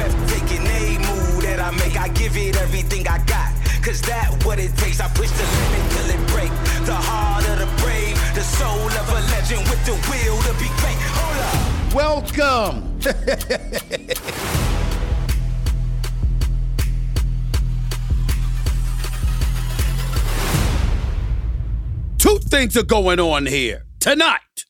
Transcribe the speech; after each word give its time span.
Breathtaking, 0.00 0.64
a 0.66 0.96
move 0.98 1.42
that 1.42 1.60
I 1.60 1.70
make. 1.76 1.96
I 2.00 2.08
give 2.08 2.34
it 2.36 2.56
everything 2.56 3.06
I 3.06 3.18
got. 3.26 3.52
Cause 3.84 4.00
that 4.02 4.32
what 4.46 4.58
it 4.58 4.74
takes. 4.76 4.98
I 4.98 5.08
push 5.08 5.30
the 5.30 5.44
limit 5.44 5.92
till 5.92 6.08
it 6.08 6.26
break. 6.32 6.50
The 6.86 6.94
heart 6.94 7.46
of 7.48 7.58
the 7.58 7.66
brave, 7.82 8.16
the 8.34 8.40
soul 8.40 8.88
of 8.88 9.08
a 9.08 9.20
legend 9.28 9.68
with 9.68 9.84
the 9.84 9.92
will 10.08 10.40
to 10.48 10.54
be 10.56 10.68
great. 10.80 10.96
Hold 11.20 11.36
up. 11.44 11.94
Welcome. 11.94 12.98
Two 22.18 22.38
things 22.38 22.76
are 22.76 22.82
going 22.82 23.20
on 23.20 23.46
here 23.46 23.84
tonight, 23.98 24.64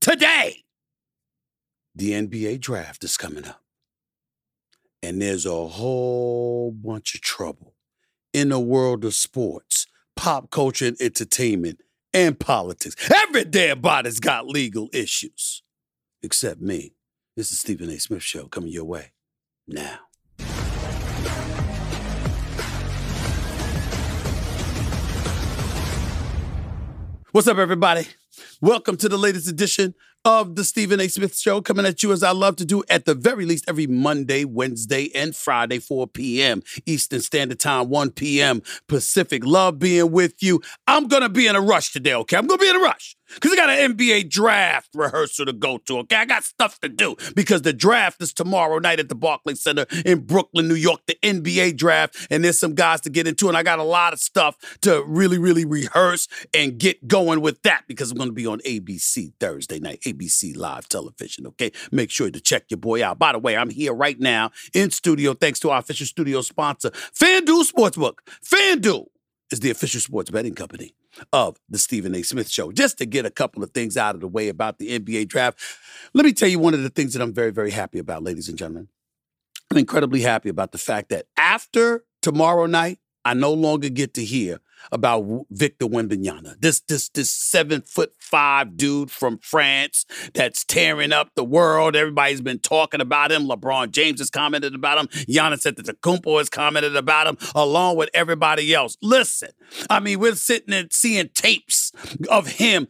today. 0.00 0.64
The 1.94 2.12
NBA 2.12 2.60
draft 2.60 3.02
is 3.02 3.16
coming 3.16 3.44
up. 3.44 3.60
And 5.00 5.22
there's 5.22 5.46
a 5.46 5.66
whole 5.66 6.72
bunch 6.72 7.14
of 7.14 7.20
trouble 7.20 7.74
in 8.32 8.48
the 8.48 8.58
world 8.58 9.04
of 9.04 9.14
sports, 9.14 9.86
pop 10.16 10.50
culture 10.50 10.86
and 10.86 10.96
entertainment, 11.00 11.80
and 12.12 12.38
politics. 12.38 12.96
Every 13.08 13.44
damn 13.44 13.80
body's 13.80 14.18
got 14.18 14.48
legal 14.48 14.88
issues. 14.92 15.62
Except 16.20 16.60
me. 16.60 16.94
This 17.36 17.52
is 17.52 17.60
Stephen 17.60 17.88
A. 17.90 18.00
Smith 18.00 18.24
Show 18.24 18.48
coming 18.48 18.72
your 18.72 18.86
way 18.86 19.12
now. 19.68 20.00
What's 27.30 27.46
up, 27.46 27.58
everybody? 27.58 28.08
Welcome 28.60 28.96
to 28.96 29.08
the 29.08 29.18
latest 29.18 29.46
edition 29.46 29.94
of 30.24 30.56
the 30.56 30.64
Stephen 30.64 31.00
A. 31.00 31.08
Smith 31.08 31.36
Show, 31.36 31.60
coming 31.60 31.86
at 31.86 32.02
you 32.02 32.12
as 32.12 32.22
I 32.22 32.32
love 32.32 32.56
to 32.56 32.64
do 32.64 32.82
at 32.88 33.04
the 33.04 33.14
very 33.14 33.44
least 33.44 33.64
every 33.68 33.86
Monday, 33.86 34.44
Wednesday, 34.44 35.10
and 35.14 35.34
Friday, 35.34 35.78
4 35.78 36.06
p.m. 36.08 36.62
Eastern 36.86 37.20
Standard 37.20 37.60
Time, 37.60 37.88
1 37.88 38.10
p.m. 38.10 38.62
Pacific. 38.88 39.44
Love 39.44 39.78
being 39.78 40.10
with 40.10 40.42
you. 40.42 40.60
I'm 40.86 41.08
going 41.08 41.22
to 41.22 41.28
be 41.28 41.46
in 41.46 41.56
a 41.56 41.60
rush 41.60 41.92
today, 41.92 42.14
okay? 42.14 42.36
I'm 42.36 42.46
going 42.46 42.58
to 42.58 42.64
be 42.64 42.70
in 42.70 42.76
a 42.76 42.80
rush. 42.80 43.16
Because 43.34 43.52
I 43.52 43.56
got 43.56 43.68
an 43.68 43.94
NBA 43.94 44.30
draft 44.30 44.88
rehearsal 44.94 45.46
to 45.46 45.52
go 45.52 45.78
to, 45.86 45.98
okay? 45.98 46.16
I 46.16 46.24
got 46.24 46.44
stuff 46.44 46.80
to 46.80 46.88
do 46.88 47.14
because 47.36 47.60
the 47.60 47.74
draft 47.74 48.22
is 48.22 48.32
tomorrow 48.32 48.78
night 48.78 49.00
at 49.00 49.10
the 49.10 49.14
Barclays 49.14 49.62
Center 49.62 49.84
in 50.06 50.20
Brooklyn, 50.20 50.66
New 50.66 50.74
York, 50.74 51.00
the 51.06 51.18
NBA 51.22 51.76
draft. 51.76 52.26
And 52.30 52.42
there's 52.42 52.58
some 52.58 52.74
guys 52.74 53.02
to 53.02 53.10
get 53.10 53.26
into, 53.26 53.48
and 53.48 53.56
I 53.56 53.62
got 53.62 53.78
a 53.78 53.84
lot 53.84 54.14
of 54.14 54.18
stuff 54.18 54.56
to 54.80 55.04
really, 55.06 55.36
really 55.36 55.66
rehearse 55.66 56.26
and 56.54 56.78
get 56.78 57.06
going 57.06 57.42
with 57.42 57.62
that 57.62 57.84
because 57.86 58.10
I'm 58.10 58.16
going 58.16 58.30
to 58.30 58.34
be 58.34 58.46
on 58.46 58.60
ABC 58.60 59.34
Thursday 59.38 59.78
night, 59.78 60.00
ABC 60.12 60.56
Live 60.56 60.88
Television, 60.88 61.46
okay? 61.48 61.72
Make 61.92 62.10
sure 62.10 62.30
to 62.30 62.40
check 62.40 62.64
your 62.70 62.78
boy 62.78 63.04
out. 63.04 63.18
By 63.18 63.32
the 63.32 63.38
way, 63.38 63.56
I'm 63.56 63.70
here 63.70 63.92
right 63.92 64.18
now 64.18 64.50
in 64.74 64.90
studio 64.90 65.34
thanks 65.34 65.60
to 65.60 65.70
our 65.70 65.78
official 65.78 66.06
studio 66.06 66.40
sponsor, 66.40 66.90
FanDuel 66.90 67.70
Sportsbook. 67.70 68.18
FanDuel 68.44 69.06
is 69.50 69.60
the 69.60 69.70
official 69.70 70.00
sports 70.00 70.30
betting 70.30 70.54
company 70.54 70.94
of 71.32 71.58
the 71.68 71.78
Stephen 71.78 72.14
A. 72.14 72.22
Smith 72.22 72.48
Show. 72.48 72.70
Just 72.72 72.98
to 72.98 73.06
get 73.06 73.26
a 73.26 73.30
couple 73.30 73.62
of 73.62 73.70
things 73.70 73.96
out 73.96 74.14
of 74.14 74.20
the 74.20 74.28
way 74.28 74.48
about 74.48 74.78
the 74.78 74.98
NBA 74.98 75.28
draft, 75.28 75.58
let 76.14 76.24
me 76.24 76.32
tell 76.32 76.48
you 76.48 76.58
one 76.58 76.74
of 76.74 76.82
the 76.82 76.90
things 76.90 77.12
that 77.14 77.22
I'm 77.22 77.32
very, 77.32 77.50
very 77.50 77.70
happy 77.70 77.98
about, 77.98 78.22
ladies 78.22 78.48
and 78.48 78.58
gentlemen. 78.58 78.88
I'm 79.70 79.76
incredibly 79.76 80.22
happy 80.22 80.48
about 80.48 80.72
the 80.72 80.78
fact 80.78 81.10
that 81.10 81.26
after 81.36 82.04
tomorrow 82.22 82.66
night, 82.66 82.98
I 83.24 83.34
no 83.34 83.52
longer 83.52 83.88
get 83.88 84.14
to 84.14 84.24
hear 84.24 84.60
about 84.92 85.46
Victor 85.50 85.86
Wembanyama. 85.86 86.60
This 86.60 86.80
this 86.80 87.08
this 87.10 87.30
seven 87.30 87.82
foot 87.82 88.12
five 88.18 88.76
dude 88.76 89.10
from 89.10 89.38
France 89.38 90.04
that's 90.34 90.64
tearing 90.64 91.12
up 91.12 91.30
the 91.34 91.44
world. 91.44 91.96
Everybody's 91.96 92.40
been 92.40 92.58
talking 92.58 93.00
about 93.00 93.32
him. 93.32 93.44
LeBron 93.48 93.90
James 93.90 94.20
has 94.20 94.30
commented 94.30 94.74
about 94.74 94.98
him. 94.98 95.06
Giannis 95.26 95.70
Antetokounmpo 95.70 96.38
has 96.38 96.48
commented 96.48 96.96
about 96.96 97.26
him, 97.26 97.38
along 97.54 97.96
with 97.96 98.10
everybody 98.14 98.74
else. 98.74 98.96
Listen, 99.02 99.50
I 99.90 100.00
mean, 100.00 100.18
we're 100.18 100.34
sitting 100.34 100.74
and 100.74 100.92
seeing 100.92 101.30
tapes 101.34 101.92
of 102.30 102.46
him 102.46 102.88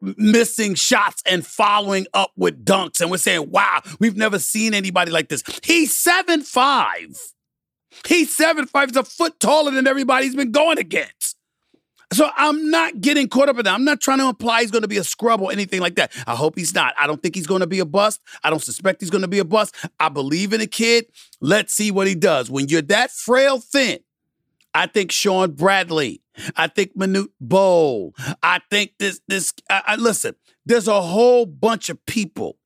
missing 0.00 0.74
shots 0.74 1.22
and 1.26 1.46
following 1.46 2.06
up 2.14 2.32
with 2.36 2.64
dunks. 2.64 3.00
And 3.00 3.10
we're 3.10 3.18
saying, 3.18 3.50
wow, 3.50 3.82
we've 4.00 4.16
never 4.16 4.38
seen 4.38 4.74
anybody 4.74 5.10
like 5.10 5.28
this. 5.28 5.42
He's 5.62 5.94
seven 5.94 6.42
five. 6.42 7.16
He's 8.06 8.36
seven 8.36 8.66
five. 8.66 8.90
He's 8.90 8.96
a 8.96 9.04
foot 9.04 9.38
taller 9.40 9.70
than 9.70 9.86
everybody 9.86 10.26
he's 10.26 10.36
been 10.36 10.52
going 10.52 10.78
against. 10.78 11.36
So 12.12 12.30
I'm 12.36 12.70
not 12.70 13.00
getting 13.00 13.28
caught 13.28 13.48
up 13.48 13.58
in 13.58 13.64
that. 13.64 13.74
I'm 13.74 13.84
not 13.84 14.00
trying 14.00 14.18
to 14.18 14.28
imply 14.28 14.60
he's 14.60 14.70
going 14.70 14.82
to 14.82 14.88
be 14.88 14.96
a 14.96 15.04
scrub 15.04 15.40
or 15.40 15.50
anything 15.50 15.80
like 15.80 15.96
that. 15.96 16.12
I 16.26 16.36
hope 16.36 16.56
he's 16.56 16.72
not. 16.72 16.94
I 16.98 17.06
don't 17.06 17.20
think 17.20 17.34
he's 17.34 17.48
going 17.48 17.62
to 17.62 17.66
be 17.66 17.80
a 17.80 17.84
bust. 17.84 18.20
I 18.44 18.50
don't 18.50 18.62
suspect 18.62 19.00
he's 19.00 19.10
going 19.10 19.22
to 19.22 19.28
be 19.28 19.40
a 19.40 19.44
bust. 19.44 19.74
I 19.98 20.08
believe 20.08 20.52
in 20.52 20.60
a 20.60 20.66
kid. 20.68 21.06
Let's 21.40 21.72
see 21.72 21.90
what 21.90 22.06
he 22.06 22.14
does. 22.14 22.48
When 22.48 22.68
you're 22.68 22.82
that 22.82 23.10
frail 23.10 23.58
thin, 23.58 23.98
I 24.72 24.86
think 24.86 25.10
Shawn 25.10 25.52
Bradley. 25.52 26.22
I 26.54 26.68
think 26.68 26.96
Manute 26.96 27.30
Bol. 27.40 28.14
I 28.42 28.60
think 28.70 28.92
this 28.98 29.20
this. 29.26 29.52
I, 29.68 29.82
I, 29.86 29.96
listen. 29.96 30.36
There's 30.64 30.86
a 30.86 31.00
whole 31.00 31.46
bunch 31.46 31.88
of 31.88 32.04
people 32.06 32.58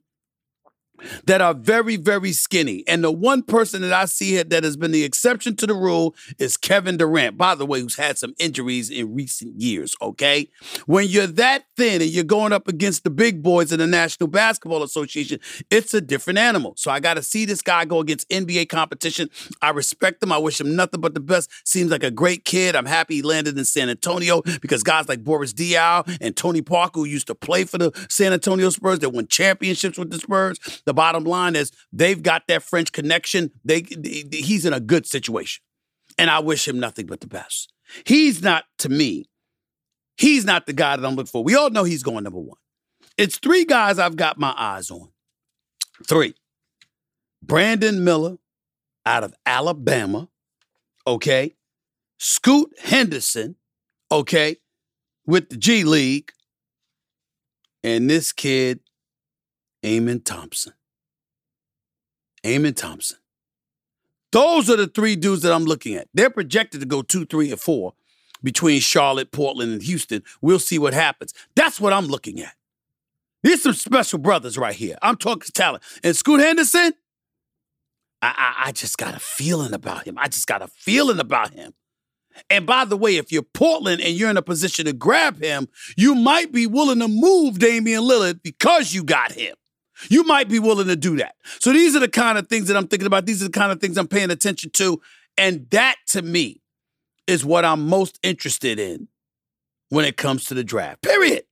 that 1.24 1.40
are 1.40 1.54
very, 1.54 1.96
very 1.96 2.32
skinny. 2.32 2.84
And 2.86 3.04
the 3.04 3.12
one 3.12 3.42
person 3.42 3.82
that 3.82 3.92
I 3.92 4.04
see 4.04 4.42
that 4.42 4.64
has 4.64 4.76
been 4.76 4.92
the 4.92 5.04
exception 5.04 5.56
to 5.56 5.66
the 5.66 5.74
rule 5.74 6.14
is 6.38 6.56
Kevin 6.56 6.96
Durant, 6.96 7.36
by 7.36 7.54
the 7.54 7.66
way, 7.66 7.80
who's 7.80 7.96
had 7.96 8.18
some 8.18 8.34
injuries 8.38 8.90
in 8.90 9.14
recent 9.14 9.60
years, 9.60 9.94
okay? 10.00 10.48
When 10.86 11.06
you're 11.08 11.26
that 11.26 11.64
thin 11.76 12.02
and 12.02 12.10
you're 12.10 12.24
going 12.24 12.52
up 12.52 12.68
against 12.68 13.04
the 13.04 13.10
big 13.10 13.42
boys 13.42 13.72
in 13.72 13.78
the 13.78 13.86
National 13.86 14.28
Basketball 14.28 14.82
Association, 14.82 15.40
it's 15.70 15.94
a 15.94 16.00
different 16.00 16.38
animal. 16.38 16.74
So 16.76 16.90
I 16.90 17.00
got 17.00 17.14
to 17.14 17.22
see 17.22 17.44
this 17.44 17.62
guy 17.62 17.84
go 17.84 18.00
against 18.00 18.28
NBA 18.30 18.68
competition. 18.68 19.30
I 19.62 19.70
respect 19.70 20.22
him. 20.22 20.32
I 20.32 20.38
wish 20.38 20.60
him 20.60 20.76
nothing 20.76 21.00
but 21.00 21.14
the 21.14 21.20
best. 21.20 21.50
Seems 21.64 21.90
like 21.90 22.02
a 22.02 22.10
great 22.10 22.44
kid. 22.44 22.76
I'm 22.76 22.86
happy 22.86 23.16
he 23.16 23.22
landed 23.22 23.58
in 23.58 23.64
San 23.64 23.88
Antonio 23.88 24.42
because 24.60 24.82
guys 24.82 25.08
like 25.08 25.24
Boris 25.24 25.52
Diaw 25.52 26.18
and 26.20 26.36
Tony 26.36 26.62
Parker, 26.62 27.00
who 27.00 27.04
used 27.06 27.26
to 27.28 27.34
play 27.34 27.64
for 27.64 27.78
the 27.78 27.92
San 28.08 28.32
Antonio 28.32 28.70
Spurs, 28.70 28.98
that 29.00 29.10
won 29.10 29.26
championships 29.26 29.98
with 29.98 30.10
the 30.10 30.18
Spurs, 30.18 30.82
the 30.90 30.94
bottom 30.94 31.22
line 31.22 31.54
is 31.54 31.70
they've 31.92 32.20
got 32.20 32.48
that 32.48 32.64
French 32.64 32.90
connection. 32.90 33.52
They, 33.64 33.86
he's 34.32 34.66
in 34.66 34.72
a 34.72 34.80
good 34.80 35.06
situation. 35.06 35.62
And 36.18 36.28
I 36.28 36.40
wish 36.40 36.66
him 36.66 36.80
nothing 36.80 37.06
but 37.06 37.20
the 37.20 37.28
best. 37.28 37.72
He's 38.04 38.42
not, 38.42 38.64
to 38.78 38.88
me, 38.88 39.30
he's 40.16 40.44
not 40.44 40.66
the 40.66 40.72
guy 40.72 40.96
that 40.96 41.06
I'm 41.06 41.14
looking 41.14 41.30
for. 41.30 41.44
We 41.44 41.54
all 41.54 41.70
know 41.70 41.84
he's 41.84 42.02
going 42.02 42.24
number 42.24 42.40
one. 42.40 42.58
It's 43.16 43.38
three 43.38 43.64
guys 43.64 44.00
I've 44.00 44.16
got 44.16 44.36
my 44.36 44.52
eyes 44.58 44.90
on. 44.90 45.10
Three. 46.08 46.34
Brandon 47.40 48.02
Miller 48.02 48.38
out 49.06 49.22
of 49.22 49.32
Alabama, 49.46 50.28
okay? 51.06 51.54
Scoot 52.18 52.72
Henderson, 52.80 53.54
okay, 54.10 54.56
with 55.24 55.50
the 55.50 55.56
G 55.56 55.84
League. 55.84 56.32
And 57.84 58.10
this 58.10 58.32
kid, 58.32 58.80
Amen 59.86 60.20
Thompson. 60.20 60.72
Amen 62.46 62.74
Thompson. 62.74 63.18
Those 64.32 64.70
are 64.70 64.76
the 64.76 64.86
three 64.86 65.16
dudes 65.16 65.42
that 65.42 65.52
I'm 65.52 65.64
looking 65.64 65.94
at. 65.94 66.08
They're 66.14 66.30
projected 66.30 66.80
to 66.80 66.86
go 66.86 67.02
two, 67.02 67.24
three, 67.24 67.50
and 67.50 67.60
four 67.60 67.94
between 68.42 68.80
Charlotte, 68.80 69.32
Portland, 69.32 69.72
and 69.72 69.82
Houston. 69.82 70.22
We'll 70.40 70.58
see 70.58 70.78
what 70.78 70.94
happens. 70.94 71.34
That's 71.56 71.80
what 71.80 71.92
I'm 71.92 72.06
looking 72.06 72.40
at. 72.40 72.54
These 73.42 73.62
some 73.62 73.72
special 73.72 74.18
brothers 74.18 74.58
right 74.58 74.74
here. 74.74 74.96
I'm 75.02 75.16
talking 75.16 75.50
talent. 75.54 75.82
And 76.04 76.14
Scoot 76.14 76.40
Henderson, 76.40 76.92
I, 78.22 78.28
I, 78.36 78.68
I 78.68 78.72
just 78.72 78.98
got 78.98 79.14
a 79.14 79.18
feeling 79.18 79.72
about 79.72 80.04
him. 80.06 80.16
I 80.18 80.28
just 80.28 80.46
got 80.46 80.62
a 80.62 80.68
feeling 80.68 81.18
about 81.18 81.54
him. 81.54 81.72
And 82.48 82.66
by 82.66 82.84
the 82.84 82.96
way, 82.96 83.16
if 83.16 83.32
you're 83.32 83.42
Portland 83.42 84.00
and 84.00 84.14
you're 84.14 84.30
in 84.30 84.36
a 84.36 84.42
position 84.42 84.84
to 84.86 84.92
grab 84.92 85.42
him, 85.42 85.68
you 85.96 86.14
might 86.14 86.52
be 86.52 86.66
willing 86.66 87.00
to 87.00 87.08
move 87.08 87.58
Damian 87.58 88.02
Lillard 88.02 88.42
because 88.42 88.94
you 88.94 89.02
got 89.02 89.32
him. 89.32 89.54
You 90.08 90.24
might 90.24 90.48
be 90.48 90.58
willing 90.58 90.86
to 90.86 90.96
do 90.96 91.16
that. 91.16 91.34
So 91.58 91.72
these 91.72 91.94
are 91.94 92.00
the 92.00 92.08
kind 92.08 92.38
of 92.38 92.48
things 92.48 92.68
that 92.68 92.76
I'm 92.76 92.88
thinking 92.88 93.06
about. 93.06 93.26
These 93.26 93.42
are 93.42 93.46
the 93.46 93.58
kind 93.58 93.72
of 93.72 93.80
things 93.80 93.98
I'm 93.98 94.08
paying 94.08 94.30
attention 94.30 94.70
to. 94.74 95.00
And 95.36 95.68
that 95.70 95.96
to 96.08 96.22
me 96.22 96.60
is 97.26 97.44
what 97.44 97.64
I'm 97.64 97.86
most 97.86 98.18
interested 98.22 98.78
in 98.78 99.08
when 99.90 100.04
it 100.04 100.16
comes 100.16 100.46
to 100.46 100.54
the 100.54 100.64
draft. 100.64 101.02
Period. 101.02 101.44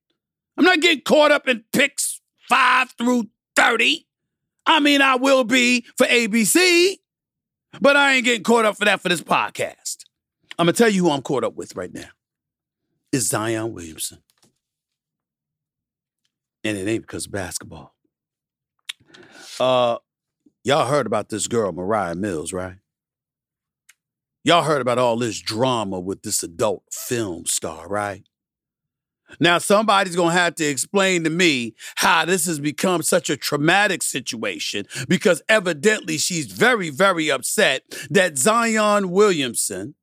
I'm 0.56 0.64
not 0.64 0.80
getting 0.80 1.02
caught 1.02 1.30
up 1.30 1.46
in 1.46 1.64
picks 1.72 2.20
five 2.48 2.90
through 2.98 3.28
30. 3.56 4.06
I 4.66 4.80
mean, 4.80 5.00
I 5.02 5.16
will 5.16 5.44
be 5.44 5.86
for 5.96 6.06
ABC, 6.06 6.96
but 7.80 7.96
I 7.96 8.14
ain't 8.14 8.24
getting 8.24 8.42
caught 8.42 8.64
up 8.64 8.76
for 8.76 8.84
that 8.84 9.00
for 9.00 9.08
this 9.08 9.22
podcast. 9.22 10.04
I'm 10.58 10.66
gonna 10.66 10.72
tell 10.72 10.88
you 10.88 11.04
who 11.04 11.10
I'm 11.10 11.22
caught 11.22 11.44
up 11.44 11.54
with 11.54 11.76
right 11.76 11.92
now. 11.92 12.08
It's 13.12 13.26
Zion 13.26 13.72
Williamson. 13.72 14.18
And 16.64 16.76
it 16.76 16.88
ain't 16.88 17.02
because 17.02 17.26
of 17.26 17.32
basketball. 17.32 17.94
Uh 19.60 19.98
y'all 20.64 20.86
heard 20.86 21.06
about 21.06 21.28
this 21.28 21.46
girl, 21.46 21.72
Mariah 21.72 22.14
Mills, 22.14 22.52
right? 22.52 22.76
Y'all 24.44 24.62
heard 24.62 24.80
about 24.80 24.98
all 24.98 25.16
this 25.16 25.40
drama 25.40 26.00
with 26.00 26.22
this 26.22 26.42
adult 26.42 26.84
film 26.90 27.44
star, 27.46 27.88
right? 27.88 28.22
Now, 29.40 29.58
somebody's 29.58 30.16
going 30.16 30.34
to 30.34 30.40
have 30.40 30.54
to 30.56 30.64
explain 30.64 31.24
to 31.24 31.30
me 31.30 31.74
how 31.96 32.24
this 32.24 32.46
has 32.46 32.58
become 32.58 33.02
such 33.02 33.28
a 33.28 33.36
traumatic 33.36 34.02
situation 34.02 34.86
because 35.06 35.42
evidently 35.48 36.18
she's 36.18 36.46
very, 36.46 36.90
very 36.90 37.30
upset 37.30 37.82
that 38.10 38.38
Zion 38.38 39.10
Williamson, 39.10 39.94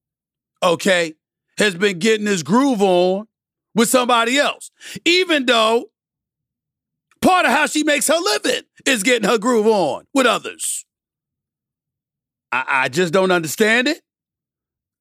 okay, 0.62 1.16
has 1.57 1.75
been 1.75 2.00
getting 2.00 2.28
his 2.28 2.44
groove 2.44 2.81
on 2.81 3.28
with 3.74 3.90
somebody 3.90 4.38
else. 4.38 4.69
Even 5.06 5.46
though 5.46 5.86
part 7.25 7.45
of 7.45 7.51
how 7.51 7.66
she 7.66 7.83
makes 7.83 8.07
her 8.07 8.19
living 8.19 8.62
is 8.86 9.01
getting 9.01 9.27
her 9.27 9.39
groove 9.39 9.66
on 9.66 10.06
with 10.13 10.27
others. 10.27 10.86
I, 12.51 12.66
I 12.68 12.89
just 12.89 13.12
don't 13.12 13.31
understand 13.31 13.88
it. 13.88 14.01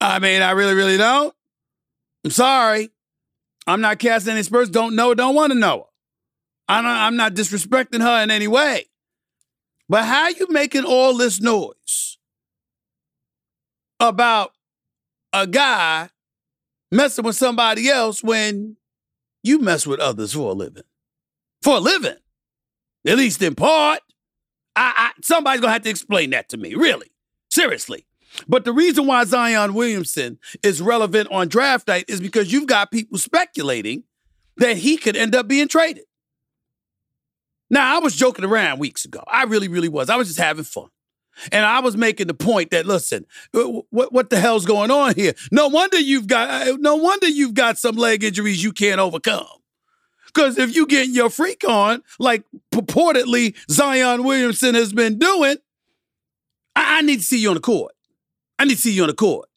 I 0.00 0.18
mean, 0.18 0.40
I 0.40 0.52
really, 0.52 0.74
really 0.74 0.96
don't. 0.96 1.34
I'm 2.24 2.30
sorry. 2.30 2.90
I'm 3.66 3.82
not 3.82 3.98
casting 3.98 4.32
any 4.32 4.42
spurs. 4.42 4.70
Don't 4.70 4.96
know, 4.96 5.14
don't 5.14 5.34
want 5.34 5.52
to 5.52 5.58
know. 5.58 5.88
I'm 6.66 6.84
not, 6.84 6.96
I'm 6.96 7.16
not 7.16 7.34
disrespecting 7.34 8.00
her 8.00 8.22
in 8.22 8.30
any 8.30 8.48
way. 8.48 8.86
But 9.88 10.04
how 10.04 10.28
you 10.28 10.46
making 10.48 10.84
all 10.84 11.16
this 11.18 11.42
noise 11.42 12.16
about 14.00 14.52
a 15.34 15.46
guy 15.46 16.08
messing 16.90 17.24
with 17.24 17.36
somebody 17.36 17.90
else 17.90 18.22
when 18.22 18.76
you 19.42 19.58
mess 19.58 19.86
with 19.86 20.00
others 20.00 20.32
for 20.32 20.52
a 20.52 20.54
living? 20.54 20.84
For 21.64 21.78
a 21.78 21.80
living, 21.80 22.16
at 23.06 23.16
least 23.16 23.40
in 23.42 23.54
part. 23.54 24.00
I, 24.76 24.92
I 24.96 25.10
somebody's 25.22 25.62
gonna 25.62 25.72
have 25.72 25.82
to 25.82 25.90
explain 25.90 26.30
that 26.30 26.50
to 26.50 26.58
me. 26.58 26.74
Really, 26.74 27.10
seriously. 27.50 28.06
But 28.46 28.64
the 28.64 28.72
reason 28.72 29.06
why 29.06 29.24
Zion 29.24 29.72
Williamson 29.72 30.38
is 30.62 30.82
relevant 30.82 31.28
on 31.30 31.48
draft 31.48 31.88
night 31.88 32.04
is 32.08 32.20
because 32.20 32.52
you've 32.52 32.66
got 32.66 32.90
people 32.90 33.16
speculating 33.16 34.04
that 34.58 34.76
he 34.76 34.98
could 34.98 35.16
end 35.16 35.34
up 35.34 35.48
being 35.48 35.68
traded. 35.68 36.04
Now, 37.70 37.96
I 37.96 37.98
was 38.00 38.14
joking 38.14 38.44
around 38.44 38.78
weeks 38.78 39.04
ago. 39.04 39.22
I 39.26 39.44
really, 39.44 39.68
really 39.68 39.88
was. 39.88 40.10
I 40.10 40.16
was 40.16 40.28
just 40.28 40.38
having 40.38 40.64
fun. 40.64 40.88
And 41.50 41.64
I 41.64 41.80
was 41.80 41.96
making 41.96 42.26
the 42.26 42.34
point 42.34 42.70
that 42.70 42.86
listen, 42.86 43.24
what 43.52 44.12
what 44.12 44.30
the 44.30 44.38
hell's 44.38 44.66
going 44.66 44.90
on 44.90 45.14
here? 45.14 45.32
No 45.50 45.68
wonder 45.68 45.98
you've 45.98 46.26
got 46.26 46.68
uh, 46.68 46.76
no 46.78 46.96
wonder 46.96 47.26
you've 47.26 47.54
got 47.54 47.78
some 47.78 47.96
leg 47.96 48.22
injuries 48.22 48.62
you 48.62 48.72
can't 48.72 49.00
overcome. 49.00 49.46
Because 50.34 50.58
if 50.58 50.74
you 50.74 50.86
get 50.86 51.08
your 51.08 51.30
freak 51.30 51.62
on, 51.66 52.02
like 52.18 52.44
purportedly 52.72 53.54
Zion 53.70 54.24
Williamson 54.24 54.74
has 54.74 54.92
been 54.92 55.18
doing, 55.18 55.56
I, 56.74 56.98
I 56.98 57.02
need 57.02 57.18
to 57.18 57.24
see 57.24 57.38
you 57.38 57.50
on 57.50 57.54
the 57.54 57.60
court. 57.60 57.92
I 58.58 58.64
need 58.64 58.74
to 58.74 58.80
see 58.80 58.92
you 58.92 59.02
on 59.02 59.08
the 59.08 59.14
court. 59.14 59.48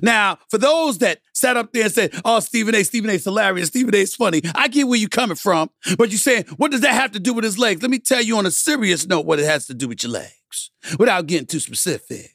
Now, 0.00 0.38
for 0.48 0.58
those 0.58 0.98
that 0.98 1.20
sat 1.34 1.56
up 1.56 1.72
there 1.72 1.84
and 1.84 1.92
said, 1.92 2.14
oh, 2.24 2.40
Stephen 2.40 2.74
A., 2.74 2.82
Stephen 2.82 3.10
A.'s 3.10 3.24
hilarious, 3.24 3.68
Stephen 3.68 3.94
A.'s 3.94 4.14
funny, 4.14 4.40
I 4.54 4.68
get 4.68 4.88
where 4.88 4.98
you're 4.98 5.08
coming 5.08 5.36
from, 5.36 5.70
but 5.98 6.10
you're 6.10 6.18
saying, 6.18 6.46
what 6.56 6.70
does 6.70 6.80
that 6.80 6.94
have 6.94 7.12
to 7.12 7.20
do 7.20 7.34
with 7.34 7.44
his 7.44 7.58
legs? 7.58 7.82
Let 7.82 7.90
me 7.90 7.98
tell 7.98 8.22
you 8.22 8.38
on 8.38 8.46
a 8.46 8.50
serious 8.50 9.06
note 9.06 9.26
what 9.26 9.38
it 9.38 9.44
has 9.44 9.66
to 9.66 9.74
do 9.74 9.88
with 9.88 10.02
your 10.02 10.12
legs, 10.12 10.70
without 10.98 11.26
getting 11.26 11.46
too 11.46 11.60
specific. 11.60 12.34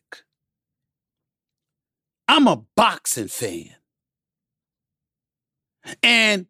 I'm 2.28 2.48
a 2.48 2.62
boxing 2.76 3.30
fan. 3.30 3.72
And 6.04 6.48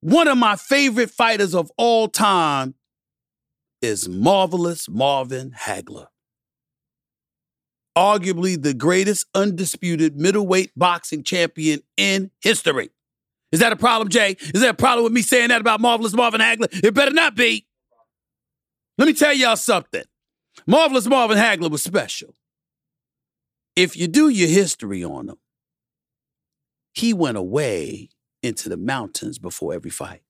one 0.00 0.28
of 0.28 0.38
my 0.38 0.56
favorite 0.56 1.10
fighters 1.10 1.54
of 1.54 1.70
all 1.76 2.08
time 2.08 2.74
is 3.82 4.08
Marvelous 4.08 4.88
Marvin 4.88 5.52
Hagler 5.52 6.06
arguably 7.96 8.60
the 8.60 8.74
greatest 8.74 9.26
undisputed 9.34 10.16
middleweight 10.16 10.72
boxing 10.76 11.22
champion 11.22 11.80
in 11.96 12.30
history. 12.40 12.90
Is 13.52 13.60
that 13.60 13.72
a 13.72 13.76
problem, 13.76 14.08
Jay? 14.08 14.36
Is 14.54 14.60
that 14.62 14.70
a 14.70 14.74
problem 14.74 15.04
with 15.04 15.12
me 15.12 15.22
saying 15.22 15.48
that 15.48 15.60
about 15.60 15.80
Marvelous 15.80 16.14
Marvin 16.14 16.40
Hagler? 16.40 16.68
It 16.84 16.94
better 16.94 17.10
not 17.10 17.34
be. 17.34 17.66
Let 18.96 19.06
me 19.06 19.12
tell 19.12 19.34
y'all 19.34 19.56
something. 19.56 20.04
Marvelous 20.66 21.06
Marvin 21.06 21.36
Hagler 21.36 21.70
was 21.70 21.82
special. 21.82 22.34
If 23.74 23.96
you 23.96 24.08
do 24.08 24.28
your 24.28 24.48
history 24.48 25.04
on 25.04 25.28
him, 25.28 25.36
he 26.92 27.12
went 27.12 27.36
away 27.36 28.08
into 28.42 28.68
the 28.68 28.76
mountains 28.76 29.38
before 29.38 29.74
every 29.74 29.90
fight. 29.90 30.22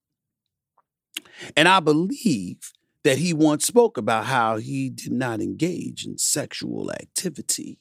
And 1.56 1.68
I 1.68 1.80
believe 1.80 2.72
that 3.04 3.18
he 3.18 3.32
once 3.32 3.66
spoke 3.66 3.96
about 3.96 4.26
how 4.26 4.58
he 4.58 4.90
did 4.90 5.12
not 5.12 5.40
engage 5.40 6.04
in 6.04 6.18
sexual 6.18 6.92
activity 6.92 7.78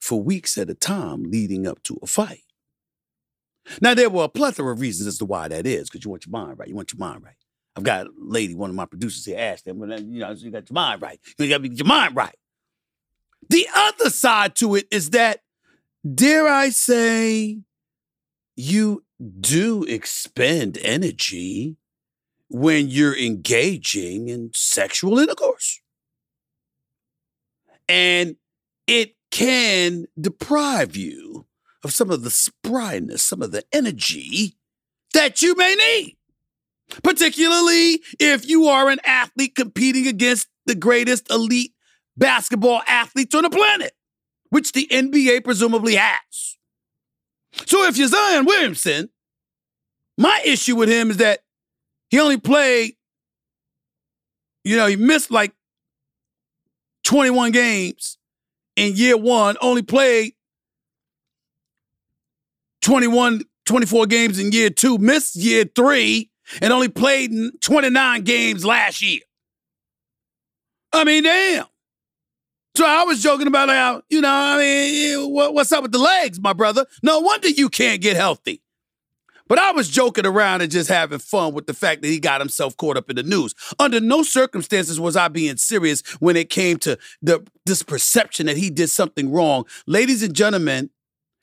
for 0.00 0.22
weeks 0.22 0.56
at 0.56 0.70
a 0.70 0.74
time 0.74 1.24
leading 1.24 1.66
up 1.66 1.82
to 1.84 1.98
a 2.02 2.06
fight. 2.06 2.44
Now, 3.80 3.94
there 3.94 4.10
were 4.10 4.24
a 4.24 4.28
plethora 4.28 4.72
of 4.72 4.80
reasons 4.80 5.06
as 5.06 5.18
to 5.18 5.24
why 5.24 5.48
that 5.48 5.66
is, 5.66 5.88
because 5.88 6.04
you 6.04 6.10
want 6.10 6.26
your 6.26 6.32
mind 6.32 6.58
right. 6.58 6.68
You 6.68 6.74
want 6.74 6.92
your 6.92 6.98
mind 6.98 7.22
right. 7.22 7.36
I've 7.76 7.84
got 7.84 8.06
a 8.06 8.10
lady, 8.18 8.54
one 8.54 8.70
of 8.70 8.76
my 8.76 8.86
producers 8.86 9.24
here, 9.24 9.38
asked 9.38 9.64
them, 9.64 9.78
well, 9.78 10.00
you 10.00 10.20
know, 10.20 10.30
you 10.32 10.50
got 10.50 10.68
your 10.68 10.74
mind 10.74 11.00
right. 11.00 11.20
You 11.38 11.48
got 11.48 11.62
to 11.62 11.68
get 11.68 11.78
your 11.78 11.86
mind 11.86 12.16
right. 12.16 12.34
The 13.48 13.66
other 13.74 14.10
side 14.10 14.56
to 14.56 14.74
it 14.74 14.88
is 14.90 15.10
that, 15.10 15.40
dare 16.14 16.48
I 16.48 16.70
say, 16.70 17.60
you 18.56 19.04
do 19.40 19.84
expend 19.84 20.78
energy 20.82 21.76
when 22.48 22.88
you're 22.88 23.16
engaging 23.16 24.28
in 24.28 24.50
sexual 24.52 25.18
intercourse. 25.18 25.80
And 27.88 28.36
it 28.86 29.14
can 29.30 30.06
deprive 30.20 30.96
you 30.96 31.46
of 31.82 31.92
some 31.92 32.10
of 32.10 32.22
the 32.22 32.30
spryness, 32.30 33.20
some 33.20 33.42
of 33.42 33.52
the 33.52 33.64
energy 33.72 34.56
that 35.14 35.42
you 35.42 35.54
may 35.56 35.74
need. 35.74 36.16
Particularly 37.02 38.00
if 38.20 38.46
you 38.46 38.66
are 38.66 38.90
an 38.90 38.98
athlete 39.04 39.54
competing 39.54 40.06
against 40.06 40.48
the 40.66 40.74
greatest 40.74 41.30
elite 41.30 41.72
basketball 42.16 42.82
athletes 42.86 43.34
on 43.34 43.44
the 43.44 43.50
planet, 43.50 43.92
which 44.50 44.72
the 44.72 44.86
NBA 44.92 45.42
presumably 45.42 45.94
has. 45.94 46.51
So 47.66 47.84
if 47.84 47.96
you're 47.96 48.08
Zion 48.08 48.44
Williamson, 48.44 49.10
my 50.18 50.40
issue 50.44 50.76
with 50.76 50.88
him 50.88 51.10
is 51.10 51.18
that 51.18 51.40
he 52.10 52.20
only 52.20 52.38
played, 52.38 52.94
you 54.64 54.76
know, 54.76 54.86
he 54.86 54.96
missed 54.96 55.30
like 55.30 55.52
21 57.04 57.52
games 57.52 58.18
in 58.76 58.96
year 58.96 59.16
one, 59.16 59.56
only 59.60 59.82
played 59.82 60.34
21, 62.82 63.42
24 63.64 64.06
games 64.06 64.38
in 64.38 64.52
year 64.52 64.70
two, 64.70 64.98
missed 64.98 65.36
year 65.36 65.64
three, 65.64 66.30
and 66.60 66.72
only 66.72 66.88
played 66.88 67.30
29 67.60 68.22
games 68.22 68.64
last 68.64 69.02
year. 69.02 69.20
I 70.92 71.04
mean, 71.04 71.22
damn. 71.22 71.64
So 72.74 72.86
I 72.86 73.02
was 73.04 73.22
joking 73.22 73.46
about 73.46 73.68
how, 73.68 74.02
you 74.08 74.20
know, 74.22 74.30
I 74.30 74.58
mean, 74.58 75.30
what's 75.30 75.72
up 75.72 75.82
with 75.82 75.92
the 75.92 75.98
legs, 75.98 76.40
my 76.40 76.54
brother? 76.54 76.86
No 77.02 77.20
wonder 77.20 77.48
you 77.48 77.68
can't 77.68 78.00
get 78.00 78.16
healthy. 78.16 78.62
But 79.46 79.58
I 79.58 79.72
was 79.72 79.90
joking 79.90 80.24
around 80.24 80.62
and 80.62 80.70
just 80.70 80.88
having 80.88 81.18
fun 81.18 81.52
with 81.52 81.66
the 81.66 81.74
fact 81.74 82.00
that 82.00 82.08
he 82.08 82.18
got 82.18 82.40
himself 82.40 82.74
caught 82.78 82.96
up 82.96 83.10
in 83.10 83.16
the 83.16 83.22
news. 83.22 83.54
Under 83.78 84.00
no 84.00 84.22
circumstances 84.22 84.98
was 84.98 85.16
I 85.16 85.28
being 85.28 85.58
serious 85.58 86.00
when 86.20 86.36
it 86.36 86.48
came 86.48 86.78
to 86.78 86.98
the 87.20 87.46
this 87.66 87.82
perception 87.82 88.46
that 88.46 88.56
he 88.56 88.70
did 88.70 88.88
something 88.88 89.30
wrong. 89.30 89.66
Ladies 89.86 90.22
and 90.22 90.32
gentlemen, 90.32 90.88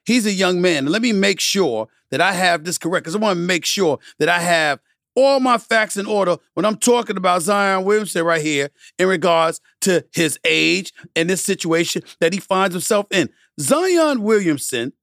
he's 0.06 0.26
a 0.26 0.32
young 0.32 0.60
man. 0.60 0.88
Let 0.88 1.04
me 1.04 1.14
make 1.14 1.40
sure 1.40 1.88
that 2.10 2.22
I 2.22 2.34
have 2.34 2.64
this 2.64 2.80
correct 2.80 3.04
because 3.04 3.16
I 3.16 3.20
want 3.20 3.38
to 3.38 3.46
make 3.46 3.66
sure 3.66 4.00
that 4.18 4.30
I 4.30 4.40
have 4.40 4.80
all 5.16 5.40
my 5.40 5.58
facts 5.58 5.98
in 5.98 6.06
order 6.06 6.38
when 6.54 6.66
I'm 6.66 6.78
talking 6.78 7.18
about 7.18 7.42
Zion 7.42 7.84
Williamson 7.84 8.24
right 8.24 8.42
here 8.42 8.70
in 8.98 9.08
regards 9.08 9.60
to 9.82 10.06
his 10.14 10.40
age 10.46 10.94
and 11.16 11.30
this 11.30 11.44
situation 11.44 12.04
that 12.20 12.34
he 12.34 12.40
finds 12.40 12.74
himself 12.74 13.08
in. 13.12 13.30
Zion 13.60 14.24
Williamson, 14.24 14.94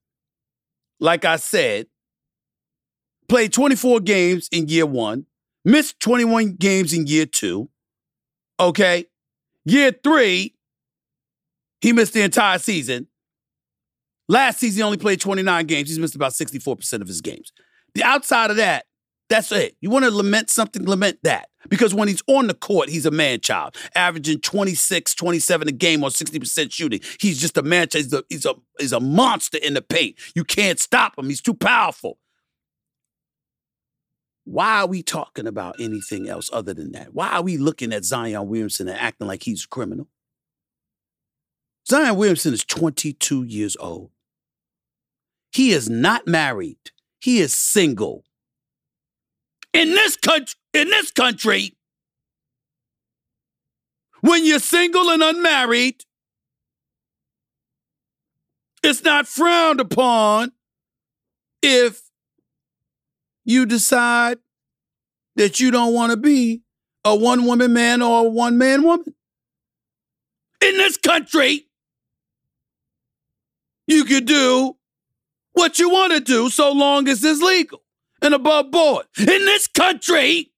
like 1.01 1.25
I 1.25 1.37
said, 1.37 1.87
played 3.29 3.53
24 3.53 4.01
games 4.01 4.49
in 4.53 4.69
year 4.69 4.87
one, 4.87 5.27
missed 5.65 6.01
21 6.01 6.55
games 6.55 6.93
in 6.93 7.07
year 7.07 7.27
two. 7.27 7.69
Okay. 8.59 9.07
Year 9.65 9.93
three, 10.03 10.55
he 11.81 11.93
missed 11.93 12.15
the 12.15 12.23
entire 12.23 12.59
season. 12.59 13.09
Last 14.29 14.59
season, 14.59 14.79
he 14.79 14.83
only 14.83 14.97
played 14.97 15.21
29 15.21 15.67
games. 15.67 15.89
He's 15.89 15.99
missed 15.99 16.15
about 16.15 16.33
64% 16.33 17.01
of 17.01 17.07
his 17.07 17.21
games. 17.21 17.53
The 17.95 18.03
outside 18.03 18.51
of 18.51 18.57
that, 18.57 18.87
that's 19.29 19.51
it. 19.53 19.77
You 19.81 19.91
want 19.91 20.05
to 20.05 20.11
lament 20.11 20.51
something, 20.51 20.87
lament 20.87 21.19
that. 21.23 21.49
Because 21.69 21.93
when 21.95 22.07
he's 22.07 22.23
on 22.29 22.47
the 22.47 22.55
court, 22.55 22.89
he's 22.89 23.07
a 23.07 23.11
man 23.11 23.41
child, 23.41 23.77
averaging 23.97 24.41
26, 24.41 25.15
27 25.15 25.69
a 25.69 25.73
game 25.73 26.05
on 26.05 26.11
60% 26.11 26.73
shooting. 26.73 27.01
He's 27.19 27.41
just 27.41 27.57
a 27.57 27.63
man 27.63 27.89
child. 27.89 28.05
He's 28.05 28.13
a, 28.13 28.25
he's 28.29 28.47
a, 28.47 28.55
he's 28.79 28.93
a 28.93 29.01
monster 29.01 29.59
in 29.59 29.75
the 29.75 29.83
paint. 29.83 30.17
You 30.35 30.45
can't 30.45 30.79
stop 30.79 31.19
him. 31.19 31.29
He's 31.29 31.43
too 31.43 31.55
powerful. 31.55 32.19
Why 34.45 34.83
are 34.83 34.87
we 34.87 35.03
talking 35.03 35.49
about 35.49 35.81
anything 35.81 36.29
else 36.29 36.49
other 36.53 36.73
than 36.73 36.93
that? 36.93 37.13
Why 37.13 37.31
are 37.31 37.43
we 37.43 37.57
looking 37.57 37.93
at 37.93 38.05
Zion 38.05 38.47
Williamson 38.47 38.87
and 38.87 38.97
acting 38.97 39.27
like 39.27 39.43
he's 39.43 39.65
a 39.65 39.69
criminal? 39.69 40.07
Zion 41.89 42.17
Williamson 42.17 42.55
is 42.55 42.65
22 42.65 43.43
years 43.43 43.77
old. 43.81 44.11
He 45.53 45.71
is 45.71 45.91
not 45.91 46.29
married. 46.29 46.79
He 47.19 47.39
is 47.39 47.55
single. 47.55 48.25
In 49.77 49.91
this 49.91 50.17
country, 50.17 50.57
in 50.73 50.89
this 50.89 51.11
country, 51.11 51.75
when 54.23 54.47
you're 54.47 54.59
single 54.59 55.11
and 55.11 55.23
unmarried, 55.23 56.03
it's 58.83 59.05
not 59.05 59.29
frowned 59.29 59.81
upon 59.81 60.53
if 61.61 62.01
you 63.45 63.67
decide 63.67 64.39
that 65.35 65.61
you 65.61 65.71
don't 65.71 65.93
want 65.93 66.11
to 66.11 66.17
be 66.17 66.63
a 67.05 67.15
one 67.15 67.45
woman 67.45 67.75
man 67.75 68.01
or 68.01 68.21
a 68.21 68.31
one 68.31 68.57
man 68.57 68.83
woman. 68.83 69.15
In 70.63 70.79
this 70.79 70.97
country, 70.97 71.67
you 73.87 74.07
can 74.07 74.25
do 74.25 74.75
what 75.53 75.79
you 75.79 75.91
want 75.91 76.15
to 76.15 76.21
do 76.21 76.49
so 76.49 76.73
long 76.73 77.07
as 77.09 77.23
it's 77.23 77.43
legal 77.43 77.83
and 78.23 78.35
above 78.35 78.71
board. 78.71 79.07
In 79.19 79.27
this 79.27 79.67
country, 79.67 80.53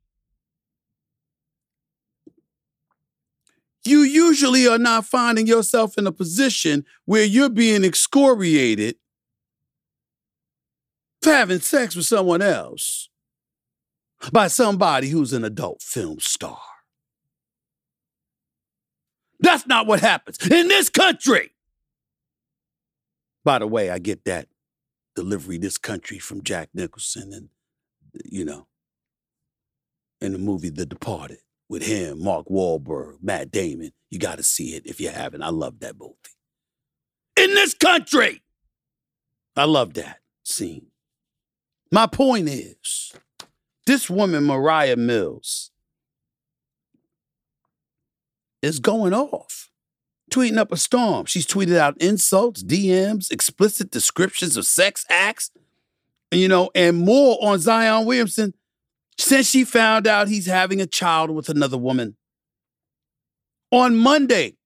you 3.84 4.00
usually 4.00 4.66
are 4.68 4.78
not 4.78 5.06
finding 5.06 5.46
yourself 5.46 5.96
in 5.98 6.06
a 6.06 6.12
position 6.12 6.84
where 7.04 7.24
you're 7.24 7.48
being 7.48 7.84
excoriated 7.84 8.96
for 11.22 11.32
having 11.32 11.60
sex 11.60 11.96
with 11.96 12.06
someone 12.06 12.42
else 12.42 13.08
by 14.32 14.46
somebody 14.48 15.08
who's 15.08 15.32
an 15.32 15.44
adult 15.44 15.82
film 15.82 16.20
star. 16.20 16.60
That's 19.40 19.66
not 19.66 19.86
what 19.86 20.00
happens 20.00 20.38
in 20.46 20.68
this 20.68 20.90
country. 20.90 21.52
By 23.44 23.60
the 23.60 23.66
way, 23.66 23.90
I 23.90 23.98
get 23.98 24.24
that 24.24 24.48
delivery 25.18 25.58
this 25.58 25.78
country 25.78 26.20
from 26.20 26.44
Jack 26.44 26.68
Nicholson 26.72 27.32
and 27.32 27.48
you 28.24 28.44
know 28.44 28.68
in 30.20 30.30
the 30.30 30.38
movie 30.38 30.70
The 30.70 30.86
Departed 30.86 31.38
with 31.68 31.82
him, 31.82 32.22
Mark 32.22 32.46
Wahlberg, 32.46 33.16
Matt 33.20 33.50
Damon. 33.50 33.90
You 34.10 34.20
got 34.20 34.36
to 34.36 34.44
see 34.44 34.76
it 34.76 34.86
if 34.86 35.00
you 35.00 35.10
haven't. 35.10 35.42
I 35.42 35.48
love 35.48 35.80
that 35.80 35.98
movie. 35.98 36.14
In 37.36 37.52
this 37.54 37.74
country, 37.74 38.42
I 39.56 39.64
love 39.64 39.94
that 39.94 40.20
scene. 40.44 40.86
My 41.90 42.06
point 42.06 42.48
is, 42.48 43.12
this 43.86 44.08
woman, 44.08 44.44
Mariah 44.44 44.96
Mills, 44.96 45.72
is 48.62 48.78
going 48.78 49.14
off, 49.14 49.67
tweeting 50.28 50.58
up 50.58 50.72
a 50.72 50.76
storm. 50.76 51.26
She's 51.26 51.46
tweeted 51.46 51.76
out 51.76 52.00
insults, 52.00 52.62
DMs, 52.62 53.30
explicit 53.30 53.90
descriptions 53.90 54.56
of 54.56 54.66
sex 54.66 55.04
acts, 55.08 55.50
you 56.30 56.48
know, 56.48 56.70
and 56.74 56.98
more 56.98 57.38
on 57.40 57.58
Zion 57.58 58.06
Williamson 58.06 58.54
since 59.18 59.50
she 59.50 59.64
found 59.64 60.06
out 60.06 60.28
he's 60.28 60.46
having 60.46 60.80
a 60.80 60.86
child 60.86 61.30
with 61.30 61.48
another 61.48 61.78
woman. 61.78 62.16
On 63.70 63.96
Monday, 63.96 64.56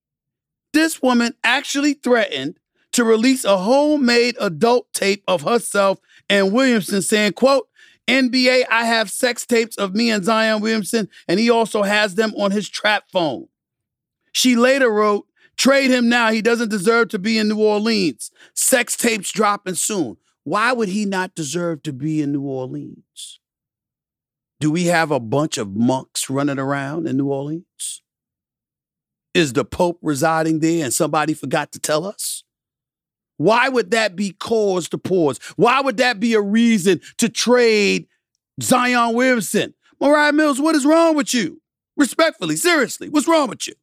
this 0.73 1.03
woman 1.03 1.35
actually 1.43 1.95
threatened 1.95 2.59
to 2.93 3.05
release 3.05 3.45
a 3.45 3.57
homemade 3.57 4.37
adult 4.39 4.93
tape 4.93 5.25
of 5.27 5.43
herself 5.43 5.99
and 6.29 6.53
Williamson 6.53 7.03
saying, 7.03 7.33
quote, 7.33 7.69
NBA, 8.09 8.65
I 8.71 8.85
have 8.85 9.11
sex 9.11 9.47
tapes 9.47 9.77
of 9.77 9.95
me 9.95 10.11
and 10.11 10.25
Zion 10.25 10.61
Williamson, 10.61 11.09
and 11.29 11.39
he 11.39 11.51
also 11.51 11.83
has 11.83 12.15
them 12.15 12.35
on 12.37 12.51
his 12.51 12.69
trap 12.69 13.05
phone. 13.13 13.49
She 14.33 14.57
later 14.57 14.91
wrote, 14.91 15.27
Trade 15.63 15.93
him 15.93 16.09
now. 16.09 16.33
He 16.33 16.43
doesn't 16.43 16.71
deserve 16.71 17.11
to 17.11 17.21
be 17.21 17.39
in 17.39 17.47
New 17.47 17.61
Orleans. 17.61 18.33
Sex 18.53 18.97
tapes 18.97 19.31
dropping 19.31 19.77
soon. 19.77 20.17
Why 20.43 20.73
would 20.73 20.89
he 20.89 21.05
not 21.05 21.37
deserve 21.37 21.85
to 21.85 21.93
be 21.93 22.21
in 22.21 22.33
New 22.33 22.43
Orleans? 22.43 23.39
Do 24.59 24.73
we 24.73 24.87
have 24.87 25.13
a 25.13 25.21
bunch 25.21 25.59
of 25.59 25.77
monks 25.77 26.29
running 26.29 26.59
around 26.59 27.07
in 27.07 27.17
New 27.17 27.29
Orleans? 27.29 28.03
Is 29.35 29.53
the 29.53 29.65
Pope 29.65 30.01
residing 30.03 30.59
there 30.59 30.83
and 30.83 30.93
somebody 30.93 31.33
forgot 31.33 31.71
to 31.75 31.79
tell 31.79 32.05
us? 32.05 32.43
Why 33.37 33.69
would 33.69 33.93
that 33.93 34.17
be 34.17 34.33
cause 34.33 34.89
to 34.89 34.99
pause? 34.99 35.39
Why 35.55 35.81
would 35.81 35.99
that 35.99 36.19
be 36.19 36.35
a 36.35 36.41
reason 36.41 37.01
to 37.19 37.29
trade 37.29 38.09
Zion 38.61 39.15
Williamson? 39.15 39.75
Mariah 40.01 40.33
Mills, 40.33 40.61
what 40.61 40.75
is 40.75 40.85
wrong 40.85 41.15
with 41.15 41.33
you? 41.33 41.63
Respectfully, 41.97 42.57
seriously, 42.57 43.09
what's 43.09 43.29
wrong 43.29 43.49
with 43.49 43.69
you? 43.69 43.75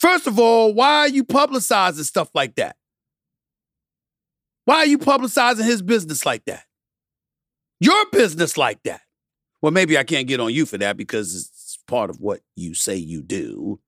First 0.00 0.26
of 0.26 0.38
all, 0.38 0.72
why 0.72 1.00
are 1.00 1.08
you 1.08 1.24
publicizing 1.24 2.04
stuff 2.04 2.30
like 2.34 2.56
that? 2.56 2.76
Why 4.64 4.76
are 4.76 4.86
you 4.86 4.98
publicizing 4.98 5.64
his 5.64 5.82
business 5.82 6.24
like 6.24 6.44
that? 6.46 6.64
Your 7.80 8.06
business 8.10 8.56
like 8.56 8.82
that? 8.84 9.02
Well, 9.60 9.72
maybe 9.72 9.98
I 9.98 10.04
can't 10.04 10.26
get 10.26 10.40
on 10.40 10.54
you 10.54 10.64
for 10.64 10.78
that 10.78 10.96
because 10.96 11.34
it's 11.34 11.78
part 11.86 12.08
of 12.08 12.18
what 12.18 12.40
you 12.56 12.72
say 12.72 12.96
you 12.96 13.20
do. 13.20 13.80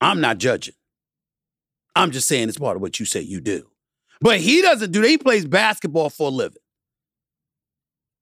I'm 0.00 0.20
not 0.20 0.38
judging. 0.38 0.74
I'm 1.96 2.12
just 2.12 2.28
saying 2.28 2.48
it's 2.48 2.58
part 2.58 2.76
of 2.76 2.82
what 2.82 3.00
you 3.00 3.06
say 3.06 3.20
you 3.20 3.40
do. 3.40 3.66
But 4.20 4.38
he 4.38 4.62
doesn't 4.62 4.92
do 4.92 5.00
that. 5.00 5.08
He 5.08 5.18
plays 5.18 5.46
basketball 5.46 6.10
for 6.10 6.28
a 6.28 6.30
living. 6.30 6.62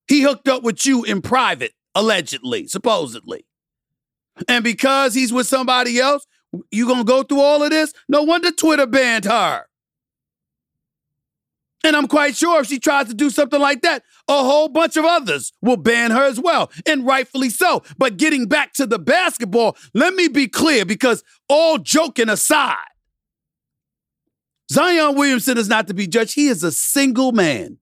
He 0.07 0.23
hooked 0.23 0.49
up 0.49 0.63
with 0.63 0.87
you 0.87 1.05
in 1.05 1.21
private, 1.21 1.73
allegedly, 1.95 2.67
supposedly. 2.69 3.45
And 4.47 4.65
because 4.65 5.15
he's 5.15 5.33
with 5.33 5.47
somebody 5.47 5.99
else, 5.99 6.25
you 6.71 6.87
gonna 6.87 7.05
go 7.05 7.23
through 7.23 7.41
all 7.41 7.63
of 7.63 7.71
this? 7.71 7.93
No 8.09 8.23
wonder 8.23 8.51
Twitter 8.51 8.87
banned 8.87 9.25
her. 9.25 9.65
And 11.85 11.95
I'm 11.95 12.09
quite 12.09 12.37
sure 12.37 12.61
if 12.61 12.67
she 12.67 12.81
tries 12.81 13.07
to 13.07 13.15
do 13.15 13.31
something 13.31 13.61
like 13.61 13.83
that, 13.83 14.03
a 14.27 14.33
whole 14.33 14.69
bunch 14.69 14.97
of 14.97 15.05
others 15.05 15.53
will 15.63 15.77
ban 15.77 16.11
her 16.11 16.25
as 16.25 16.41
well, 16.41 16.73
and 16.87 17.07
rightfully 17.07 17.51
so. 17.51 17.83
But 17.97 18.17
getting 18.17 18.47
back 18.47 18.73
to 18.75 18.87
the 18.87 18.99
basketball, 18.99 19.77
let 19.95 20.15
me 20.15 20.29
be 20.29 20.49
clear 20.49 20.85
because 20.85 21.23
all 21.49 21.79
joking 21.79 22.29
aside, 22.29 22.77
Zion 24.71 25.17
Williamson 25.17 25.57
is 25.57 25.69
not 25.69 25.87
to 25.87 25.95
be 25.95 26.07
judged. 26.07 26.35
He 26.35 26.49
is 26.49 26.63
a 26.65 26.73
single 26.73 27.33
man, 27.33 27.79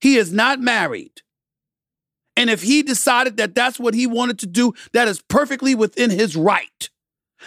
he 0.00 0.16
is 0.16 0.32
not 0.32 0.60
married. 0.60 1.22
And 2.36 2.50
if 2.50 2.62
he 2.62 2.82
decided 2.82 3.36
that 3.36 3.54
that's 3.54 3.78
what 3.78 3.94
he 3.94 4.08
wanted 4.08 4.40
to 4.40 4.46
do, 4.46 4.74
that 4.92 5.06
is 5.06 5.22
perfectly 5.22 5.76
within 5.76 6.10
his 6.10 6.34
right. 6.34 6.90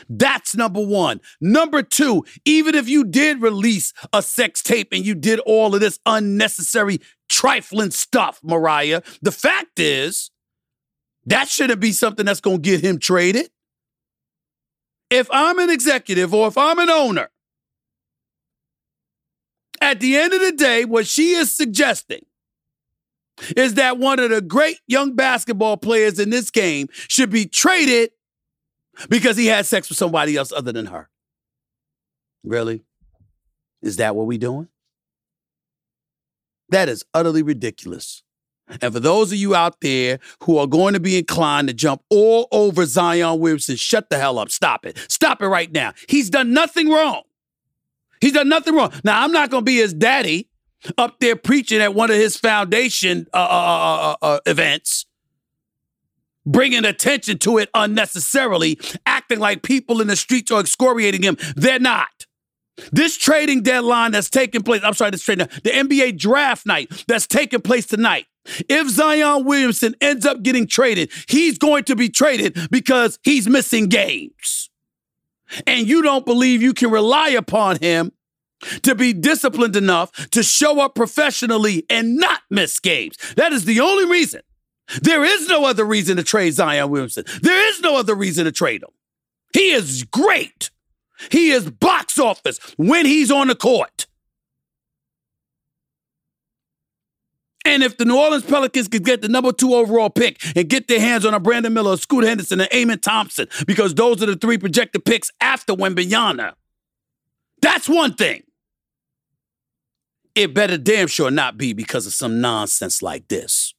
That's 0.10 0.56
number 0.56 0.82
one. 0.82 1.22
Number 1.42 1.82
two, 1.82 2.26
even 2.46 2.76
if 2.76 2.88
you 2.88 3.04
did 3.04 3.42
release 3.42 3.94
a 4.14 4.22
sex 4.22 4.62
tape 4.62 4.90
and 4.92 5.06
you 5.06 5.16
did 5.16 5.40
all 5.42 5.74
of 5.74 5.82
this 5.82 6.00
unnecessary, 6.06 7.00
trifling 7.30 7.92
stuff, 7.92 8.40
Mariah, 8.44 9.02
the 9.22 9.32
fact 9.32 9.80
is, 9.80 10.32
that 11.26 11.50
shouldn't 11.50 11.82
be 11.82 11.92
something 11.92 12.26
that's 12.26 12.42
going 12.42 12.62
to 12.62 12.70
get 12.70 12.82
him 12.82 13.00
traded. 13.00 13.50
If 15.10 15.28
I'm 15.32 15.60
an 15.60 15.70
executive 15.70 16.34
or 16.34 16.48
if 16.48 16.58
I'm 16.58 16.80
an 16.80 16.90
owner, 16.90 17.30
at 19.80 20.00
the 20.00 20.18
end 20.18 20.34
of 20.34 20.42
the 20.42 20.52
day, 20.54 20.86
what 20.86 21.08
she 21.08 21.34
is 21.34 21.56
suggesting 21.56 22.26
is 23.56 23.76
that 23.76 23.98
one 23.98 24.20
of 24.20 24.32
the 24.32 24.42
great 24.42 24.80
young 24.88 25.16
basketball 25.16 25.78
players 25.78 26.20
in 26.20 26.30
this 26.30 26.50
game 26.50 26.88
should 26.92 27.30
be 27.30 27.46
traded 27.46 28.10
because 29.10 29.38
he 29.38 29.48
had 29.48 29.66
sex 29.66 29.90
with 29.90 29.98
somebody 29.98 30.36
else 30.36 30.52
other 30.52 30.72
than 30.72 30.88
her. 30.88 31.10
Really? 32.44 32.84
Is 33.82 33.98
that 33.98 34.16
what 34.16 34.28
we 34.28 34.38
doing? 34.38 34.68
That 36.70 36.90
is 36.90 37.06
utterly 37.14 37.44
ridiculous. 37.44 38.24
And 38.82 38.94
for 38.94 39.00
those 39.00 39.32
of 39.32 39.38
you 39.38 39.56
out 39.56 39.80
there 39.82 40.20
who 40.44 40.58
are 40.58 40.68
going 40.68 40.94
to 40.94 41.00
be 41.00 41.18
inclined 41.18 41.70
to 41.70 41.74
jump 41.74 42.02
all 42.10 42.48
over 42.52 42.86
Zion 42.86 43.40
Williamson, 43.40 43.78
shut 43.78 44.10
the 44.10 44.18
hell 44.18 44.40
up. 44.40 44.50
Stop 44.50 44.86
it. 44.86 44.98
Stop 45.10 45.42
it 45.42 45.48
right 45.48 45.72
now. 45.72 45.94
He's 46.10 46.30
done 46.30 46.54
nothing 46.54 46.90
wrong. 46.90 47.22
He's 48.20 48.34
done 48.34 48.50
nothing 48.50 48.76
wrong. 48.76 48.92
Now, 49.04 49.24
I'm 49.24 49.32
not 49.32 49.50
going 49.50 49.62
to 49.62 49.66
be 49.66 49.78
his 49.78 49.94
daddy 49.94 50.50
up 50.98 51.20
there 51.20 51.36
preaching 51.36 51.80
at 51.80 51.94
one 51.94 52.10
of 52.10 52.18
his 52.18 52.36
foundation 52.36 53.28
uh, 53.34 53.38
uh, 53.38 54.16
uh, 54.22 54.26
uh 54.26 54.40
events 54.46 55.06
bringing 56.48 56.86
attention 56.86 57.38
to 57.40 57.60
it 57.60 57.70
unnecessarily, 57.74 58.80
acting 59.06 59.40
like 59.40 59.62
people 59.62 60.02
in 60.02 60.08
the 60.08 60.16
streets 60.16 60.52
are 60.52 60.60
excoriating 60.60 61.22
him. 61.22 61.38
They're 61.56 61.80
not. 61.80 62.26
This 62.92 63.18
trading 63.18 63.64
deadline 63.64 64.12
that's 64.12 64.30
taking 64.30 64.62
place, 64.62 64.82
I'm 64.84 64.94
sorry, 64.94 65.12
this 65.12 65.24
trading, 65.24 65.48
the 65.64 65.72
NBA 65.72 66.18
draft 66.18 66.66
night 66.66 66.92
that's 67.08 67.28
taking 67.28 67.62
place 67.62 67.86
tonight. 67.86 68.26
If 68.70 68.90
Zion 68.90 69.46
Williamson 69.46 69.96
ends 70.00 70.26
up 70.26 70.42
getting 70.42 70.68
traded, 70.68 71.12
he's 71.28 71.58
going 71.58 71.84
to 71.86 71.96
be 71.96 72.10
traded 72.10 72.58
because 72.72 73.20
he's 73.24 73.48
missing 73.48 73.88
games. 73.88 74.70
And 75.66 75.88
you 75.88 76.02
don't 76.02 76.26
believe 76.26 76.62
you 76.62 76.74
can 76.74 76.92
rely 76.92 77.30
upon 77.30 77.80
him 77.80 78.12
to 78.84 78.96
be 78.96 79.14
disciplined 79.14 79.76
enough 79.76 80.12
to 80.30 80.44
show 80.44 80.80
up 80.80 80.96
professionally 80.96 81.86
and 81.90 82.18
not 82.18 82.42
miss 82.50 82.80
games. 82.80 83.18
That 83.36 83.54
is 83.54 83.66
the 83.66 83.80
only 83.80 84.06
reason. 84.06 84.42
There 85.02 85.24
is 85.24 85.48
no 85.48 85.66
other 85.66 85.84
reason 85.84 86.18
to 86.18 86.24
trade 86.24 86.52
Zion 86.52 86.90
Williamson. 86.90 87.26
There 87.42 87.70
is 87.70 87.82
no 87.82 87.98
other 87.98 88.16
reason 88.16 88.46
to 88.46 88.52
trade 88.52 88.84
him. 88.84 88.90
He 89.54 89.72
is 89.72 90.04
great. 90.04 90.70
He 91.32 91.52
is 91.52 91.70
box 91.70 92.20
office 92.20 92.60
when 92.78 93.06
he's 93.06 93.32
on 93.32 93.48
the 93.48 93.56
court. 93.56 94.08
And 97.66 97.84
if 97.84 97.98
the 97.98 98.06
New 98.06 98.18
Orleans 98.18 98.46
Pelicans 98.46 98.88
could 98.88 99.04
get 99.04 99.22
the 99.22 99.28
number 99.28 99.52
two 99.52 99.74
overall 99.74 100.10
pick 100.10 100.38
and 100.56 100.70
get 100.70 100.88
their 100.88 101.02
hands 101.02 101.26
on 101.26 101.34
a 101.34 101.40
Brandon 101.40 101.74
Miller, 101.74 101.94
a 101.94 101.98
Scoot 101.98 102.24
Henderson, 102.24 102.62
and 102.62 102.70
Amen 102.74 103.00
Thompson, 103.00 103.50
because 103.66 103.94
those 103.94 104.24
are 104.24 104.26
the 104.26 104.38
three 104.38 104.58
projected 104.58 105.04
picks 105.04 105.32
after 105.42 105.74
Wembanyama, 105.74 106.54
that's 107.62 107.90
one 107.90 108.14
thing. 108.14 108.44
It 110.34 110.54
better 110.54 110.78
damn 110.78 111.08
sure 111.08 111.30
not 111.30 111.58
be 111.58 111.74
because 111.74 112.08
of 112.08 112.14
some 112.14 112.40
nonsense 112.40 113.02
like 113.02 113.28
this. 113.28 113.74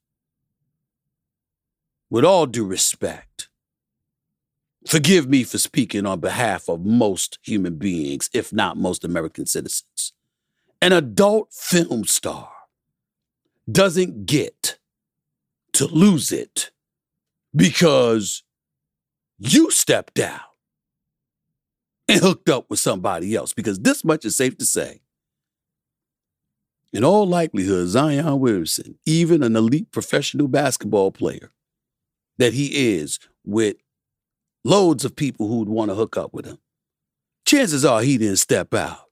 With 2.11 2.25
all 2.25 2.47
due 2.47 2.65
respect, 2.65 3.49
forgive 4.87 5.29
me 5.29 5.45
for 5.45 5.59
speaking 5.59 6.07
on 6.07 6.21
behalf 6.21 6.69
of 6.69 6.85
most 6.85 7.39
human 7.43 7.77
beings, 7.77 8.31
if 8.33 8.53
not 8.53 8.79
most 8.79 9.05
American 9.05 9.45
citizens. 9.47 10.15
An 10.81 10.93
adult 10.93 11.53
film 11.53 12.05
star 12.05 12.51
doesn't 13.71 14.25
get 14.25 14.79
to 15.73 15.87
lose 15.87 16.33
it 16.33 16.71
because 17.55 18.43
you 19.39 19.71
stepped 19.71 20.19
out 20.19 20.41
and 22.09 22.21
hooked 22.21 22.49
up 22.49 22.71
with 22.71 22.79
somebody 22.79 23.35
else. 23.35 23.53
Because 23.53 23.81
this 23.81 24.05
much 24.05 24.25
is 24.25 24.37
safe 24.37 24.57
to 24.59 24.65
say. 24.65 25.01
In 26.91 27.05
all 27.05 27.27
likelihood, 27.27 27.89
Zion 27.89 28.41
Williamson, 28.41 28.99
even 29.05 29.43
an 29.43 29.55
elite 29.55 29.93
professional 29.93 30.49
basketball 30.49 31.13
player 31.13 31.53
that 32.39 32.53
he 32.53 32.97
is 32.97 33.19
with 33.45 33.77
loads 34.65 35.05
of 35.05 35.17
people 35.17 35.49
who 35.49 35.59
would 35.59 35.69
want 35.69 35.91
to 35.91 35.95
hook 35.95 36.17
up 36.17 36.33
with 36.33 36.47
him, 36.47 36.59
chances 37.45 37.85
are 37.85 38.03
he 38.03 38.19
didn't 38.19 38.37
step 38.37 38.75
out 38.75 39.09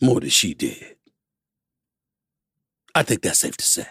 more 0.00 0.20
than 0.20 0.30
she 0.30 0.54
did. 0.54 0.96
I 2.94 3.02
think 3.02 3.22
that's 3.22 3.40
safe 3.40 3.56
to 3.58 3.64
say. 3.64 3.86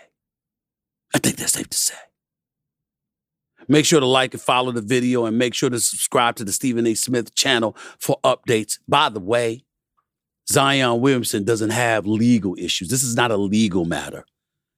I 1.14 1.20
think 1.20 1.38
that's 1.38 1.54
safe 1.54 1.70
to 1.70 1.78
say. 1.78 1.96
Make 3.68 3.86
sure 3.86 4.00
to 4.00 4.06
like 4.06 4.34
and 4.34 4.42
follow 4.42 4.72
the 4.72 4.82
video 4.82 5.26
and 5.26 5.38
make 5.38 5.54
sure 5.54 5.70
to 5.70 5.80
subscribe 5.80 6.36
to 6.36 6.44
the 6.44 6.52
Stephen 6.52 6.86
A. 6.86 6.94
Smith 6.94 7.34
channel 7.36 7.76
for 8.00 8.20
updates. 8.24 8.78
By 8.88 9.10
the 9.10 9.20
way, 9.20 9.64
Zion 10.48 11.02
Williamson 11.02 11.44
doesn't 11.44 11.72
have 11.72 12.06
legal 12.06 12.56
issues. 12.58 12.90
This 12.90 13.04
is 13.04 13.16
not 13.16 13.32
a 13.32 13.38
legal 13.38 13.86
matter. 13.86 14.26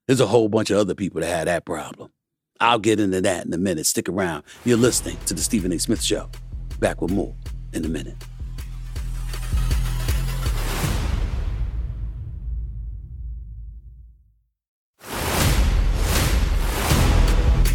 There's 0.08 0.22
a 0.22 0.28
whole 0.28 0.48
bunch 0.48 0.70
of 0.70 0.78
other 0.78 0.96
people 0.96 1.20
that 1.20 1.28
had 1.28 1.48
that 1.48 1.66
problem. 1.66 2.12
I'll 2.60 2.80
get 2.80 3.00
into 3.00 3.22
that 3.22 3.46
in 3.46 3.54
a 3.54 3.58
minute. 3.58 3.86
Stick 3.86 4.10
around. 4.10 4.44
You're 4.66 4.78
listening 4.78 5.18
to 5.26 5.34
the 5.34 5.42
Stephen 5.42 5.72
A. 5.72 5.80
Smith 5.80 6.02
Show. 6.02 6.30
Back 6.80 7.02
with 7.02 7.12
more 7.12 7.34
in 7.74 7.86
a 7.86 7.90
minute. 7.90 8.16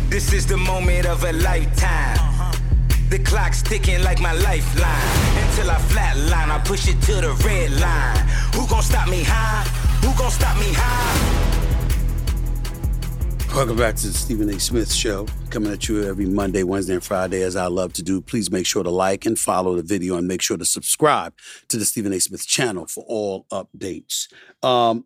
This 0.08 0.32
is 0.34 0.46
the 0.46 0.58
moment 0.58 1.06
of 1.06 1.24
a 1.24 1.32
lifetime. 1.32 2.18
The 3.08 3.18
clock's 3.18 3.62
ticking 3.62 4.02
like 4.02 4.20
my 4.20 4.32
lifeline. 4.32 5.46
Until 5.46 5.70
I 5.70 5.76
flatline, 5.76 6.50
I 6.50 6.60
push 6.64 6.86
it 6.86 7.00
to 7.02 7.14
the 7.14 7.32
red 7.44 7.70
line. 7.80 8.28
Who 8.54 8.66
gon' 8.68 8.82
stop 8.82 9.08
me 9.08 9.22
high? 9.22 9.64
Who 10.04 10.16
gon' 10.18 10.30
stop 10.30 10.56
me 10.58 10.72
high? 10.72 11.41
Welcome 13.54 13.76
back 13.76 13.96
to 13.96 14.06
the 14.06 14.14
Stephen 14.14 14.48
A. 14.48 14.58
Smith 14.58 14.90
Show, 14.90 15.26
coming 15.50 15.70
at 15.70 15.86
you 15.86 16.02
every 16.04 16.24
Monday, 16.24 16.62
Wednesday, 16.62 16.94
and 16.94 17.04
Friday, 17.04 17.42
as 17.42 17.54
I 17.54 17.66
love 17.66 17.92
to 17.92 18.02
do. 18.02 18.22
Please 18.22 18.50
make 18.50 18.64
sure 18.64 18.82
to 18.82 18.88
like 18.88 19.26
and 19.26 19.38
follow 19.38 19.76
the 19.76 19.82
video, 19.82 20.16
and 20.16 20.26
make 20.26 20.40
sure 20.40 20.56
to 20.56 20.64
subscribe 20.64 21.34
to 21.68 21.76
the 21.76 21.84
Stephen 21.84 22.14
A. 22.14 22.18
Smith 22.18 22.46
channel 22.46 22.86
for 22.86 23.04
all 23.06 23.44
updates. 23.52 24.32
Um, 24.64 25.04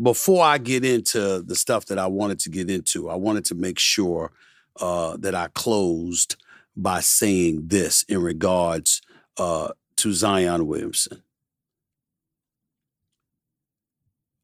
before 0.00 0.44
I 0.44 0.58
get 0.58 0.84
into 0.84 1.40
the 1.40 1.54
stuff 1.54 1.86
that 1.86 1.98
I 1.98 2.08
wanted 2.08 2.40
to 2.40 2.50
get 2.50 2.68
into, 2.68 3.08
I 3.08 3.14
wanted 3.14 3.46
to 3.46 3.54
make 3.54 3.78
sure 3.78 4.32
uh, 4.78 5.16
that 5.16 5.34
I 5.34 5.48
closed 5.54 6.36
by 6.76 7.00
saying 7.00 7.68
this 7.68 8.02
in 8.02 8.20
regards 8.20 9.00
uh, 9.38 9.70
to 9.96 10.12
Zion 10.12 10.66
Williamson. 10.66 11.22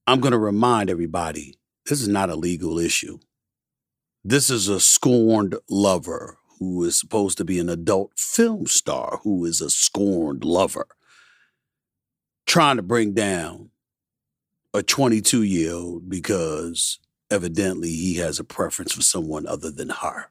I'm 0.07 0.21
going 0.21 0.33
to 0.33 0.39
remind 0.39 0.89
everybody 0.89 1.58
this 1.89 2.03
is 2.03 2.09
not 2.09 2.31
a 2.31 2.37
legal 2.37 2.79
issue. 2.79 3.19
This 4.25 4.51
is 4.51 4.69
a 4.69 4.79
scorned 4.79 5.57
lover 5.71 6.39
who 6.59 6.85
is 6.85 6.99
supposed 6.99 7.39
to 7.39 7.45
be 7.45 7.59
an 7.59 7.69
adult 7.69 8.13
film 8.17 8.67
star 8.67 9.21
who 9.23 9.45
is 9.45 9.61
a 9.61 9.71
scorned 9.71 10.45
lover 10.45 10.87
trying 12.47 12.77
to 12.77 12.83
bring 12.83 13.15
down 13.15 13.71
a 14.75 14.83
22 14.83 15.43
year 15.43 15.73
old 15.73 16.09
because 16.09 16.99
evidently 17.31 17.91
he 17.91 18.17
has 18.17 18.39
a 18.39 18.45
preference 18.45 18.93
for 18.93 19.03
someone 19.03 19.47
other 19.47 19.71
than 19.71 19.91
her. 19.91 20.31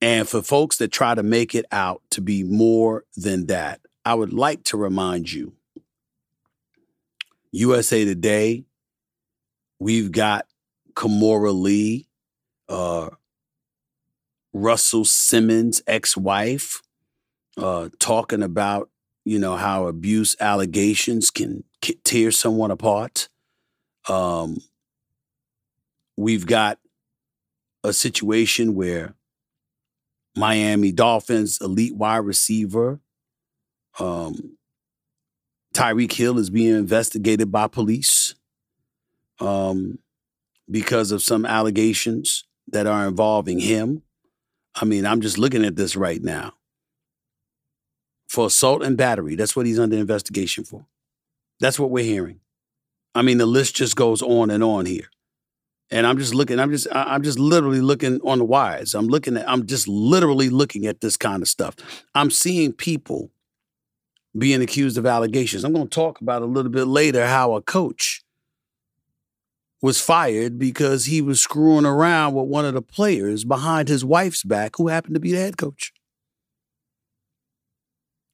And 0.00 0.28
for 0.28 0.42
folks 0.42 0.78
that 0.78 0.92
try 0.92 1.14
to 1.14 1.22
make 1.22 1.54
it 1.54 1.66
out 1.70 2.02
to 2.10 2.20
be 2.20 2.42
more 2.42 3.04
than 3.16 3.46
that, 3.46 3.80
I 4.04 4.14
would 4.14 4.32
like 4.32 4.64
to 4.64 4.76
remind 4.76 5.32
you 5.32 5.54
USA 7.52 8.04
Today, 8.04 8.64
we've 9.82 10.12
got 10.12 10.46
Kimora 10.94 11.52
Lee, 11.52 12.06
uh, 12.68 13.10
Russell 14.52 15.04
Simmons' 15.04 15.82
ex 15.86 16.16
wife, 16.16 16.82
uh, 17.56 17.88
talking 17.98 18.42
about, 18.42 18.90
you 19.24 19.38
know, 19.38 19.56
how 19.56 19.86
abuse 19.86 20.36
allegations 20.40 21.30
can 21.30 21.64
tear 22.04 22.30
someone 22.30 22.70
apart. 22.70 23.28
Um, 24.08 24.58
we've 26.16 26.46
got 26.46 26.78
a 27.82 27.92
situation 27.92 28.74
where 28.74 29.14
Miami 30.36 30.92
Dolphins 30.92 31.58
elite 31.60 31.96
wide 31.96 32.18
receiver 32.18 33.00
um, 33.98 34.56
Tyreek 35.74 36.12
Hill 36.12 36.38
is 36.38 36.50
being 36.50 36.74
investigated 36.74 37.50
by 37.50 37.66
police 37.66 38.34
um, 39.42 39.98
because 40.70 41.10
of 41.10 41.22
some 41.22 41.44
allegations 41.44 42.44
that 42.68 42.86
are 42.86 43.06
involving 43.06 43.58
him. 43.58 44.02
I 44.74 44.84
mean, 44.84 45.04
I'm 45.04 45.20
just 45.20 45.36
looking 45.36 45.64
at 45.64 45.76
this 45.76 45.96
right 45.96 46.22
now. 46.22 46.54
For 48.28 48.46
assault 48.46 48.82
and 48.82 48.96
battery, 48.96 49.36
that's 49.36 49.54
what 49.54 49.66
he's 49.66 49.78
under 49.78 49.96
investigation 49.98 50.64
for. 50.64 50.86
That's 51.60 51.78
what 51.78 51.90
we're 51.90 52.04
hearing. 52.04 52.40
I 53.14 53.20
mean, 53.20 53.36
the 53.36 53.46
list 53.46 53.76
just 53.76 53.94
goes 53.94 54.22
on 54.22 54.50
and 54.50 54.64
on 54.64 54.86
here. 54.86 55.10
And 55.90 56.06
I'm 56.06 56.16
just 56.16 56.34
looking, 56.34 56.58
I'm 56.58 56.70
just, 56.70 56.86
I'm 56.90 57.22
just 57.22 57.38
literally 57.38 57.82
looking 57.82 58.18
on 58.22 58.38
the 58.38 58.46
wires. 58.46 58.94
I'm 58.94 59.08
looking 59.08 59.36
at, 59.36 59.46
I'm 59.46 59.66
just 59.66 59.86
literally 59.86 60.48
looking 60.48 60.86
at 60.86 61.02
this 61.02 61.18
kind 61.18 61.42
of 61.42 61.48
stuff. 61.48 61.76
I'm 62.14 62.30
seeing 62.30 62.72
people 62.72 63.30
being 64.38 64.62
accused 64.62 64.96
of 64.96 65.04
allegations. 65.04 65.64
I'm 65.64 65.74
going 65.74 65.88
to 65.88 65.94
talk 65.94 66.22
about 66.22 66.40
a 66.40 66.46
little 66.46 66.72
bit 66.72 66.86
later 66.86 67.26
how 67.26 67.54
a 67.54 67.60
coach 67.60 68.22
was 69.82 70.00
fired 70.00 70.58
because 70.58 71.06
he 71.06 71.20
was 71.20 71.40
screwing 71.40 71.84
around 71.84 72.34
with 72.34 72.46
one 72.46 72.64
of 72.64 72.72
the 72.72 72.80
players 72.80 73.44
behind 73.44 73.88
his 73.88 74.04
wife's 74.04 74.44
back 74.44 74.76
who 74.76 74.86
happened 74.86 75.14
to 75.14 75.20
be 75.20 75.32
the 75.32 75.38
head 75.38 75.58
coach. 75.58 75.92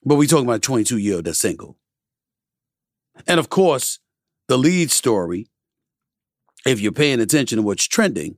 But 0.04 0.16
we 0.16 0.26
talking 0.26 0.44
about 0.44 0.56
a 0.56 0.60
22 0.60 0.98
year 0.98 1.16
old 1.16 1.24
that's 1.24 1.38
single. 1.38 1.76
And 3.26 3.40
of 3.40 3.48
course, 3.48 3.98
the 4.46 4.58
lead 4.58 4.90
story, 4.90 5.48
if 6.66 6.80
you're 6.80 6.92
paying 6.92 7.20
attention 7.20 7.56
to 7.56 7.62
what's 7.62 7.88
trending, 7.88 8.36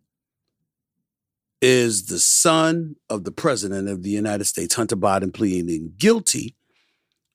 is 1.60 2.06
the 2.06 2.18
son 2.18 2.96
of 3.10 3.24
the 3.24 3.32
president 3.32 3.88
of 3.88 4.02
the 4.02 4.10
United 4.10 4.44
States, 4.44 4.74
Hunter 4.74 4.96
Biden, 4.96 5.34
pleading 5.34 5.92
guilty. 5.98 6.56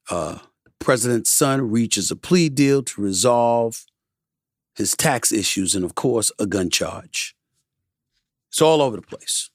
Uh, 0.10 0.40
president's 0.80 1.32
son 1.32 1.70
reaches 1.70 2.10
a 2.10 2.16
plea 2.16 2.50
deal 2.50 2.82
to 2.82 3.02
resolve 3.02 3.86
his 4.76 4.96
tax 4.96 5.32
issues 5.32 5.76
and, 5.76 5.86
of 5.86 5.96
course, 5.96 6.32
a 6.40 6.46
gun 6.46 6.70
charge. 6.70 7.36
It's 8.50 8.62
all 8.62 8.82
over 8.82 8.96
the 8.96 9.02
place. 9.02 9.50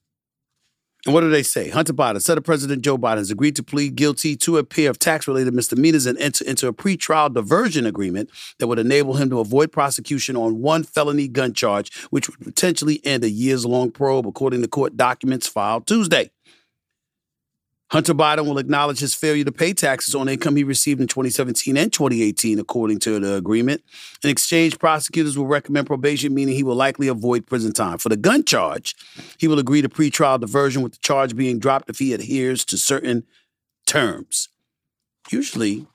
And 1.06 1.14
what 1.14 1.22
do 1.22 1.30
they 1.30 1.42
say? 1.42 1.70
Hunter 1.70 1.94
Biden, 1.94 2.20
Senate 2.20 2.44
President 2.44 2.82
Joe 2.82 2.98
Biden 2.98 3.16
has 3.18 3.30
agreed 3.30 3.56
to 3.56 3.62
plead 3.62 3.96
guilty 3.96 4.36
to 4.36 4.58
a 4.58 4.64
pair 4.64 4.90
of 4.90 4.98
tax 4.98 5.26
related 5.26 5.54
misdemeanors 5.54 6.04
and 6.04 6.18
enter 6.18 6.44
into 6.44 6.68
a 6.68 6.74
pretrial 6.74 7.32
diversion 7.32 7.86
agreement 7.86 8.28
that 8.58 8.66
would 8.66 8.78
enable 8.78 9.14
him 9.14 9.30
to 9.30 9.40
avoid 9.40 9.72
prosecution 9.72 10.36
on 10.36 10.60
one 10.60 10.82
felony 10.82 11.26
gun 11.26 11.54
charge, 11.54 11.96
which 12.10 12.28
would 12.28 12.40
potentially 12.40 13.00
end 13.02 13.24
a 13.24 13.30
years 13.30 13.64
long 13.64 13.90
probe, 13.90 14.26
according 14.26 14.60
to 14.60 14.68
court 14.68 14.98
documents 14.98 15.46
filed 15.46 15.86
Tuesday. 15.86 16.30
Hunter 17.90 18.14
Biden 18.14 18.46
will 18.46 18.58
acknowledge 18.58 19.00
his 19.00 19.14
failure 19.14 19.44
to 19.44 19.50
pay 19.50 19.72
taxes 19.72 20.14
on 20.14 20.28
income 20.28 20.54
he 20.54 20.62
received 20.62 21.00
in 21.00 21.08
2017 21.08 21.76
and 21.76 21.92
2018, 21.92 22.60
according 22.60 23.00
to 23.00 23.18
the 23.18 23.34
agreement. 23.34 23.82
In 24.22 24.30
exchange, 24.30 24.78
prosecutors 24.78 25.36
will 25.36 25.46
recommend 25.46 25.88
probation, 25.88 26.32
meaning 26.32 26.54
he 26.54 26.62
will 26.62 26.76
likely 26.76 27.08
avoid 27.08 27.46
prison 27.46 27.72
time. 27.72 27.98
For 27.98 28.08
the 28.08 28.16
gun 28.16 28.44
charge, 28.44 28.94
he 29.38 29.48
will 29.48 29.58
agree 29.58 29.82
to 29.82 29.88
pretrial 29.88 30.40
diversion 30.40 30.82
with 30.82 30.92
the 30.92 30.98
charge 30.98 31.34
being 31.34 31.58
dropped 31.58 31.90
if 31.90 31.98
he 31.98 32.12
adheres 32.12 32.64
to 32.66 32.78
certain 32.78 33.24
terms. 33.86 34.48
Usually, 35.30 35.86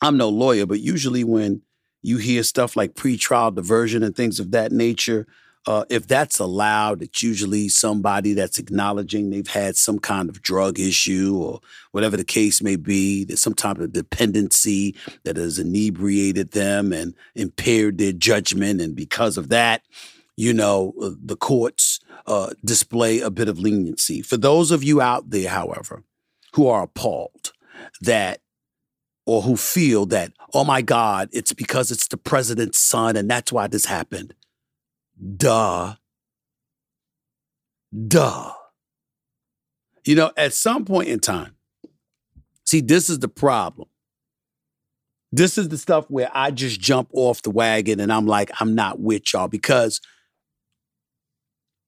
I'm 0.00 0.16
no 0.16 0.28
lawyer, 0.28 0.66
but 0.66 0.78
usually 0.78 1.24
when 1.24 1.62
you 2.00 2.18
hear 2.18 2.44
stuff 2.44 2.76
like 2.76 2.94
pretrial 2.94 3.52
diversion 3.52 4.04
and 4.04 4.14
things 4.14 4.38
of 4.38 4.52
that 4.52 4.70
nature, 4.70 5.26
uh, 5.68 5.84
if 5.90 6.06
that's 6.06 6.38
allowed, 6.38 7.02
it's 7.02 7.22
usually 7.22 7.68
somebody 7.68 8.32
that's 8.32 8.58
acknowledging 8.58 9.28
they've 9.28 9.46
had 9.46 9.76
some 9.76 9.98
kind 9.98 10.30
of 10.30 10.40
drug 10.40 10.80
issue 10.80 11.38
or 11.38 11.60
whatever 11.90 12.16
the 12.16 12.24
case 12.24 12.62
may 12.62 12.74
be. 12.74 13.22
There's 13.22 13.42
some 13.42 13.52
type 13.52 13.76
of 13.76 13.92
dependency 13.92 14.96
that 15.24 15.36
has 15.36 15.58
inebriated 15.58 16.52
them 16.52 16.90
and 16.94 17.14
impaired 17.34 17.98
their 17.98 18.12
judgment. 18.12 18.80
And 18.80 18.96
because 18.96 19.36
of 19.36 19.50
that, 19.50 19.82
you 20.38 20.54
know, 20.54 20.94
uh, 21.02 21.10
the 21.22 21.36
courts 21.36 22.00
uh, 22.26 22.54
display 22.64 23.20
a 23.20 23.30
bit 23.30 23.50
of 23.50 23.58
leniency. 23.58 24.22
For 24.22 24.38
those 24.38 24.70
of 24.70 24.82
you 24.82 25.02
out 25.02 25.28
there, 25.28 25.50
however, 25.50 26.02
who 26.54 26.66
are 26.66 26.84
appalled 26.84 27.52
that 28.00 28.40
or 29.26 29.42
who 29.42 29.58
feel 29.58 30.06
that, 30.06 30.32
oh 30.54 30.64
my 30.64 30.80
God, 30.80 31.28
it's 31.30 31.52
because 31.52 31.90
it's 31.90 32.08
the 32.08 32.16
president's 32.16 32.80
son 32.80 33.16
and 33.16 33.30
that's 33.30 33.52
why 33.52 33.66
this 33.66 33.84
happened. 33.84 34.32
Duh. 35.36 35.94
Duh. 38.06 38.52
You 40.04 40.14
know, 40.14 40.30
at 40.36 40.54
some 40.54 40.84
point 40.84 41.08
in 41.08 41.20
time, 41.20 41.56
see, 42.64 42.80
this 42.80 43.10
is 43.10 43.18
the 43.18 43.28
problem. 43.28 43.88
This 45.30 45.58
is 45.58 45.68
the 45.68 45.76
stuff 45.76 46.06
where 46.08 46.30
I 46.32 46.50
just 46.50 46.80
jump 46.80 47.10
off 47.12 47.42
the 47.42 47.50
wagon 47.50 48.00
and 48.00 48.12
I'm 48.12 48.26
like, 48.26 48.50
I'm 48.60 48.74
not 48.74 49.00
with 49.00 49.32
y'all 49.32 49.48
because 49.48 50.00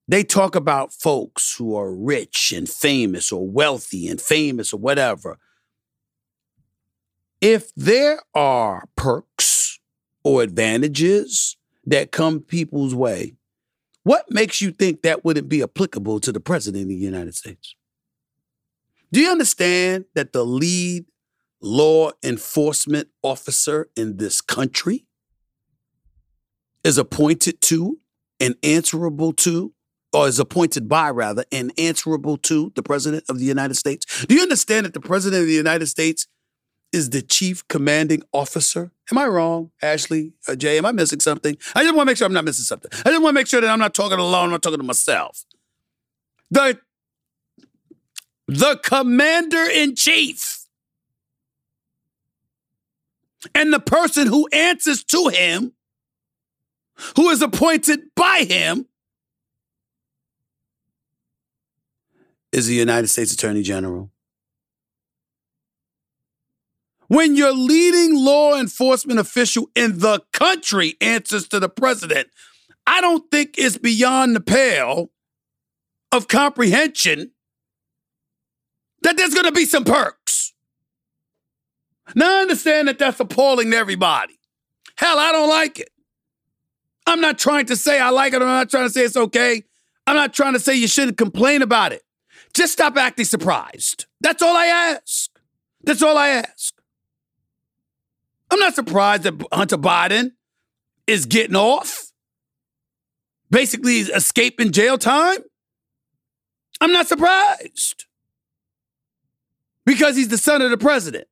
they 0.08 0.24
talk 0.24 0.56
about 0.56 0.92
folks 0.92 1.54
who 1.56 1.76
are 1.76 1.94
rich 1.94 2.52
and 2.54 2.68
famous 2.68 3.32
or 3.32 3.48
wealthy 3.48 4.08
and 4.08 4.20
famous 4.20 4.74
or 4.74 4.80
whatever. 4.80 5.38
If 7.40 7.72
there 7.74 8.20
are 8.34 8.88
perks 8.96 9.78
or 10.24 10.42
advantages 10.42 11.56
that 11.90 12.12
come 12.12 12.40
people's 12.40 12.94
way, 12.94 13.34
what 14.02 14.30
makes 14.30 14.60
you 14.60 14.70
think 14.72 15.02
that 15.02 15.24
wouldn't 15.24 15.48
be 15.48 15.62
applicable 15.62 16.20
to 16.20 16.32
the 16.32 16.40
president 16.40 16.84
of 16.84 16.88
the 16.88 16.94
United 16.94 17.34
States? 17.34 17.74
Do 19.12 19.20
you 19.20 19.30
understand 19.30 20.04
that 20.14 20.32
the 20.32 20.44
lead 20.44 21.04
law 21.60 22.12
enforcement 22.22 23.08
officer 23.22 23.90
in 23.96 24.16
this 24.16 24.40
country 24.40 25.04
is 26.84 26.96
appointed 26.96 27.60
to 27.60 27.98
and 28.38 28.54
answerable 28.62 29.32
to, 29.32 29.74
or 30.12 30.28
is 30.28 30.38
appointed 30.38 30.88
by 30.88 31.10
rather, 31.10 31.44
and 31.52 31.72
answerable 31.76 32.38
to 32.38 32.72
the 32.74 32.82
president 32.82 33.24
of 33.28 33.38
the 33.38 33.44
United 33.44 33.74
States? 33.74 34.24
Do 34.26 34.34
you 34.34 34.42
understand 34.42 34.86
that 34.86 34.94
the 34.94 35.00
president 35.00 35.42
of 35.42 35.48
the 35.48 35.54
United 35.54 35.86
States 35.86 36.26
is 36.92 37.10
the 37.10 37.22
chief 37.22 37.66
commanding 37.68 38.22
officer. 38.32 38.90
Am 39.10 39.18
I 39.18 39.26
wrong, 39.26 39.70
Ashley, 39.82 40.32
uh, 40.48 40.54
Jay? 40.54 40.78
Am 40.78 40.86
I 40.86 40.92
missing 40.92 41.20
something? 41.20 41.56
I 41.74 41.82
just 41.82 41.94
want 41.94 42.06
to 42.06 42.10
make 42.10 42.16
sure 42.16 42.26
I'm 42.26 42.32
not 42.32 42.44
missing 42.44 42.64
something. 42.64 42.90
I 43.04 43.10
just 43.10 43.22
want 43.22 43.34
to 43.34 43.40
make 43.40 43.46
sure 43.46 43.60
that 43.60 43.70
I'm 43.70 43.78
not 43.78 43.94
talking 43.94 44.18
alone. 44.18 44.46
I'm 44.46 44.50
not 44.50 44.62
talking 44.62 44.78
to 44.78 44.84
myself. 44.84 45.44
The 46.50 46.78
the 48.48 48.80
commander 48.82 49.64
in 49.72 49.94
chief 49.94 50.66
and 53.54 53.72
the 53.72 53.80
person 53.80 54.26
who 54.26 54.48
answers 54.52 55.04
to 55.04 55.28
him, 55.28 55.72
who 57.16 57.30
is 57.30 57.42
appointed 57.42 58.00
by 58.16 58.44
him, 58.48 58.86
is 62.52 62.66
the 62.66 62.74
United 62.74 63.06
States 63.08 63.32
Attorney 63.32 63.62
General. 63.62 64.10
When 67.10 67.34
your 67.34 67.52
leading 67.52 68.14
law 68.14 68.56
enforcement 68.56 69.18
official 69.18 69.68
in 69.74 69.98
the 69.98 70.22
country 70.32 70.94
answers 71.00 71.48
to 71.48 71.58
the 71.58 71.68
president, 71.68 72.28
I 72.86 73.00
don't 73.00 73.28
think 73.32 73.56
it's 73.58 73.76
beyond 73.76 74.36
the 74.36 74.40
pale 74.40 75.10
of 76.12 76.28
comprehension 76.28 77.32
that 79.02 79.16
there's 79.16 79.34
going 79.34 79.46
to 79.46 79.50
be 79.50 79.64
some 79.64 79.82
perks. 79.82 80.54
Now, 82.14 82.38
I 82.38 82.42
understand 82.42 82.86
that 82.86 83.00
that's 83.00 83.18
appalling 83.18 83.72
to 83.72 83.76
everybody. 83.76 84.38
Hell, 84.96 85.18
I 85.18 85.32
don't 85.32 85.48
like 85.48 85.80
it. 85.80 85.90
I'm 87.08 87.20
not 87.20 87.40
trying 87.40 87.66
to 87.66 87.76
say 87.76 87.98
I 87.98 88.10
like 88.10 88.34
it, 88.34 88.40
I'm 88.40 88.46
not 88.46 88.70
trying 88.70 88.86
to 88.86 88.90
say 88.90 89.00
it's 89.00 89.16
okay. 89.16 89.64
I'm 90.06 90.14
not 90.14 90.32
trying 90.32 90.52
to 90.52 90.60
say 90.60 90.76
you 90.76 90.86
shouldn't 90.86 91.18
complain 91.18 91.60
about 91.60 91.92
it. 91.92 92.02
Just 92.54 92.72
stop 92.72 92.96
acting 92.96 93.24
surprised. 93.24 94.06
That's 94.20 94.42
all 94.42 94.56
I 94.56 94.66
ask. 94.66 95.28
That's 95.82 96.04
all 96.04 96.16
I 96.16 96.28
ask. 96.28 96.79
I'm 98.50 98.58
not 98.58 98.74
surprised 98.74 99.22
that 99.22 99.40
Hunter 99.52 99.78
Biden 99.78 100.32
is 101.06 101.26
getting 101.26 101.56
off, 101.56 102.10
basically 103.50 104.00
escaping 104.00 104.72
jail 104.72 104.98
time. 104.98 105.38
I'm 106.80 106.92
not 106.92 107.08
surprised 107.08 108.06
because 109.84 110.16
he's 110.16 110.28
the 110.28 110.38
son 110.38 110.62
of 110.62 110.70
the 110.70 110.78
president. 110.78 111.26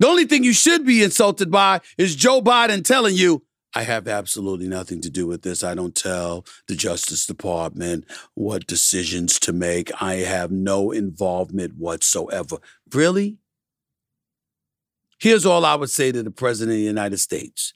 The 0.00 0.08
only 0.08 0.24
thing 0.24 0.42
you 0.42 0.52
should 0.52 0.84
be 0.84 1.02
insulted 1.02 1.50
by 1.50 1.80
is 1.96 2.16
Joe 2.16 2.42
Biden 2.42 2.84
telling 2.84 3.14
you, 3.14 3.44
I 3.76 3.82
have 3.82 4.06
absolutely 4.06 4.68
nothing 4.68 5.00
to 5.00 5.10
do 5.10 5.26
with 5.26 5.42
this. 5.42 5.64
I 5.64 5.74
don't 5.74 5.94
tell 5.96 6.44
the 6.68 6.76
Justice 6.76 7.26
Department 7.26 8.04
what 8.34 8.66
decisions 8.66 9.38
to 9.40 9.52
make. 9.52 9.90
I 10.00 10.16
have 10.16 10.52
no 10.52 10.92
involvement 10.92 11.76
whatsoever. 11.76 12.58
Really? 12.92 13.38
Here's 15.24 15.46
all 15.46 15.64
I 15.64 15.74
would 15.74 15.88
say 15.88 16.12
to 16.12 16.22
the 16.22 16.30
President 16.30 16.74
of 16.74 16.80
the 16.80 16.84
United 16.84 17.16
States. 17.16 17.72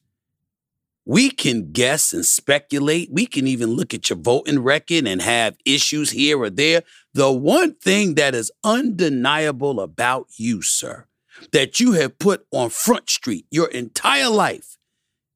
We 1.07 1.31
can 1.31 1.73
guess 1.73 2.13
and 2.13 2.27
speculate. 2.27 3.09
We 3.11 3.25
can 3.25 3.47
even 3.47 3.71
look 3.71 3.95
at 3.95 4.11
your 4.11 4.19
voting 4.19 4.59
record 4.59 5.09
and 5.09 5.23
have 5.23 5.57
issues 5.65 6.11
here 6.11 6.39
or 6.39 6.51
there. 6.51 6.83
The 7.15 7.33
one 7.33 7.73
thing 7.77 8.17
that 8.17 8.35
is 8.35 8.53
undeniable 8.65 9.81
about 9.81 10.27
you, 10.37 10.61
sir, 10.61 11.07
that 11.53 11.81
you 11.81 11.93
have 11.93 12.19
put 12.19 12.47
on 12.53 12.69
Front 12.69 13.09
Street 13.09 13.47
your 13.51 13.69
entire 13.69 14.29
life 14.29 14.77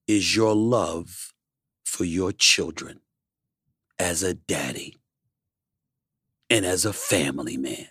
is 0.06 0.36
your 0.36 0.54
love 0.54 1.32
for 1.82 2.04
your 2.04 2.30
children 2.30 3.00
as 3.98 4.22
a 4.22 4.34
daddy 4.34 4.98
and 6.50 6.66
as 6.66 6.84
a 6.84 6.92
family 6.92 7.56
man. 7.56 7.88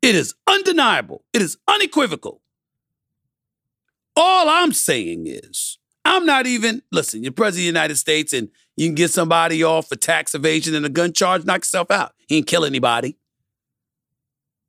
It 0.00 0.14
is 0.14 0.34
undeniable. 0.46 1.26
It 1.34 1.42
is 1.42 1.58
unequivocal 1.68 2.40
all 4.18 4.48
I'm 4.48 4.72
saying 4.72 5.26
is, 5.26 5.78
I'm 6.04 6.26
not 6.26 6.46
even, 6.46 6.82
listen, 6.90 7.22
you're 7.22 7.32
president 7.32 7.60
of 7.60 7.74
the 7.74 7.78
United 7.78 7.96
States 7.96 8.32
and 8.32 8.48
you 8.76 8.88
can 8.88 8.94
get 8.94 9.10
somebody 9.10 9.62
off 9.62 9.88
for 9.88 9.96
tax 9.96 10.34
evasion 10.34 10.74
and 10.74 10.84
a 10.84 10.88
gun 10.88 11.12
charge, 11.12 11.44
knock 11.44 11.60
yourself 11.60 11.90
out. 11.90 12.12
He 12.26 12.38
ain't 12.38 12.46
kill 12.46 12.64
anybody. 12.64 13.16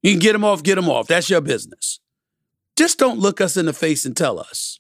You 0.01 0.12
can 0.12 0.19
get 0.19 0.35
him 0.35 0.43
off, 0.43 0.63
get 0.63 0.77
him 0.77 0.89
off. 0.89 1.07
That's 1.07 1.29
your 1.29 1.41
business. 1.41 1.99
Just 2.77 2.99
don't 2.99 3.19
look 3.19 3.41
us 3.41 3.57
in 3.57 3.65
the 3.65 3.73
face 3.73 4.05
and 4.05 4.15
tell 4.15 4.39
us. 4.39 4.79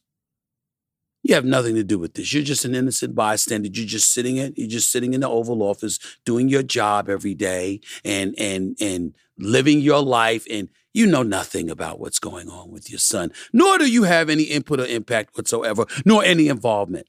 You 1.23 1.35
have 1.35 1.45
nothing 1.45 1.75
to 1.75 1.83
do 1.83 1.99
with 1.99 2.13
this. 2.13 2.33
You're 2.33 2.43
just 2.43 2.63
an 2.63 2.73
innocent 2.73 3.13
bystander. 3.13 3.69
You're 3.71 3.85
just 3.85 4.13
sitting 4.13 4.37
in, 4.37 4.53
you're 4.55 4.69
just 4.69 4.91
sitting 4.91 5.13
in 5.13 5.21
the 5.21 5.29
Oval 5.29 5.61
Office 5.61 5.99
doing 6.25 6.47
your 6.47 6.63
job 6.63 7.09
every 7.09 7.35
day 7.35 7.81
and 8.05 8.33
and 8.37 8.77
and 8.79 9.13
living 9.37 9.81
your 9.81 10.01
life 10.01 10.45
and 10.49 10.69
you 10.99 11.07
know 11.07 11.23
nothing 11.23 11.69
about 11.69 11.99
what's 11.99 12.19
going 12.19 12.49
on 12.49 12.69
with 12.69 12.89
your 12.89 12.99
son, 12.99 13.31
nor 13.53 13.77
do 13.77 13.89
you 13.89 14.03
have 14.03 14.29
any 14.29 14.43
input 14.43 14.81
or 14.81 14.85
impact 14.85 15.37
whatsoever, 15.37 15.85
nor 16.05 16.23
any 16.23 16.49
involvement. 16.49 17.07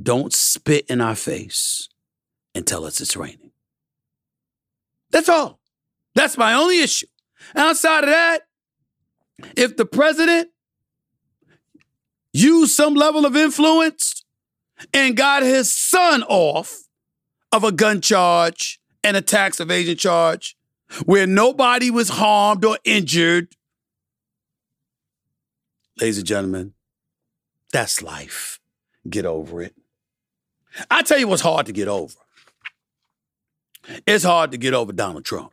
Don't 0.00 0.32
spit 0.32 0.86
in 0.88 1.00
our 1.00 1.16
face 1.16 1.88
and 2.54 2.66
tell 2.66 2.84
us 2.84 3.00
it's 3.00 3.16
raining. 3.16 3.50
That's 5.10 5.28
all. 5.28 5.58
That's 6.14 6.38
my 6.38 6.54
only 6.54 6.80
issue. 6.80 7.06
Outside 7.56 8.04
of 8.04 8.10
that, 8.10 8.42
if 9.56 9.76
the 9.76 9.86
president 9.86 10.50
used 12.32 12.72
some 12.72 12.94
level 12.94 13.26
of 13.26 13.34
influence 13.34 14.24
and 14.94 15.16
got 15.16 15.42
his 15.42 15.72
son 15.72 16.22
off 16.28 16.76
of 17.50 17.64
a 17.64 17.72
gun 17.72 18.00
charge 18.00 18.78
and 19.02 19.16
a 19.16 19.20
tax 19.20 19.58
evasion 19.58 19.96
charge 19.96 20.56
where 21.04 21.26
nobody 21.26 21.90
was 21.90 22.08
harmed 22.08 22.64
or 22.64 22.78
injured. 22.84 23.54
Ladies 26.00 26.18
and 26.18 26.26
gentlemen, 26.26 26.74
that's 27.72 28.02
life. 28.02 28.60
Get 29.08 29.26
over 29.26 29.62
it. 29.62 29.74
I 30.90 31.02
tell 31.02 31.18
you 31.18 31.28
what's 31.28 31.42
hard 31.42 31.66
to 31.66 31.72
get 31.72 31.88
over. 31.88 32.14
It's 34.06 34.24
hard 34.24 34.52
to 34.52 34.58
get 34.58 34.74
over 34.74 34.92
Donald 34.92 35.24
Trump. 35.24 35.52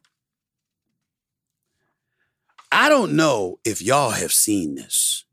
I 2.72 2.90
don't 2.90 3.14
know 3.14 3.60
if 3.64 3.82
y'all 3.82 4.12
have 4.12 4.34
seen 4.34 4.76
this. 4.76 5.26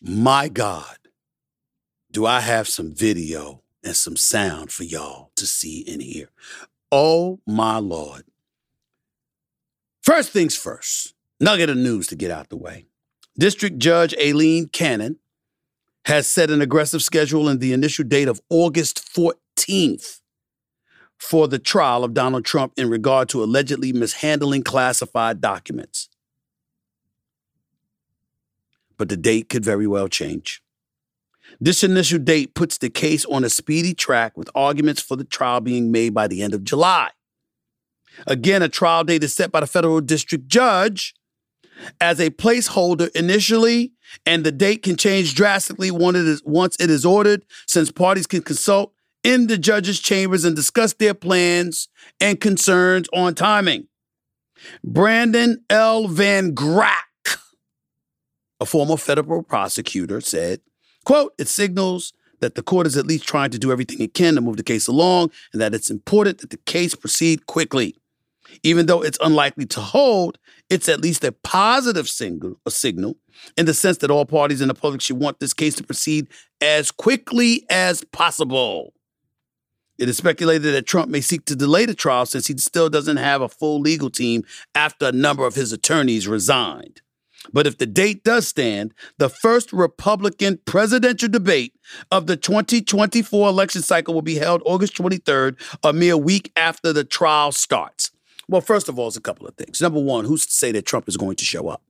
My 0.00 0.48
God, 0.48 0.96
do 2.10 2.26
I 2.26 2.40
have 2.40 2.68
some 2.68 2.94
video 2.94 3.62
and 3.84 3.94
some 3.94 4.16
sound 4.16 4.72
for 4.72 4.84
y'all 4.84 5.30
to 5.36 5.46
see 5.46 5.84
and 5.86 6.00
hear? 6.00 6.30
Oh, 6.90 7.40
my 7.46 7.78
Lord. 7.78 8.24
First 10.06 10.30
things 10.30 10.54
first, 10.54 11.14
nugget 11.40 11.68
of 11.68 11.76
news 11.76 12.06
to 12.06 12.14
get 12.14 12.30
out 12.30 12.48
the 12.48 12.56
way. 12.56 12.86
District 13.36 13.76
Judge 13.76 14.14
Aileen 14.22 14.68
Cannon 14.68 15.18
has 16.04 16.28
set 16.28 16.48
an 16.48 16.62
aggressive 16.62 17.02
schedule 17.02 17.48
and 17.48 17.58
the 17.58 17.72
initial 17.72 18.04
date 18.04 18.28
of 18.28 18.40
August 18.48 19.04
14th 19.12 20.20
for 21.18 21.48
the 21.48 21.58
trial 21.58 22.04
of 22.04 22.14
Donald 22.14 22.44
Trump 22.44 22.72
in 22.76 22.88
regard 22.88 23.28
to 23.30 23.42
allegedly 23.42 23.92
mishandling 23.92 24.62
classified 24.62 25.40
documents. 25.40 26.08
But 28.96 29.08
the 29.08 29.16
date 29.16 29.48
could 29.48 29.64
very 29.64 29.88
well 29.88 30.06
change. 30.06 30.62
This 31.60 31.82
initial 31.82 32.20
date 32.20 32.54
puts 32.54 32.78
the 32.78 32.90
case 32.90 33.24
on 33.24 33.42
a 33.42 33.50
speedy 33.50 33.92
track 33.92 34.36
with 34.36 34.50
arguments 34.54 35.02
for 35.02 35.16
the 35.16 35.24
trial 35.24 35.60
being 35.60 35.90
made 35.90 36.14
by 36.14 36.28
the 36.28 36.44
end 36.44 36.54
of 36.54 36.62
July. 36.62 37.10
Again, 38.26 38.62
a 38.62 38.68
trial 38.68 39.04
date 39.04 39.24
is 39.24 39.34
set 39.34 39.52
by 39.52 39.60
the 39.60 39.66
federal 39.66 40.00
district 40.00 40.48
judge 40.48 41.14
as 42.00 42.20
a 42.20 42.30
placeholder 42.30 43.10
initially, 43.14 43.92
and 44.24 44.44
the 44.44 44.52
date 44.52 44.82
can 44.82 44.96
change 44.96 45.34
drastically 45.34 45.90
once 45.90 46.76
it 46.80 46.90
is 46.90 47.04
ordered, 47.04 47.44
since 47.66 47.90
parties 47.90 48.26
can 48.26 48.42
consult 48.42 48.92
in 49.22 49.48
the 49.48 49.58
judge's 49.58 50.00
chambers 50.00 50.44
and 50.44 50.54
discuss 50.56 50.94
their 50.94 51.14
plans 51.14 51.88
and 52.20 52.40
concerns 52.40 53.08
on 53.12 53.34
timing. 53.34 53.88
Brandon 54.82 55.62
L. 55.68 56.08
Van 56.08 56.54
Grack, 56.54 57.38
a 58.60 58.64
former 58.64 58.96
federal 58.96 59.42
prosecutor, 59.42 60.20
said, 60.20 60.60
quote, 61.04 61.34
it 61.38 61.48
signals 61.48 62.12
that 62.40 62.54
the 62.54 62.62
court 62.62 62.86
is 62.86 62.96
at 62.96 63.06
least 63.06 63.26
trying 63.26 63.50
to 63.50 63.58
do 63.58 63.72
everything 63.72 64.00
it 64.00 64.14
can 64.14 64.34
to 64.34 64.40
move 64.40 64.56
the 64.56 64.62
case 64.62 64.86
along 64.86 65.30
and 65.52 65.60
that 65.60 65.74
it's 65.74 65.90
important 65.90 66.38
that 66.38 66.50
the 66.50 66.56
case 66.58 66.94
proceed 66.94 67.46
quickly. 67.46 67.96
Even 68.62 68.86
though 68.86 69.02
it's 69.02 69.18
unlikely 69.20 69.66
to 69.66 69.80
hold, 69.80 70.38
it's 70.70 70.88
at 70.88 71.00
least 71.00 71.24
a 71.24 71.32
positive 71.32 72.08
signal, 72.08 72.58
a 72.66 72.70
signal 72.70 73.16
in 73.56 73.66
the 73.66 73.74
sense 73.74 73.98
that 73.98 74.10
all 74.10 74.24
parties 74.24 74.60
in 74.60 74.68
the 74.68 74.74
public 74.74 75.00
should 75.00 75.18
want 75.18 75.40
this 75.40 75.54
case 75.54 75.74
to 75.76 75.84
proceed 75.84 76.28
as 76.60 76.90
quickly 76.90 77.64
as 77.70 78.02
possible. 78.04 78.92
It 79.98 80.08
is 80.08 80.16
speculated 80.16 80.74
that 80.74 80.86
Trump 80.86 81.10
may 81.10 81.22
seek 81.22 81.46
to 81.46 81.56
delay 81.56 81.86
the 81.86 81.94
trial 81.94 82.26
since 82.26 82.46
he 82.46 82.58
still 82.58 82.90
doesn't 82.90 83.16
have 83.16 83.40
a 83.40 83.48
full 83.48 83.80
legal 83.80 84.10
team 84.10 84.44
after 84.74 85.06
a 85.06 85.12
number 85.12 85.46
of 85.46 85.54
his 85.54 85.72
attorneys 85.72 86.28
resigned. 86.28 87.00
But 87.52 87.66
if 87.66 87.78
the 87.78 87.86
date 87.86 88.24
does 88.24 88.48
stand, 88.48 88.92
the 89.18 89.28
first 89.28 89.72
Republican 89.72 90.58
presidential 90.64 91.28
debate 91.28 91.74
of 92.10 92.26
the 92.26 92.36
2024 92.36 93.48
election 93.48 93.82
cycle 93.82 94.14
will 94.14 94.22
be 94.22 94.34
held 94.34 94.62
August 94.66 94.94
23rd, 94.96 95.56
a 95.82 95.92
mere 95.92 96.16
week 96.16 96.52
after 96.56 96.92
the 96.92 97.04
trial 97.04 97.52
starts. 97.52 98.10
Well, 98.48 98.60
first 98.60 98.88
of 98.88 98.98
all, 98.98 99.08
it's 99.08 99.16
a 99.16 99.20
couple 99.20 99.46
of 99.46 99.54
things. 99.56 99.80
Number 99.80 100.00
one, 100.00 100.24
who's 100.24 100.46
to 100.46 100.52
say 100.52 100.72
that 100.72 100.86
Trump 100.86 101.08
is 101.08 101.16
going 101.16 101.36
to 101.36 101.44
show 101.44 101.68
up? 101.68 101.82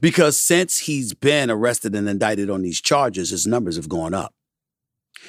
Because 0.00 0.38
since 0.38 0.78
he's 0.78 1.14
been 1.14 1.50
arrested 1.50 1.94
and 1.94 2.08
indicted 2.08 2.50
on 2.50 2.62
these 2.62 2.80
charges, 2.80 3.30
his 3.30 3.46
numbers 3.46 3.76
have 3.76 3.88
gone 3.88 4.12
up 4.12 4.34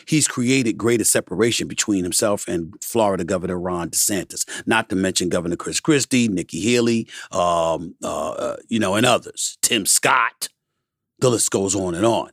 he's 0.08 0.28
created 0.28 0.74
greater 0.78 1.04
separation 1.04 1.68
between 1.68 2.04
himself 2.04 2.48
and 2.48 2.74
Florida 2.82 3.24
Governor 3.24 3.60
Ron 3.60 3.90
DeSantis, 3.90 4.46
not 4.66 4.90
to 4.90 4.96
mention 4.96 5.30
Governor 5.30 5.56
Chris 5.56 5.80
Christie, 5.80 6.28
Nikki 6.28 6.60
Haley, 6.62 7.08
um, 7.32 7.96
uh, 8.04 8.32
uh, 8.32 8.58
you 8.68 8.80
know, 8.80 8.96
and 8.96 9.06
others, 9.06 9.58
Tim 9.62 9.86
Scott. 9.86 10.50
The 11.20 11.30
list 11.30 11.52
goes 11.52 11.76
on 11.76 11.96
and 11.96 12.06
on. 12.06 12.32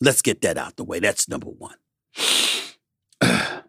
Let's 0.00 0.22
get 0.22 0.42
that 0.42 0.58
out 0.58 0.76
the 0.76 0.84
way. 0.84 1.00
That's 1.00 1.28
number 1.28 1.48
one. 1.48 1.76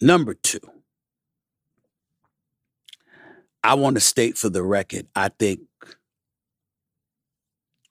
number 0.00 0.34
two, 0.34 0.60
I 3.62 3.74
want 3.74 3.96
to 3.96 4.00
state 4.00 4.38
for 4.38 4.48
the 4.48 4.62
record, 4.62 5.06
I 5.14 5.28
think 5.28 5.60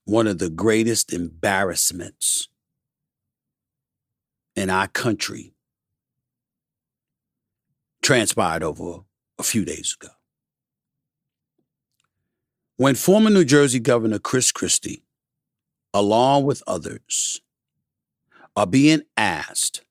one 0.06 0.26
of 0.26 0.40
the 0.40 0.50
greatest 0.50 1.14
embarrassments 1.14 2.48
in 4.56 4.70
our 4.70 4.88
country 4.88 5.54
transpired 8.02 8.64
over 8.64 9.02
a 9.38 9.44
few 9.44 9.64
days 9.64 9.96
ago. 10.00 10.12
When 12.78 12.96
former 12.96 13.30
New 13.30 13.46
Jersey 13.46 13.80
Governor 13.80 14.18
Chris 14.20 14.52
Christie, 14.52 15.04
along 15.94 16.46
with 16.46 16.64
others, 16.66 17.42
are 18.56 18.66
being 18.66 19.02
asked 19.16 19.84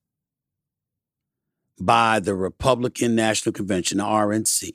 by 1.81 2.19
the 2.19 2.35
Republican 2.35 3.15
National 3.15 3.53
Convention, 3.53 3.99
the 3.99 4.05
RNC, 4.05 4.75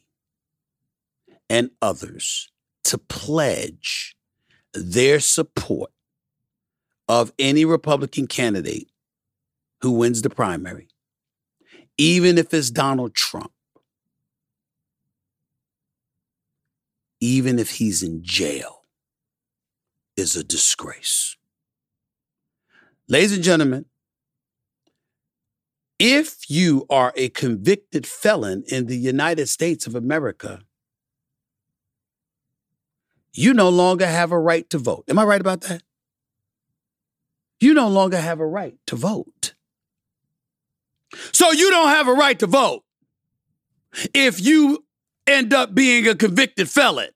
and 1.53 1.69
others 1.83 2.49
to 2.83 2.97
pledge 2.97 4.15
their 4.73 5.19
support 5.19 5.91
of 7.07 7.31
any 7.37 7.63
Republican 7.63 8.25
candidate 8.25 8.87
who 9.81 9.91
wins 9.91 10.23
the 10.23 10.31
primary, 10.31 10.87
even 11.95 12.39
if 12.39 12.51
it's 12.55 12.71
Donald 12.71 13.13
Trump, 13.13 13.51
even 17.21 17.59
if 17.59 17.75
he's 17.75 18.01
in 18.01 18.23
jail, 18.23 18.85
is 20.17 20.35
a 20.35 20.43
disgrace. 20.43 21.37
Ladies 23.07 23.35
and 23.35 23.43
gentlemen, 23.43 23.85
if 25.99 26.49
you 26.49 26.87
are 26.89 27.13
a 27.15 27.29
convicted 27.29 28.07
felon 28.07 28.63
in 28.69 28.87
the 28.87 28.97
United 28.97 29.47
States 29.47 29.85
of 29.85 29.93
America, 29.93 30.63
you 33.33 33.53
no 33.53 33.69
longer 33.69 34.05
have 34.05 34.31
a 34.31 34.39
right 34.39 34.69
to 34.69 34.77
vote. 34.77 35.05
Am 35.09 35.19
I 35.19 35.23
right 35.23 35.41
about 35.41 35.61
that? 35.61 35.83
You 37.59 37.73
no 37.73 37.87
longer 37.87 38.19
have 38.19 38.39
a 38.39 38.45
right 38.45 38.75
to 38.87 38.95
vote. 38.95 39.53
So 41.31 41.51
you 41.51 41.69
don't 41.69 41.89
have 41.89 42.07
a 42.07 42.13
right 42.13 42.37
to 42.39 42.47
vote 42.47 42.83
if 44.13 44.41
you 44.41 44.85
end 45.27 45.53
up 45.53 45.73
being 45.73 46.07
a 46.07 46.15
convicted 46.15 46.69
felon. 46.69 47.09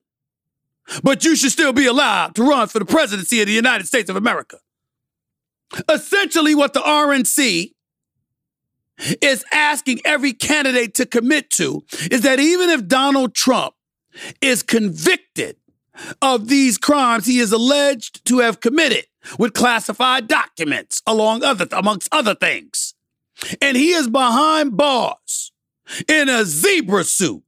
But 1.04 1.26
you 1.26 1.36
should 1.36 1.52
still 1.52 1.74
be 1.74 1.86
allowed 1.86 2.36
to 2.36 2.44
run 2.44 2.68
for 2.70 2.80
the 2.80 2.86
presidency 2.86 3.42
of 3.42 3.48
the 3.48 3.54
United 3.54 3.88
States 3.88 4.10
of 4.10 4.16
America. 4.16 4.60
Essentially, 5.90 6.56
what 6.56 6.74
the 6.74 6.80
RNC 6.80 7.74
is 9.22 9.44
asking 9.52 10.00
every 10.06 10.32
candidate 10.32 10.94
to 10.96 11.06
commit 11.06 11.50
to 11.52 11.84
is 12.10 12.22
that 12.22 12.40
even 12.40 12.70
if 12.70 12.88
Donald 12.88 13.36
Trump 13.36 13.76
is 14.42 14.64
convicted 14.64 15.58
of 16.22 16.48
these 16.48 16.78
crimes 16.78 17.26
he 17.26 17.40
is 17.40 17.52
alleged 17.52 18.26
to 18.26 18.40
have 18.40 18.60
committed 18.60 19.06
with 19.38 19.54
classified 19.54 20.28
documents, 20.28 21.02
along 21.06 21.44
other, 21.44 21.68
amongst 21.72 22.08
other 22.12 22.36
things, 22.36 22.94
and 23.62 23.76
he 23.76 23.92
is 23.92 24.08
behind 24.08 24.78
bars 24.78 25.52
in 26.08 26.30
a 26.30 26.46
zebra 26.46 27.04
suit, 27.04 27.44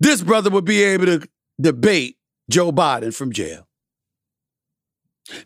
this 0.00 0.22
brother 0.22 0.50
would 0.50 0.64
be 0.64 0.82
able 0.82 1.06
to 1.06 1.28
debate 1.60 2.16
Joe 2.50 2.72
Biden 2.72 3.14
from 3.14 3.32
jail. 3.32 3.66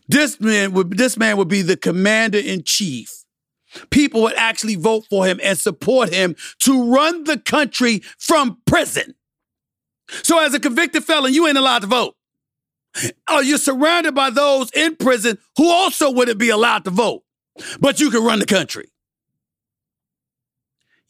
This 0.07 0.39
man 0.39 0.73
would 0.73 0.97
this 0.97 1.17
man 1.17 1.37
would 1.37 1.47
be 1.47 1.61
the 1.61 1.77
commander 1.77 2.37
in 2.37 2.63
chief. 2.63 3.23
People 3.89 4.21
would 4.21 4.35
actually 4.35 4.75
vote 4.75 5.05
for 5.09 5.25
him 5.25 5.39
and 5.41 5.57
support 5.57 6.13
him 6.13 6.35
to 6.59 6.93
run 6.93 7.23
the 7.23 7.39
country 7.39 8.01
from 8.19 8.59
prison. 8.65 9.15
So 10.23 10.39
as 10.39 10.53
a 10.53 10.59
convicted 10.59 11.03
felon, 11.03 11.33
you 11.33 11.47
ain't 11.47 11.57
allowed 11.57 11.79
to 11.79 11.87
vote. 11.87 12.15
Oh, 13.27 13.39
you're 13.39 13.57
surrounded 13.57 14.13
by 14.13 14.29
those 14.29 14.69
in 14.71 14.97
prison 14.97 15.37
who 15.57 15.69
also 15.69 16.11
wouldn't 16.11 16.37
be 16.37 16.49
allowed 16.49 16.83
to 16.83 16.91
vote 16.91 17.23
but 17.79 17.99
you 17.99 18.09
can 18.09 18.23
run 18.23 18.39
the 18.39 18.45
country. 18.45 18.89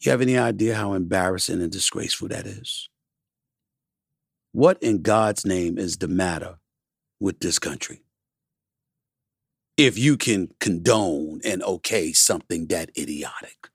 You 0.00 0.10
have 0.10 0.20
any 0.20 0.36
idea 0.36 0.74
how 0.74 0.94
embarrassing 0.94 1.62
and 1.62 1.70
disgraceful 1.70 2.28
that 2.28 2.46
is? 2.46 2.88
What 4.50 4.82
in 4.82 5.02
God's 5.02 5.46
name 5.46 5.78
is 5.78 5.98
the 5.98 6.08
matter 6.08 6.58
with 7.20 7.40
this 7.40 7.58
country? 7.58 8.02
if 9.78 9.98
you 9.98 10.16
can 10.16 10.48
condone 10.60 11.40
and 11.44 11.62
okay 11.62 12.12
something 12.12 12.66
that 12.66 12.90
idiotic. 12.96 13.68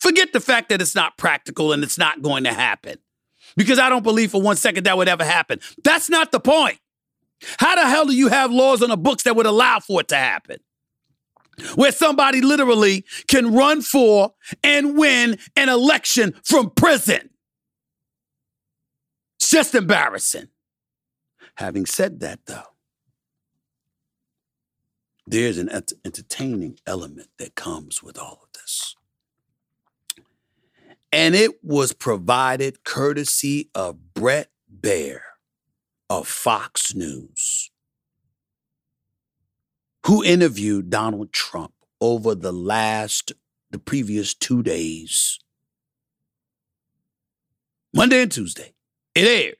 Forget 0.00 0.32
the 0.32 0.40
fact 0.40 0.70
that 0.70 0.80
it's 0.82 0.94
not 0.94 1.16
practical 1.16 1.72
and 1.72 1.84
it's 1.84 1.98
not 1.98 2.22
going 2.22 2.44
to 2.44 2.52
happen. 2.52 2.98
Because 3.56 3.78
I 3.78 3.88
don't 3.88 4.02
believe 4.02 4.30
for 4.30 4.42
one 4.42 4.56
second 4.56 4.84
that 4.84 4.96
would 4.96 5.08
ever 5.08 5.24
happen. 5.24 5.60
That's 5.82 6.10
not 6.10 6.32
the 6.32 6.40
point. 6.40 6.78
How 7.58 7.74
the 7.74 7.86
hell 7.88 8.06
do 8.06 8.14
you 8.14 8.28
have 8.28 8.50
laws 8.50 8.82
on 8.82 8.88
the 8.88 8.96
books 8.96 9.24
that 9.24 9.36
would 9.36 9.46
allow 9.46 9.80
for 9.80 10.00
it 10.00 10.08
to 10.08 10.16
happen? 10.16 10.58
Where 11.76 11.92
somebody 11.92 12.40
literally 12.40 13.04
can 13.28 13.54
run 13.54 13.80
for 13.82 14.34
and 14.64 14.98
win 14.98 15.38
an 15.56 15.68
election 15.68 16.34
from 16.44 16.70
prison. 16.70 17.30
It's 19.38 19.50
just 19.50 19.74
embarrassing. 19.74 20.48
Having 21.56 21.86
said 21.86 22.20
that, 22.20 22.40
though, 22.46 22.62
there's 25.26 25.58
an 25.58 25.68
ent- 25.68 25.92
entertaining 26.04 26.78
element 26.86 27.28
that 27.38 27.54
comes 27.54 28.02
with 28.02 28.18
all 28.18 28.40
of. 28.42 28.43
And 31.14 31.36
it 31.36 31.62
was 31.62 31.92
provided 31.92 32.82
courtesy 32.82 33.70
of 33.72 34.14
Bret 34.14 34.48
Baier 34.80 35.20
of 36.10 36.26
Fox 36.26 36.92
News, 36.92 37.70
who 40.06 40.24
interviewed 40.24 40.90
Donald 40.90 41.32
Trump 41.32 41.72
over 42.00 42.34
the 42.34 42.50
last, 42.50 43.30
the 43.70 43.78
previous 43.78 44.34
two 44.34 44.64
days, 44.64 45.38
Monday 47.94 48.22
and 48.22 48.32
Tuesday. 48.32 48.74
It 49.14 49.28
aired. 49.28 49.56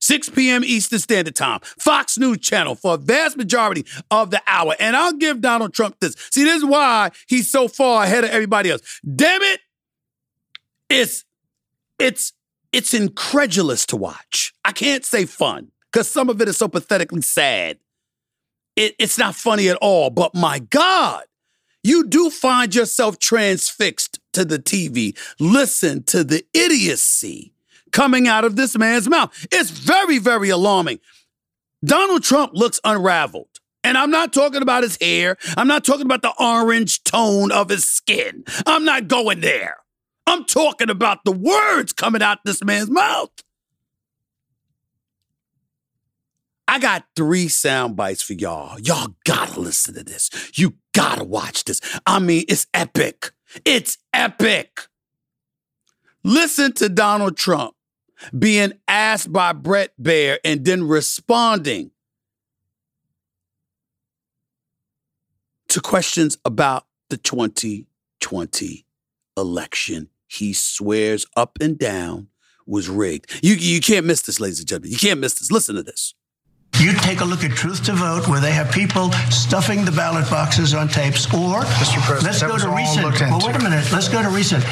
6 0.00 0.30
p.m. 0.30 0.64
Eastern 0.64 0.98
Standard 0.98 1.34
Time, 1.34 1.60
Fox 1.62 2.16
News 2.16 2.38
Channel 2.38 2.74
for 2.74 2.94
a 2.94 2.98
vast 2.98 3.36
majority 3.36 3.84
of 4.10 4.30
the 4.30 4.40
hour. 4.46 4.74
And 4.78 4.96
I'll 4.96 5.12
give 5.14 5.40
Donald 5.42 5.74
Trump 5.74 5.96
this. 6.00 6.14
See, 6.30 6.44
this 6.44 6.58
is 6.58 6.64
why 6.64 7.10
he's 7.28 7.50
so 7.50 7.66
far 7.68 8.04
ahead 8.04 8.24
of 8.24 8.30
everybody 8.30 8.70
else. 8.70 9.00
Damn 9.14 9.42
it, 9.42 9.60
it's 10.88 11.24
it's 11.98 12.32
it's 12.72 12.94
incredulous 12.94 13.86
to 13.86 13.96
watch. 13.96 14.52
I 14.64 14.72
can't 14.72 15.04
say 15.04 15.24
fun 15.24 15.70
because 15.92 16.08
some 16.08 16.28
of 16.28 16.40
it 16.40 16.48
is 16.48 16.56
so 16.56 16.68
pathetically 16.68 17.22
sad. 17.22 17.78
It, 18.76 18.94
it's 18.98 19.18
not 19.18 19.34
funny 19.34 19.68
at 19.68 19.76
all. 19.76 20.10
But 20.10 20.34
my 20.34 20.58
God, 20.58 21.24
you 21.82 22.06
do 22.06 22.28
find 22.28 22.74
yourself 22.74 23.18
transfixed 23.18 24.20
to 24.34 24.44
the 24.44 24.58
TV. 24.58 25.16
Listen 25.40 26.02
to 26.04 26.22
the 26.22 26.44
idiocy 26.52 27.54
coming 27.92 28.28
out 28.28 28.44
of 28.44 28.56
this 28.56 28.76
man's 28.76 29.08
mouth. 29.08 29.46
It's 29.50 29.70
very, 29.70 30.18
very 30.18 30.50
alarming. 30.50 31.00
Donald 31.84 32.22
Trump 32.22 32.52
looks 32.54 32.80
unraveled. 32.84 33.48
And 33.82 33.96
I'm 33.96 34.10
not 34.10 34.32
talking 34.32 34.62
about 34.62 34.82
his 34.82 34.98
hair. 35.00 35.36
I'm 35.56 35.68
not 35.68 35.84
talking 35.84 36.04
about 36.04 36.22
the 36.22 36.34
orange 36.40 37.04
tone 37.04 37.52
of 37.52 37.68
his 37.68 37.86
skin. 37.86 38.42
I'm 38.66 38.84
not 38.84 39.06
going 39.06 39.40
there. 39.40 39.76
I'm 40.26 40.44
talking 40.44 40.90
about 40.90 41.24
the 41.24 41.32
words 41.32 41.92
coming 41.92 42.22
out 42.22 42.38
this 42.44 42.62
man's 42.64 42.90
mouth. 42.90 43.30
I 46.68 46.80
got 46.80 47.06
three 47.14 47.48
sound 47.48 47.96
bites 47.96 48.22
for 48.22 48.32
y'all. 48.32 48.78
Y'all 48.80 49.14
gotta 49.24 49.60
listen 49.60 49.94
to 49.94 50.02
this. 50.02 50.30
You 50.54 50.74
gotta 50.92 51.24
watch 51.24 51.64
this. 51.64 51.80
I 52.06 52.18
mean, 52.18 52.44
it's 52.48 52.66
epic. 52.74 53.30
It's 53.64 53.98
epic. 54.12 54.80
Listen 56.24 56.72
to 56.72 56.88
Donald 56.88 57.36
Trump 57.36 57.74
being 58.36 58.72
asked 58.88 59.32
by 59.32 59.52
Bret 59.52 59.92
Baier 60.00 60.38
and 60.44 60.64
then 60.64 60.82
responding 60.82 61.92
to 65.68 65.80
questions 65.80 66.36
about 66.44 66.86
the 67.10 67.16
2020 67.16 68.86
election. 69.36 70.08
He 70.26 70.52
swears 70.52 71.26
up 71.36 71.58
and 71.60 71.78
down 71.78 72.28
was 72.66 72.88
rigged. 72.88 73.40
You, 73.42 73.54
you 73.54 73.80
can't 73.80 74.06
miss 74.06 74.22
this, 74.22 74.40
ladies 74.40 74.58
and 74.58 74.68
gentlemen. 74.68 74.90
You 74.90 74.98
can't 74.98 75.20
miss 75.20 75.34
this. 75.34 75.50
Listen 75.50 75.76
to 75.76 75.82
this. 75.82 76.14
You 76.78 76.92
take 76.92 77.20
a 77.20 77.24
look 77.24 77.42
at 77.42 77.52
True 77.52 77.74
the 77.74 77.94
Vote, 77.94 78.28
where 78.28 78.38
they 78.40 78.52
have 78.52 78.70
people 78.70 79.10
stuffing 79.30 79.86
the 79.86 79.92
ballot 79.92 80.28
boxes 80.28 80.74
on 80.74 80.88
tapes, 80.88 81.24
or 81.32 81.60
Mr. 81.80 82.00
President, 82.04 82.24
let's 82.24 82.42
go 82.42 82.58
to 82.58 82.76
recent. 82.76 83.30
Well, 83.30 83.40
wait 83.46 83.56
a 83.56 83.62
minute. 83.62 83.90
Let's 83.92 84.08
go 84.08 84.22
to 84.22 84.28
recent. 84.28 84.62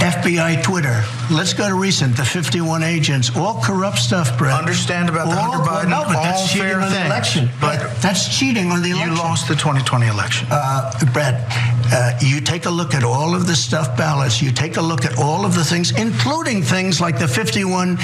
FBI 0.00 0.62
Twitter. 0.62 1.04
Let's 1.30 1.52
go 1.52 1.68
to 1.68 1.74
recent. 1.74 2.16
The 2.16 2.24
51 2.24 2.82
agents, 2.82 3.36
all 3.36 3.60
corrupt 3.62 3.98
stuff, 3.98 4.38
Bret. 4.38 4.58
Understand 4.58 5.10
about 5.10 5.28
the 5.28 5.36
all, 5.36 5.52
Hunter 5.52 5.70
Biden, 5.70 5.90
No, 5.90 6.04
but 6.06 6.22
that's 6.22 6.50
cheating 6.50 6.68
fair 6.68 6.80
on 6.80 6.90
the 6.90 7.06
election. 7.06 7.50
But 7.60 8.00
that's 8.00 8.34
cheating 8.34 8.70
on 8.70 8.82
the 8.82 8.90
election. 8.90 9.12
You 9.12 9.18
lost 9.18 9.46
the 9.48 9.54
2020 9.54 10.06
election. 10.06 10.48
Uh, 10.50 10.90
Bret, 11.12 11.44
uh, 11.92 12.18
you 12.22 12.40
take 12.40 12.64
a 12.64 12.70
look 12.70 12.94
at 12.94 13.04
all 13.04 13.34
of 13.34 13.46
the 13.46 13.54
stuff 13.54 13.94
ballots. 13.96 14.40
You 14.40 14.52
take 14.52 14.78
a 14.78 14.82
look 14.82 15.04
at 15.04 15.18
all 15.18 15.44
of 15.44 15.54
the 15.54 15.64
things, 15.64 15.90
including 15.98 16.62
things 16.62 16.98
like 16.98 17.18
the 17.18 17.28
51 17.28 17.98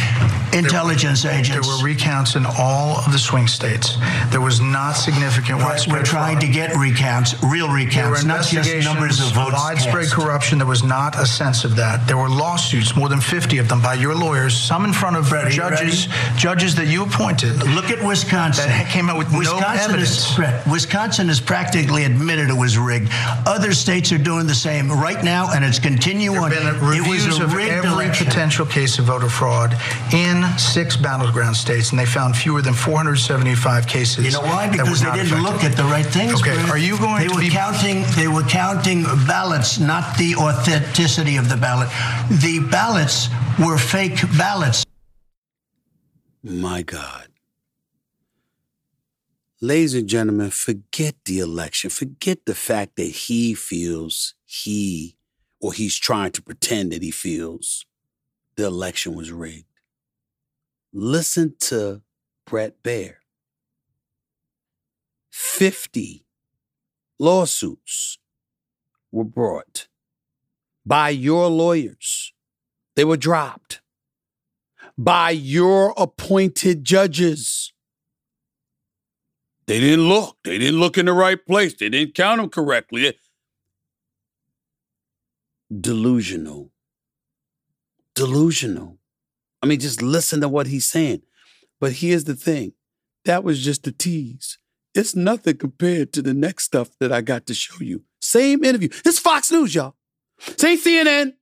intelligence 0.52 1.22
There 1.22 1.32
agents. 1.32 1.66
There 1.66 1.76
were 1.78 1.82
recounts 1.82 2.37
in 2.37 2.44
all 2.44 2.98
of 2.98 3.11
the 3.11 3.18
swing 3.18 3.38
states. 3.46 3.96
There 4.31 4.40
was 4.40 4.61
not 4.61 4.92
significant 4.92 5.59
We're- 5.59 5.68
widespread 5.70 5.98
We're 5.98 6.05
trying 6.05 6.37
fraud. 6.38 6.46
to 6.46 6.53
get 6.53 6.77
recounts, 6.77 7.35
real 7.42 7.68
recounts, 7.68 8.24
not 8.24 8.44
just 8.46 8.70
numbers 8.85 9.20
of 9.20 9.33
votes. 9.33 9.53
widespread 9.55 10.05
cast. 10.05 10.14
corruption. 10.14 10.59
There 10.59 10.66
was 10.66 10.83
not 10.83 11.16
a 11.18 11.27
sense 11.27 11.64
of 11.64 11.77
that. 11.77 12.07
There 12.07 12.16
were 12.16 12.29
lawsuits, 12.29 12.96
more 12.96 13.09
than 13.09 13.20
50 13.20 13.59
of 13.59 13.68
them, 13.68 13.81
by 13.81 13.94
your 13.94 14.14
lawyers, 14.14 14.57
some 14.57 14.85
in 14.85 14.92
front 14.92 15.16
of 15.16 15.29
Bret, 15.29 15.44
are 15.44 15.51
you 15.51 15.57
judges, 15.57 16.09
judges 16.37 16.74
that 16.77 16.87
you 16.88 17.03
appointed. 17.05 17.62
Look 17.74 17.90
at 17.90 18.03
Wisconsin. 18.03 18.68
That 18.68 18.88
came 18.88 19.09
out 19.11 19.18
with 19.18 19.31
no 19.33 19.38
Wisconsin 19.38 19.90
evidence. 19.90 20.38
Is, 20.38 20.66
Wisconsin 20.66 21.29
has 21.29 21.40
practically 21.40 22.05
admitted 22.05 22.48
it 22.51 22.57
was 22.57 22.79
rigged. 22.79 23.11
Other 23.46 23.72
states 23.72 24.11
are 24.12 24.18
doing 24.18 24.46
the 24.46 24.55
same 24.55 24.90
right 24.90 25.22
now, 25.22 25.51
and 25.53 25.64
it's 25.64 25.79
continuing. 25.79 26.48
There 26.51 26.61
have 26.62 26.81
been 26.81 26.94
it 27.05 27.09
was 27.09 27.38
a 27.38 27.44
of 27.44 27.53
rigged 27.55 27.70
every 27.72 27.90
election. 27.90 28.27
potential 28.27 28.64
case 28.66 28.98
of 28.98 29.05
voter 29.07 29.29
fraud 29.29 29.77
in 30.12 30.44
six 30.59 30.96
battleground 30.96 31.57
states, 31.57 31.90
and 31.90 31.98
they 31.98 32.07
found 32.07 32.37
fewer 32.37 32.62
than 32.62 32.74
475 33.29 33.87
cases. 33.87 34.25
You 34.25 34.33
know 34.33 34.41
why? 34.41 34.71
Because 34.71 35.03
they 35.03 35.12
didn't 35.12 35.43
look 35.43 35.62
at 35.62 35.77
the 35.77 35.85
right 35.85 36.07
things. 36.07 36.41
Okay, 36.41 36.55
Bret. 36.55 36.71
are 36.71 36.79
you 36.79 36.97
going 36.99 37.21
they 37.23 37.29
to 37.29 37.35
were 37.35 37.41
be- 37.43 37.51
counting? 37.51 38.05
They 38.17 38.27
were 38.27 38.43
counting 38.43 39.03
ballots, 39.27 39.79
not 39.79 40.17
the 40.17 40.35
authenticity 40.37 41.37
of 41.37 41.51
the 41.51 41.57
ballot. 41.59 41.88
The 42.41 42.61
ballots 42.71 43.29
were 43.59 43.77
fake 43.77 44.19
ballots. 44.38 44.83
My 46.43 46.81
God. 46.83 47.29
Ladies 49.61 49.93
and 49.95 50.09
gentlemen, 50.09 50.49
forget 50.51 51.17
the 51.27 51.41
election. 51.41 51.91
Forget 51.91 52.47
the 52.47 52.55
fact 52.55 52.97
that 52.97 53.11
he 53.11 53.53
feels 53.53 54.35
he, 54.47 55.17
or 55.61 55.75
he's 55.75 55.97
trying 55.99 56.33
to 56.33 56.41
pretend 56.43 56.93
that 56.93 57.03
he 57.03 57.11
feels 57.11 57.85
the 58.57 58.64
election 58.64 59.14
was 59.14 59.31
rigged. 59.31 59.67
Listen 60.95 61.55
to 61.61 62.01
Bret 62.47 62.83
Baier. 62.83 63.17
50 65.38 66.27
lawsuits 67.20 68.18
were 69.12 69.22
brought 69.22 69.87
by 70.85 71.11
your 71.11 71.46
lawyers. 71.46 72.33
They 72.96 73.05
were 73.05 73.16
dropped 73.16 73.81
by 74.98 75.31
your 75.31 75.94
appointed 75.96 76.83
judges. 76.83 77.72
They 79.68 79.79
didn't 79.79 80.09
look. 80.09 80.38
They 80.42 80.59
didn't 80.59 80.81
look 80.81 80.98
in 80.98 81.07
the 81.07 81.12
right 81.12 81.38
place. 81.46 81.72
They 81.74 81.88
didn't 81.88 82.16
count 82.16 82.40
them 82.40 82.51
correctly. 82.51 83.16
Delusional. 85.72 86.72
Delusional. 88.16 88.98
I 89.62 89.66
mean, 89.66 89.79
just 89.79 90.03
listen 90.03 90.40
to 90.40 90.48
what 90.48 90.66
he's 90.66 90.87
saying. 90.87 91.22
But 91.79 91.92
here's 91.92 92.24
the 92.24 92.35
thing 92.35 92.72
that 93.24 93.44
was 93.44 93.62
just 93.62 93.87
a 93.87 93.92
tease. 93.92 94.59
It's 94.94 95.14
nothing 95.14 95.57
compared 95.57 96.12
to 96.14 96.22
the 96.22 96.35
next 96.35 96.64
stuff 96.64 96.90
that 97.01 97.12
I 97.12 97.20
got 97.20 97.46
to 97.46 97.55
show 97.55 97.81
you. 97.81 98.03
Same 98.20 98.64
interview. 98.64 98.88
This 99.05 99.18
Fox 99.18 99.51
News, 99.51 99.74
y'all. 99.74 99.94
This 100.46 100.64
ain't 100.64 100.83
CNN. 100.83 101.33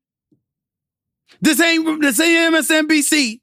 This 1.41 1.61
ain't 1.61 2.01
this 2.01 2.21
ain't 2.21 2.55
MSNBC. 2.55 3.41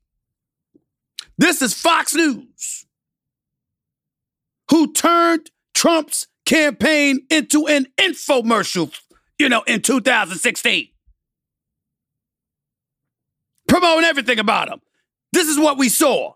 This 1.38 1.62
is 1.62 1.74
Fox 1.74 2.13
News, 2.13 2.86
who 4.70 4.93
turned 4.93 5.51
Trump's 5.74 6.28
campaign 6.45 7.26
into 7.30 7.68
an 7.68 7.88
infomercial, 7.97 8.97
you 9.39 9.49
know, 9.49 9.64
in 9.64 9.82
2016. 9.82 10.89
Promoting 13.68 14.06
everything 14.06 14.39
about 14.39 14.70
him. 14.70 14.80
This 15.32 15.47
is 15.47 15.58
what 15.58 15.78
we 15.78 15.89
saw. 15.89 16.34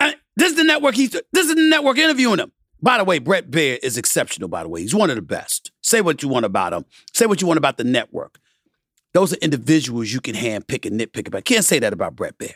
And 0.00 0.16
this 0.36 0.50
is 0.50 0.56
the 0.56 0.64
network 0.64 0.94
he's 0.96 1.10
this 1.10 1.48
is 1.48 1.54
the 1.54 1.68
network 1.68 1.98
interviewing 1.98 2.40
him. 2.40 2.52
By 2.82 2.98
the 2.98 3.04
way, 3.04 3.18
Bret 3.18 3.50
Baier 3.50 3.78
is 3.82 3.96
exceptional, 3.96 4.48
by 4.48 4.62
the 4.62 4.68
way. 4.68 4.80
He's 4.80 4.94
one 4.94 5.10
of 5.10 5.16
the 5.16 5.22
best. 5.22 5.70
Say 5.82 6.00
what 6.00 6.22
you 6.22 6.28
want 6.28 6.44
about 6.44 6.72
him. 6.72 6.84
Say 7.12 7.26
what 7.26 7.40
you 7.40 7.46
want 7.46 7.58
about 7.58 7.76
the 7.76 7.84
network. 7.84 8.38
Those 9.14 9.32
are 9.32 9.36
individuals 9.36 10.12
you 10.12 10.20
can 10.20 10.34
handpick 10.34 10.86
and 10.86 10.98
nitpick 10.98 11.28
about. 11.28 11.44
Can't 11.44 11.64
say 11.64 11.78
that 11.78 11.92
about 11.92 12.16
Bret 12.16 12.38
Baier. 12.38 12.54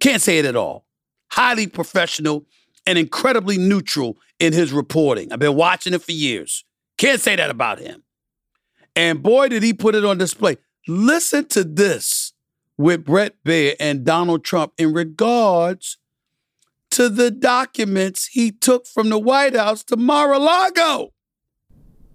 Can't 0.00 0.22
say 0.22 0.38
it 0.38 0.46
at 0.46 0.56
all. 0.56 0.86
Highly 1.30 1.68
professional, 1.68 2.46
and 2.86 2.98
incredibly 2.98 3.58
neutral 3.58 4.18
in 4.38 4.52
his 4.52 4.72
reporting. 4.72 5.32
I've 5.32 5.38
been 5.38 5.56
watching 5.56 5.94
it 5.94 6.02
for 6.02 6.12
years. 6.12 6.64
Can't 6.98 7.20
say 7.20 7.36
that 7.36 7.50
about 7.50 7.78
him. 7.78 8.02
And 8.96 9.22
boy, 9.22 9.48
did 9.48 9.62
he 9.62 9.72
put 9.72 9.94
it 9.94 10.04
on 10.04 10.18
display. 10.18 10.56
Listen 10.88 11.46
to 11.48 11.62
this 11.62 12.32
with 12.76 13.04
Bret 13.04 13.36
Baier 13.44 13.76
and 13.78 14.04
Donald 14.04 14.44
Trump 14.44 14.72
in 14.78 14.92
regards 14.92 15.98
to 16.92 17.08
the 17.08 17.30
documents 17.30 18.26
he 18.26 18.50
took 18.52 18.86
from 18.86 19.08
the 19.08 19.18
White 19.18 19.54
House 19.56 19.82
to 19.84 19.96
Mar-a-Lago. 19.96 21.12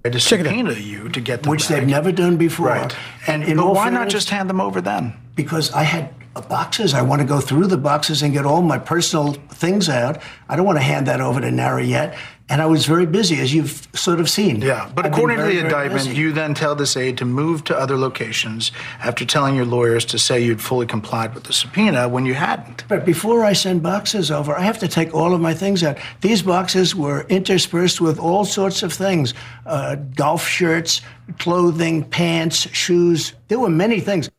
to 0.03 0.19
Check 0.19 0.41
it 0.41 0.47
out. 0.47 0.77
you 0.81 1.09
to 1.09 1.21
get 1.21 1.43
them 1.43 1.51
which 1.51 1.67
back. 1.67 1.79
they've 1.79 1.87
never 1.87 2.11
done 2.11 2.37
before. 2.37 2.67
Right. 2.67 2.95
And 3.27 3.43
in 3.43 3.57
but 3.57 3.65
all 3.65 3.75
why 3.75 3.89
not 3.89 4.09
just 4.09 4.29
hand 4.29 4.49
them 4.49 4.61
over 4.61 4.81
then? 4.81 5.13
because 5.35 5.69
I 5.73 5.83
had 5.83 6.13
uh, 6.35 6.41
boxes. 6.41 6.93
I 6.93 7.01
want 7.01 7.21
to 7.21 7.27
go 7.27 7.41
through 7.41 7.67
the 7.67 7.77
boxes 7.77 8.21
and 8.21 8.31
get 8.33 8.45
all 8.45 8.61
my 8.61 8.77
personal 8.77 9.33
things 9.33 9.89
out. 9.89 10.21
I 10.47 10.55
don't 10.55 10.65
want 10.65 10.77
to 10.77 10.83
hand 10.83 11.07
that 11.07 11.19
over 11.19 11.41
to 11.41 11.51
Nara 11.51 11.83
yet. 11.83 12.17
And 12.47 12.61
I 12.61 12.67
was 12.67 12.85
very 12.85 13.07
busy, 13.07 13.39
as 13.39 13.55
you've 13.55 13.87
sort 13.93 14.19
of 14.19 14.29
seen. 14.29 14.61
Yeah, 14.61 14.91
but 14.93 15.05
I've 15.05 15.11
been 15.11 15.13
according 15.13 15.37
to 15.37 15.43
the 15.45 15.59
indictment, 15.59 16.05
busy. 16.05 16.15
you 16.15 16.31
then 16.31 16.53
tell 16.53 16.75
this 16.75 16.95
aide 16.95 17.17
to 17.17 17.25
move 17.25 17.63
to 17.65 17.75
other 17.75 17.97
locations 17.97 18.71
after 18.99 19.25
telling 19.25 19.55
your 19.55 19.65
lawyers 19.65 20.05
to 20.05 20.19
say 20.19 20.39
you'd 20.43 20.61
fully 20.61 20.85
complied 20.85 21.33
with 21.33 21.45
the 21.45 21.53
subpoena 21.53 22.07
when 22.07 22.27
you 22.27 22.35
hadn't. 22.35 22.83
But 22.87 23.03
before 23.03 23.43
I 23.43 23.53
send 23.53 23.81
boxes 23.81 24.29
over, 24.29 24.55
I 24.55 24.61
have 24.61 24.77
to 24.79 24.87
take 24.87 25.11
all 25.11 25.33
of 25.33 25.41
my 25.41 25.55
things 25.55 25.83
out. 25.83 25.97
These 26.21 26.43
boxes 26.43 26.93
were 26.93 27.25
interspersed 27.29 27.99
with 27.99 28.19
all 28.19 28.45
sorts 28.45 28.83
of 28.83 28.93
things 28.93 29.33
uh, 29.65 29.95
golf 29.95 30.47
shirts, 30.47 31.01
clothing, 31.39 32.03
pants, 32.03 32.69
shoes. 32.75 33.33
There 33.47 33.57
were 33.57 33.69
many 33.69 33.99
things. 33.99 34.29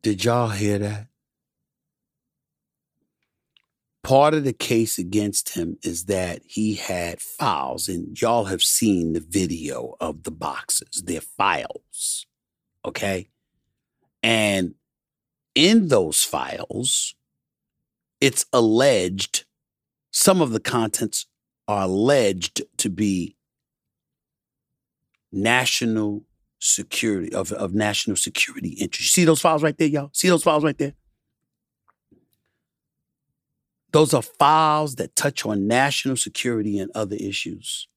Did 0.00 0.24
y'all 0.24 0.48
hear 0.48 0.78
that? 0.78 1.08
Part 4.04 4.32
of 4.32 4.44
the 4.44 4.52
case 4.52 4.98
against 4.98 5.50
him 5.50 5.76
is 5.82 6.04
that 6.04 6.40
he 6.46 6.74
had 6.74 7.20
files, 7.20 7.88
and 7.88 8.18
y'all 8.20 8.44
have 8.44 8.62
seen 8.62 9.12
the 9.12 9.20
video 9.20 9.96
of 10.00 10.22
the 10.22 10.30
boxes. 10.30 11.02
They're 11.04 11.20
files. 11.20 12.26
Okay. 12.84 13.28
And 14.22 14.74
in 15.54 15.88
those 15.88 16.22
files, 16.22 17.14
it's 18.20 18.46
alleged, 18.52 19.44
some 20.10 20.40
of 20.40 20.52
the 20.52 20.60
contents 20.60 21.26
are 21.66 21.82
alleged 21.82 22.62
to 22.78 22.88
be 22.88 23.36
national 25.30 26.24
security 26.60 27.32
of, 27.32 27.52
of 27.52 27.74
national 27.74 28.16
security 28.16 28.70
interest. 28.70 29.12
See 29.12 29.24
those 29.24 29.40
files 29.40 29.62
right 29.62 29.76
there, 29.76 29.88
y'all? 29.88 30.10
See 30.12 30.28
those 30.28 30.42
files 30.42 30.64
right 30.64 30.78
there? 30.78 30.94
Those 33.92 34.12
are 34.12 34.22
files 34.22 34.96
that 34.96 35.16
touch 35.16 35.46
on 35.46 35.66
national 35.66 36.16
security 36.16 36.78
and 36.78 36.90
other 36.94 37.16
issues. 37.16 37.88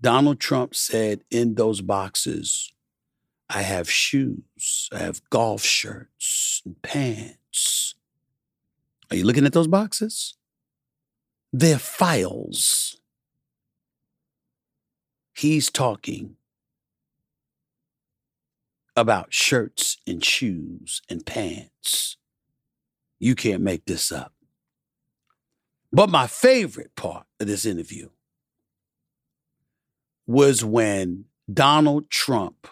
Donald 0.00 0.40
Trump 0.40 0.74
said 0.74 1.22
in 1.30 1.54
those 1.54 1.80
boxes, 1.80 2.72
I 3.48 3.62
have 3.62 3.88
shoes, 3.88 4.88
I 4.92 4.98
have 4.98 5.28
golf 5.30 5.62
shirts 5.62 6.62
and 6.64 6.80
pants. 6.82 7.94
Are 9.10 9.16
you 9.16 9.24
looking 9.24 9.46
at 9.46 9.52
those 9.52 9.68
boxes? 9.68 10.34
They're 11.52 11.78
files. 11.78 12.96
He's 15.34 15.70
talking 15.70 16.36
about 18.96 19.32
shirts 19.32 19.98
and 20.06 20.24
shoes 20.24 21.02
and 21.08 21.24
pants. 21.24 22.16
You 23.22 23.36
can't 23.36 23.62
make 23.62 23.84
this 23.84 24.10
up. 24.10 24.32
But 25.92 26.10
my 26.10 26.26
favorite 26.26 26.96
part 26.96 27.24
of 27.38 27.46
this 27.46 27.64
interview 27.64 28.08
was 30.26 30.64
when 30.64 31.26
Donald 31.50 32.10
Trump 32.10 32.66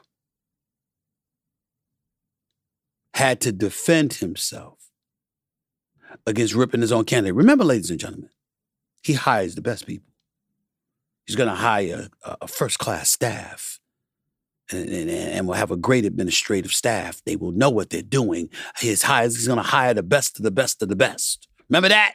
had 3.15 3.41
to 3.43 3.53
defend 3.53 4.15
himself 4.15 4.91
against 6.27 6.57
ripping 6.57 6.81
his 6.81 6.91
own 6.91 7.05
candidate. 7.05 7.37
Remember, 7.37 7.63
ladies 7.63 7.91
and 7.91 8.01
gentlemen, 8.01 8.31
he 9.05 9.13
hires 9.13 9.55
the 9.55 9.63
best 9.63 9.87
people. 9.87 10.13
He's 11.27 11.37
going 11.37 11.49
to 11.49 11.55
hire 11.55 12.09
a, 12.25 12.39
a 12.43 12.49
first 12.49 12.81
class 12.81 13.09
staff 13.09 13.79
and, 14.71 15.11
and, 15.11 15.47
will 15.47 15.55
have 15.55 15.71
a 15.71 15.77
great 15.77 16.05
administrative 16.05 16.73
staff. 16.73 17.23
They 17.25 17.37
will 17.37 17.53
know 17.53 17.71
what 17.71 17.91
they're 17.91 18.03
doing. 18.03 18.51
His 18.79 19.03
hires, 19.03 19.37
he's 19.37 19.47
going 19.47 19.57
to 19.57 19.63
hire 19.63 19.95
the 19.95 20.03
best 20.03 20.39
of 20.39 20.45
the 20.45 20.51
best 20.51 20.83
of 20.83 20.89
the 20.89 20.97
best. 20.97 21.49
Remember 21.69 21.89
that? 21.89 22.15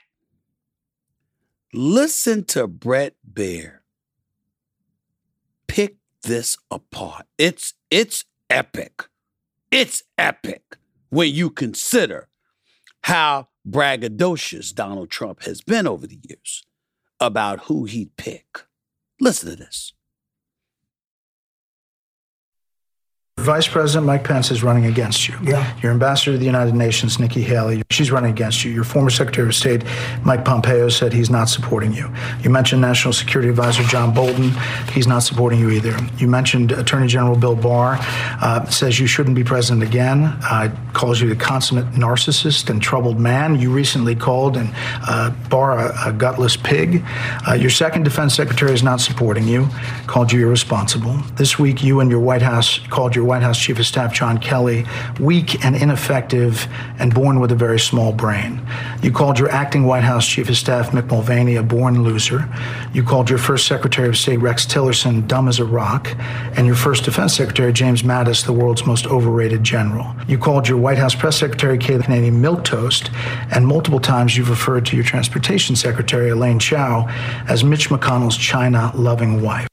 Listen 1.74 2.46
to 2.46 2.68
Bret 2.68 3.16
Baier 3.30 3.80
pick 5.76 5.98
this 6.24 6.58
apart. 6.72 7.26
It's 7.38 7.74
it's 7.92 8.24
epic. 8.50 9.04
It's 9.72 10.04
epic 10.18 10.78
when 11.10 11.34
you 11.34 11.50
consider 11.50 12.30
how 13.02 13.50
braggadocious 13.68 14.74
Donald 14.74 15.10
Trump 15.10 15.44
has 15.44 15.62
been 15.62 15.86
over 15.86 16.08
the 16.08 16.20
years 16.24 16.64
about 17.20 17.66
who 17.66 17.84
he'd 17.84 18.16
pick. 18.16 18.64
Listen 19.20 19.50
to 19.50 19.56
this. 19.58 19.92
Vice 23.40 23.68
President 23.68 24.08
Mike 24.08 24.24
Pence 24.24 24.50
is 24.50 24.64
running 24.64 24.86
against 24.86 25.28
you. 25.28 25.36
Yeah. 25.44 25.78
Your 25.82 25.92
ambassador 25.92 26.32
to 26.32 26.38
the 26.38 26.46
United 26.46 26.74
Nations, 26.74 27.20
Nikki 27.20 27.44
Haley, 27.44 27.84
she's 27.92 28.10
running 28.10 28.32
against 28.32 28.64
you. 28.64 28.72
Your 28.72 28.86
former 28.86 29.10
Secretary 29.10 29.48
of 29.48 29.54
State, 29.54 29.84
Mike 30.24 30.46
Pompeo, 30.46 30.88
said 30.88 31.12
he's 31.12 31.30
not 31.30 31.50
supporting 31.50 31.94
you. 31.94 32.10
You 32.42 32.50
mentioned 32.50 32.82
National 32.82 33.14
Security 33.14 33.50
Advisor 33.50 33.84
John 33.84 34.14
Bolton. 34.14 34.52
He's 34.94 35.06
not 35.06 35.20
supporting 35.20 35.60
you 35.60 35.70
either. 35.70 35.96
You 36.18 36.28
mentioned 36.28 36.72
Attorney 36.72 37.08
General 37.08 37.36
Bill 37.36 37.58
Barr, 37.58 37.98
uh, 38.00 38.66
says 38.66 39.00
you 39.00 39.06
shouldn't 39.06 39.36
be 39.36 39.44
president 39.44 39.84
again, 39.84 40.24
uh, 40.24 40.74
calls 40.94 41.20
you 41.22 41.32
a 41.32 41.36
consummate 41.36 41.92
narcissist 41.92 42.70
and 42.70 42.82
troubled 42.82 43.20
man. 43.20 43.60
You 43.60 43.70
recently 43.70 44.16
called 44.16 44.56
and 44.56 44.72
uh, 45.08 45.30
Barr 45.50 45.78
a, 45.78 46.10
a 46.10 46.14
gutless 46.14 46.56
pig. 46.56 47.04
Uh, 47.48 47.54
your 47.54 47.70
second 47.70 48.04
defense 48.04 48.34
secretary 48.34 48.74
is 48.74 48.82
not 48.82 49.02
supporting 49.02 49.46
you, 49.46 49.68
called 50.08 50.32
you 50.32 50.48
irresponsible. 50.48 51.18
This 51.36 51.60
week, 51.60 51.84
you 51.84 52.00
and 52.00 52.10
your 52.10 52.22
White 52.22 52.42
House 52.42 52.80
called 52.90 53.14
your 53.16 53.25
White 53.26 53.42
House 53.42 53.60
Chief 53.60 53.78
of 53.78 53.86
Staff 53.86 54.14
John 54.14 54.38
Kelly 54.38 54.86
weak 55.20 55.64
and 55.66 55.76
ineffective 55.76 56.68
and 56.98 57.14
born 57.14 57.40
with 57.40 57.52
a 57.52 57.56
very 57.56 57.80
small 57.80 58.14
brain. 58.14 58.66
You 59.02 59.12
called 59.12 59.38
your 59.38 59.50
acting 59.50 59.86
White 59.86 60.04
House 60.04 60.26
Chief 60.26 60.48
of 60.50 60.58
Staff 60.58 60.92
Mick 60.92 61.10
Mulvaney 61.10 61.58
a 61.58 61.64
born 61.64 62.04
loser. 62.04 62.48
You 62.94 63.04
called 63.04 63.30
your 63.30 63.40
first 63.40 63.68
Secretary 63.68 64.08
of 64.08 64.18
State 64.18 64.38
Rex 64.38 64.66
Tillerson 64.66 65.28
dumb 65.28 65.48
as 65.48 65.60
a 65.60 65.66
rock, 65.66 66.10
and 66.58 66.66
your 66.66 66.76
first 66.76 67.04
Defense 67.04 67.36
Secretary 67.36 67.74
James 67.74 68.04
Mattis 68.04 68.46
the 68.46 68.54
world's 68.54 68.86
most 68.86 69.06
overrated 69.08 69.64
general. 69.64 70.16
You 70.28 70.38
called 70.38 70.68
your 70.68 70.78
White 70.78 70.98
House 70.98 71.14
Press 71.14 71.38
Secretary 71.38 71.78
Kayleigh 71.78 72.16
McEnany 72.16 72.32
milquetoast, 72.32 73.10
and 73.52 73.68
multiple 73.68 74.00
times 74.00 74.38
you've 74.38 74.50
referred 74.50 74.86
to 74.88 74.96
your 74.96 75.06
Transportation 75.06 75.76
Secretary 75.76 76.30
Elaine 76.30 76.60
Chao 76.60 77.08
as 77.48 77.64
Mitch 77.64 77.90
McConnell's 77.90 78.38
China-loving 78.38 79.42
wife. 79.42 79.68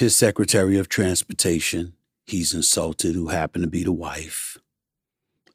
His 0.00 0.16
Secretary 0.16 0.78
of 0.78 0.88
Transportation, 0.88 1.92
he's 2.26 2.54
insulted, 2.54 3.14
who 3.14 3.28
happened 3.28 3.64
to 3.64 3.70
be 3.70 3.84
the 3.84 3.92
wife 3.92 4.56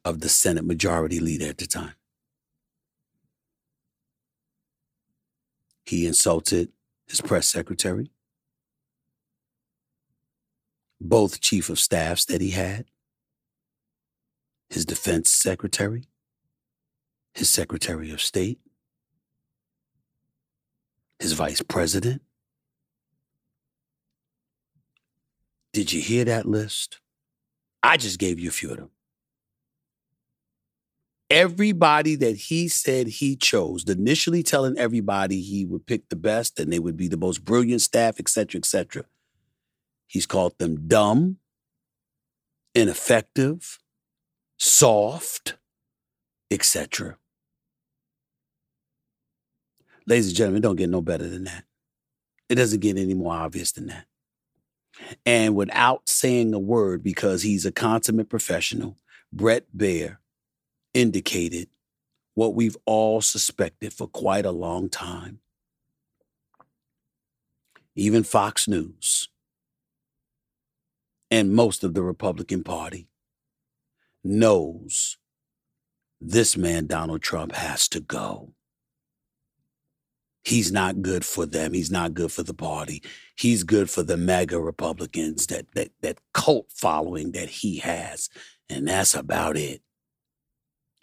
of 0.04 0.20
the 0.20 0.28
Senate 0.28 0.64
Majority 0.64 1.18
Leader 1.18 1.46
at 1.46 1.58
the 1.58 1.66
time. 1.66 1.94
He 5.84 6.06
insulted 6.06 6.68
his 7.08 7.20
press 7.20 7.48
secretary, 7.48 8.12
both 11.00 11.40
chief 11.40 11.68
of 11.68 11.80
staffs 11.80 12.24
that 12.26 12.40
he 12.40 12.50
had, 12.50 12.84
his 14.70 14.84
defense 14.84 15.28
secretary, 15.28 16.04
his 17.34 17.50
secretary 17.50 18.12
of 18.12 18.20
state, 18.20 18.60
his 21.18 21.32
vice 21.32 21.62
president. 21.62 22.22
Did 25.76 25.92
you 25.92 26.00
hear 26.00 26.24
that 26.24 26.46
list? 26.46 27.00
I 27.82 27.98
just 27.98 28.18
gave 28.18 28.40
you 28.40 28.48
a 28.48 28.50
few 28.50 28.70
of 28.70 28.78
them. 28.78 28.90
Everybody 31.28 32.14
that 32.14 32.34
he 32.34 32.66
said 32.68 33.08
he 33.08 33.36
chose, 33.36 33.84
initially 33.86 34.42
telling 34.42 34.78
everybody 34.78 35.42
he 35.42 35.66
would 35.66 35.84
pick 35.84 36.08
the 36.08 36.16
best 36.16 36.58
and 36.58 36.72
they 36.72 36.78
would 36.78 36.96
be 36.96 37.08
the 37.08 37.18
most 37.18 37.44
brilliant 37.44 37.82
staff, 37.82 38.18
et 38.18 38.30
cetera, 38.30 38.58
et 38.58 38.64
cetera. 38.64 39.04
He's 40.06 40.24
called 40.24 40.58
them 40.58 40.88
dumb, 40.88 41.40
ineffective, 42.74 43.78
soft, 44.58 45.58
etc. 46.50 47.18
Ladies 50.06 50.28
and 50.28 50.36
gentlemen, 50.36 50.62
don't 50.62 50.76
get 50.76 50.88
no 50.88 51.02
better 51.02 51.28
than 51.28 51.44
that. 51.44 51.64
It 52.48 52.54
doesn't 52.54 52.80
get 52.80 52.96
any 52.96 53.12
more 53.12 53.34
obvious 53.34 53.72
than 53.72 53.88
that. 53.88 54.06
And 55.24 55.54
without 55.54 56.08
saying 56.08 56.54
a 56.54 56.58
word, 56.58 57.02
because 57.02 57.42
he's 57.42 57.66
a 57.66 57.72
consummate 57.72 58.28
professional, 58.28 58.96
Bret 59.32 59.66
Baier 59.76 60.18
indicated 60.94 61.68
what 62.34 62.54
we've 62.54 62.76
all 62.84 63.20
suspected 63.20 63.92
for 63.92 64.06
quite 64.06 64.46
a 64.46 64.50
long 64.50 64.88
time. 64.88 65.40
Even 67.94 68.22
Fox 68.22 68.68
News 68.68 69.28
and 71.30 71.52
most 71.52 71.82
of 71.82 71.94
the 71.94 72.02
Republican 72.02 72.62
Party 72.62 73.08
knows 74.22 75.18
this 76.20 76.56
man, 76.56 76.86
Donald 76.86 77.22
Trump, 77.22 77.52
has 77.52 77.88
to 77.88 78.00
go. 78.00 78.52
He's 80.46 80.70
not 80.70 81.02
good 81.02 81.24
for 81.24 81.44
them. 81.44 81.72
He's 81.72 81.90
not 81.90 82.14
good 82.14 82.30
for 82.30 82.44
the 82.44 82.54
party. 82.54 83.02
He's 83.34 83.64
good 83.64 83.90
for 83.90 84.04
the 84.04 84.16
MAGA 84.16 84.60
Republicans, 84.60 85.48
that 85.48 85.66
that 85.74 85.90
that 86.02 86.20
cult 86.34 86.70
following 86.70 87.32
that 87.32 87.48
he 87.48 87.78
has. 87.78 88.30
And 88.70 88.86
that's 88.86 89.16
about 89.16 89.56
it. 89.56 89.82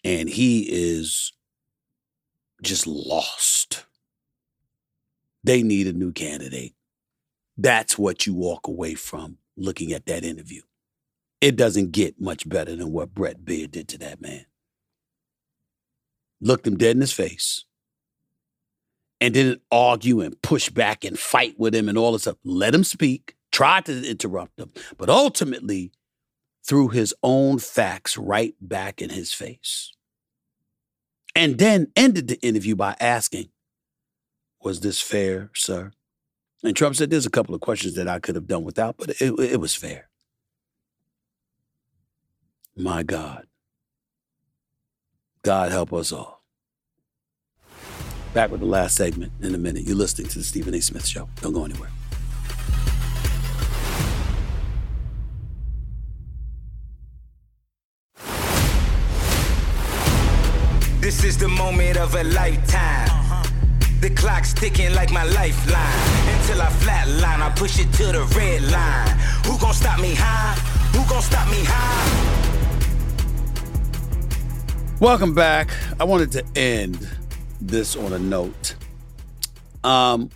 And 0.01 0.29
he 0.29 0.61
is 0.61 1.33
just 2.61 2.87
lost. 2.87 3.85
They 5.43 5.61
need 5.61 5.87
a 5.87 5.93
new 5.93 6.13
candidate. 6.13 6.73
That's 7.57 7.97
what 7.97 8.25
you 8.25 8.33
walk 8.33 8.69
away 8.69 8.93
from 8.93 9.39
looking 9.57 9.91
at 9.91 10.05
that 10.05 10.23
interview. 10.23 10.61
It 11.41 11.57
doesn't 11.57 11.91
get 11.91 12.21
much 12.21 12.47
better 12.47 12.77
than 12.77 12.93
what 12.93 13.13
Bret 13.13 13.43
Baier 13.43 13.69
did 13.69 13.89
to 13.89 13.97
that 13.97 14.21
man. 14.21 14.45
Looked 16.39 16.65
him 16.65 16.77
dead 16.77 16.95
in 16.95 17.01
his 17.01 17.11
face 17.11 17.65
and 19.24 19.34
didn't 19.34 19.61
argue 19.71 20.19
and 20.19 20.39
push 20.41 20.69
back 20.69 21.05
and 21.05 21.17
fight 21.17 21.57
with 21.57 21.74
him 21.74 21.88
and 21.88 21.97
all 21.97 22.11
this 22.11 22.24
stuff. 22.24 22.36
Let 22.43 22.76
him 22.76 22.84
speak, 22.84 23.38
tried 23.53 23.86
to 23.86 24.05
interrupt 24.05 24.59
him, 24.59 24.74
but 24.97 25.09
ultimately 25.09 25.93
threw 26.67 26.89
his 26.89 27.15
own 27.24 27.59
facts 27.59 28.17
right 28.17 28.53
back 28.59 29.01
in 29.01 29.11
his 29.11 29.32
face. 29.32 29.93
And 31.34 31.57
then 31.57 31.88
ended 31.95 32.28
the 32.28 32.45
interview 32.45 32.76
by 32.76 32.97
asking, 32.99 33.47
Was 34.61 34.82
this 34.82 34.99
fair, 34.99 35.51
sir? 35.55 35.93
And 36.61 36.76
Trump 36.76 36.97
said, 36.97 37.09
There's 37.09 37.26
a 37.26 37.32
couple 37.32 37.55
of 37.55 37.61
questions 37.61 37.95
that 37.95 38.09
I 38.09 38.19
could 38.19 38.36
have 38.36 38.47
done 38.47 38.65
without, 38.65 38.97
but 38.97 39.11
it, 39.21 39.39
it 39.39 39.61
was 39.61 39.74
fair. 39.74 40.09
My 42.76 43.03
God. 43.03 43.47
God 45.43 45.71
help 45.71 45.93
us 45.93 46.11
all. 46.11 46.42
Back 48.34 48.49
with 48.49 48.61
the 48.61 48.65
last 48.65 48.95
segment 48.95 49.31
in 49.43 49.53
a 49.53 49.59
minute. 49.59 49.84
You're 49.84 49.95
listening 49.95 50.27
to 50.29 50.39
the 50.39 50.43
Stephen 50.43 50.73
A. 50.73 50.81
Smith 50.81 51.05
Show. 51.05 51.29
Don't 51.41 51.53
go 51.53 51.65
anywhere. 51.65 51.89
This 60.99 61.23
is 61.23 61.38
the 61.38 61.47
moment 61.47 61.97
of 61.97 62.15
a 62.15 62.23
lifetime. 62.23 63.07
Uh-huh. 63.07 63.43
The 64.01 64.09
clock's 64.09 64.51
ticking 64.51 64.95
like 64.95 65.11
my 65.11 65.25
lifeline. 65.25 66.38
Until 66.39 66.61
I 66.63 66.69
flatline, 66.81 67.39
I 67.39 67.53
push 67.55 67.77
it 67.79 67.91
to 67.93 68.05
the 68.05 68.23
red 68.36 68.63
line. 68.63 69.09
Who 69.45 69.59
gon' 69.59 69.75
stop 69.75 69.99
me 69.99 70.15
high? 70.15 70.55
Who 70.97 71.07
gon' 71.07 71.21
stop 71.21 71.47
me 71.51 71.63
high? 71.63 72.39
Welcome 74.99 75.36
back. 75.36 75.69
I 75.99 76.05
wanted 76.05 76.31
to 76.31 76.43
end 76.55 77.07
this 77.68 77.95
on 77.95 78.14
a 78.14 78.20
note. 78.20 78.76
Um, 79.84 80.30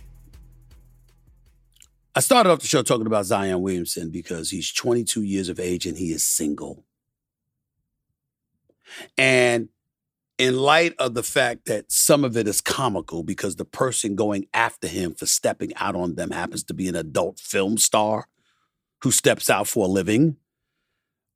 I 2.14 2.20
started 2.20 2.50
off 2.50 2.60
the 2.60 2.66
show 2.66 2.82
talking 2.82 3.06
about 3.06 3.26
Zion 3.26 3.62
Williamson 3.62 4.10
because 4.10 4.50
he's 4.50 4.72
22 4.72 5.22
years 5.22 5.48
of 5.48 5.60
age 5.60 5.86
and 5.86 5.96
he 5.96 6.10
is 6.10 6.24
single. 6.24 6.84
And 9.16 9.68
in 10.38 10.56
light 10.56 10.94
of 10.98 11.14
the 11.14 11.22
fact 11.22 11.66
that 11.66 11.92
some 11.92 12.24
of 12.24 12.36
it 12.36 12.48
is 12.48 12.60
comical 12.60 13.22
because 13.22 13.56
the 13.56 13.64
person 13.64 14.16
going 14.16 14.46
after 14.54 14.88
him 14.88 15.14
for 15.14 15.26
stepping 15.26 15.74
out 15.76 15.94
on 15.94 16.14
them 16.14 16.30
happens 16.30 16.64
to 16.64 16.74
be 16.74 16.88
an 16.88 16.96
adult 16.96 17.38
film 17.38 17.76
star 17.76 18.28
who 19.02 19.10
steps 19.10 19.50
out 19.50 19.68
for 19.68 19.84
a 19.84 19.88
living. 19.88 20.36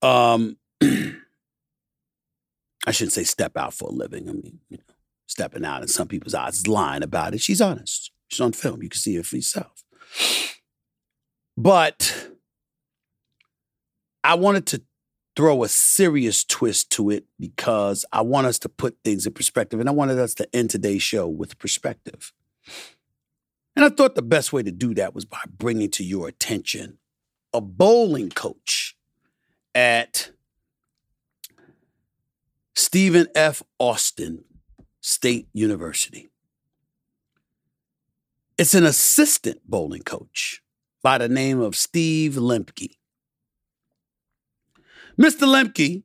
Um, 0.00 0.56
I 0.82 1.14
shouldn't 2.90 3.12
say 3.12 3.24
step 3.24 3.56
out 3.56 3.74
for 3.74 3.88
a 3.88 3.92
living. 3.92 4.28
I 4.28 4.32
mean, 4.32 4.60
you 4.68 4.78
know, 4.78 4.91
stepping 5.32 5.64
out 5.64 5.82
in 5.82 5.88
some 5.88 6.06
people's 6.06 6.34
eyes 6.34 6.58
is 6.58 6.68
lying 6.68 7.02
about 7.02 7.34
it. 7.34 7.40
She's 7.40 7.60
honest. 7.60 8.12
She's 8.28 8.40
on 8.40 8.52
film. 8.52 8.82
You 8.82 8.88
can 8.88 9.00
see 9.00 9.16
it 9.16 9.26
for 9.26 9.36
yourself. 9.36 9.82
But 11.56 12.30
I 14.22 14.34
wanted 14.34 14.66
to 14.68 14.82
throw 15.34 15.64
a 15.64 15.68
serious 15.68 16.44
twist 16.44 16.90
to 16.92 17.10
it 17.10 17.24
because 17.40 18.04
I 18.12 18.20
want 18.20 18.46
us 18.46 18.58
to 18.60 18.68
put 18.68 18.98
things 19.02 19.26
in 19.26 19.32
perspective. 19.32 19.80
And 19.80 19.88
I 19.88 19.92
wanted 19.92 20.18
us 20.18 20.34
to 20.34 20.48
end 20.54 20.70
today's 20.70 21.02
show 21.02 21.26
with 21.26 21.58
perspective. 21.58 22.32
And 23.74 23.84
I 23.84 23.88
thought 23.88 24.14
the 24.14 24.22
best 24.22 24.52
way 24.52 24.62
to 24.62 24.70
do 24.70 24.94
that 24.94 25.14
was 25.14 25.24
by 25.24 25.40
bringing 25.48 25.90
to 25.92 26.04
your 26.04 26.28
attention 26.28 26.98
a 27.54 27.60
bowling 27.60 28.30
coach 28.30 28.96
at 29.74 30.30
Stephen 32.74 33.26
F. 33.34 33.62
Austin 33.78 34.44
State 35.02 35.48
University. 35.52 36.30
It's 38.56 38.72
an 38.72 38.84
assistant 38.84 39.60
bowling 39.68 40.02
coach 40.02 40.62
by 41.02 41.18
the 41.18 41.28
name 41.28 41.60
of 41.60 41.74
Steve 41.74 42.34
Lemke. 42.34 42.98
Mr. 45.20 45.42
Lemke 45.42 46.04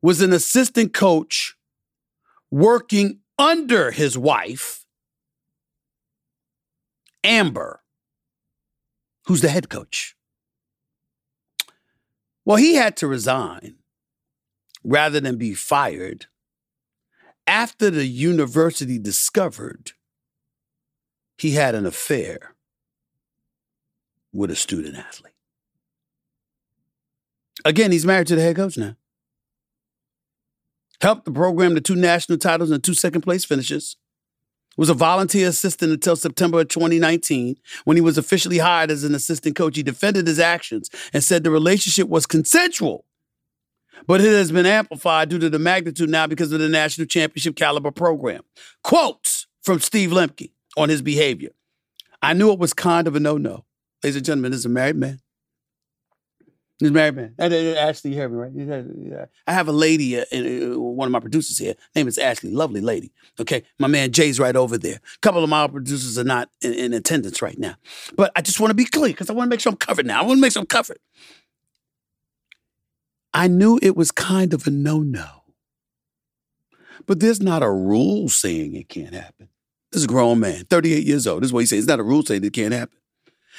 was 0.00 0.20
an 0.20 0.32
assistant 0.32 0.94
coach 0.94 1.56
working 2.48 3.18
under 3.36 3.90
his 3.90 4.16
wife, 4.16 4.86
Amber, 7.24 7.82
who's 9.24 9.40
the 9.40 9.48
head 9.48 9.68
coach. 9.68 10.14
Well, 12.44 12.56
he 12.56 12.76
had 12.76 12.96
to 12.98 13.08
resign 13.08 13.78
rather 14.84 15.18
than 15.18 15.36
be 15.36 15.52
fired 15.52 16.26
after 17.46 17.90
the 17.90 18.06
university 18.06 18.98
discovered 18.98 19.92
he 21.38 21.52
had 21.52 21.74
an 21.74 21.86
affair 21.86 22.54
with 24.32 24.50
a 24.50 24.56
student 24.56 24.96
athlete. 24.96 25.32
Again, 27.64 27.92
he's 27.92 28.06
married 28.06 28.26
to 28.28 28.36
the 28.36 28.42
head 28.42 28.56
coach 28.56 28.76
now. 28.76 28.96
Helped 31.00 31.24
the 31.24 31.30
program 31.30 31.74
to 31.74 31.80
two 31.80 31.96
national 31.96 32.38
titles 32.38 32.70
and 32.70 32.82
two 32.82 32.94
second 32.94 33.22
place 33.22 33.44
finishes. 33.44 33.96
Was 34.76 34.90
a 34.90 34.94
volunteer 34.94 35.48
assistant 35.48 35.90
until 35.90 36.16
September 36.16 36.60
of 36.60 36.68
2019 36.68 37.56
when 37.84 37.96
he 37.96 38.02
was 38.02 38.18
officially 38.18 38.58
hired 38.58 38.90
as 38.90 39.04
an 39.04 39.14
assistant 39.14 39.56
coach. 39.56 39.76
He 39.76 39.82
defended 39.82 40.26
his 40.26 40.38
actions 40.38 40.90
and 41.14 41.24
said 41.24 41.44
the 41.44 41.50
relationship 41.50 42.08
was 42.08 42.26
consensual 42.26 43.05
but 44.06 44.20
it 44.20 44.32
has 44.32 44.52
been 44.52 44.66
amplified 44.66 45.28
due 45.28 45.38
to 45.38 45.50
the 45.50 45.58
magnitude 45.58 46.10
now 46.10 46.26
because 46.26 46.52
of 46.52 46.60
the 46.60 46.68
national 46.68 47.06
championship 47.06 47.56
caliber 47.56 47.90
program. 47.90 48.42
Quotes 48.82 49.46
from 49.62 49.80
Steve 49.80 50.10
Lemke 50.10 50.50
on 50.76 50.88
his 50.88 51.02
behavior. 51.02 51.50
I 52.22 52.32
knew 52.32 52.52
it 52.52 52.58
was 52.58 52.72
kind 52.72 53.06
of 53.06 53.16
a 53.16 53.20
no-no. 53.20 53.64
Ladies 54.02 54.16
and 54.16 54.24
gentlemen, 54.24 54.52
this 54.52 54.60
is 54.60 54.66
a 54.66 54.70
married 54.70 54.96
man. 54.96 55.20
A 56.82 56.90
married 56.90 57.16
man. 57.16 57.34
Ashley, 57.38 58.10
you 58.10 58.16
hear 58.16 58.28
me, 58.28 58.36
right? 58.36 59.28
I 59.46 59.52
have 59.52 59.66
a 59.66 59.72
lady, 59.72 60.20
uh, 60.20 60.24
uh, 60.30 60.78
one 60.78 61.06
of 61.06 61.12
my 61.12 61.20
producers 61.20 61.56
here. 61.56 61.74
Name 61.94 62.06
is 62.06 62.18
Ashley, 62.18 62.50
lovely 62.50 62.82
lady. 62.82 63.12
Okay, 63.40 63.62
my 63.78 63.88
man 63.88 64.12
Jay's 64.12 64.38
right 64.38 64.54
over 64.54 64.76
there. 64.76 64.96
A 64.96 65.18
couple 65.20 65.42
of 65.42 65.48
my 65.48 65.66
producers 65.68 66.18
are 66.18 66.24
not 66.24 66.50
in 66.60 66.92
attendance 66.92 67.40
right 67.40 67.58
now, 67.58 67.76
but 68.14 68.30
I 68.36 68.42
just 68.42 68.60
want 68.60 68.70
to 68.70 68.74
be 68.74 68.84
clear 68.84 69.12
because 69.12 69.30
I 69.30 69.32
want 69.32 69.48
to 69.48 69.50
make 69.50 69.60
sure 69.60 69.70
I'm 69.70 69.78
covered 69.78 70.04
now. 70.04 70.20
I 70.20 70.24
want 70.26 70.36
to 70.36 70.40
make 70.42 70.52
sure 70.52 70.60
I'm 70.60 70.66
covered. 70.66 70.98
I 73.36 73.48
knew 73.48 73.78
it 73.82 73.94
was 73.94 74.10
kind 74.12 74.54
of 74.54 74.66
a 74.66 74.70
no 74.70 75.00
no. 75.00 75.26
But 77.04 77.20
there's 77.20 77.38
not 77.38 77.62
a 77.62 77.70
rule 77.70 78.30
saying 78.30 78.74
it 78.74 78.88
can't 78.88 79.12
happen. 79.12 79.50
This 79.92 80.00
is 80.00 80.04
a 80.04 80.08
grown 80.08 80.40
man, 80.40 80.64
38 80.64 81.04
years 81.04 81.26
old. 81.26 81.42
This 81.42 81.48
is 81.48 81.52
what 81.52 81.60
he 81.60 81.66
says. 81.66 81.80
It's 81.80 81.86
not 81.86 82.00
a 82.00 82.02
rule 82.02 82.22
saying 82.22 82.44
it 82.44 82.54
can't 82.54 82.72
happen. 82.72 82.96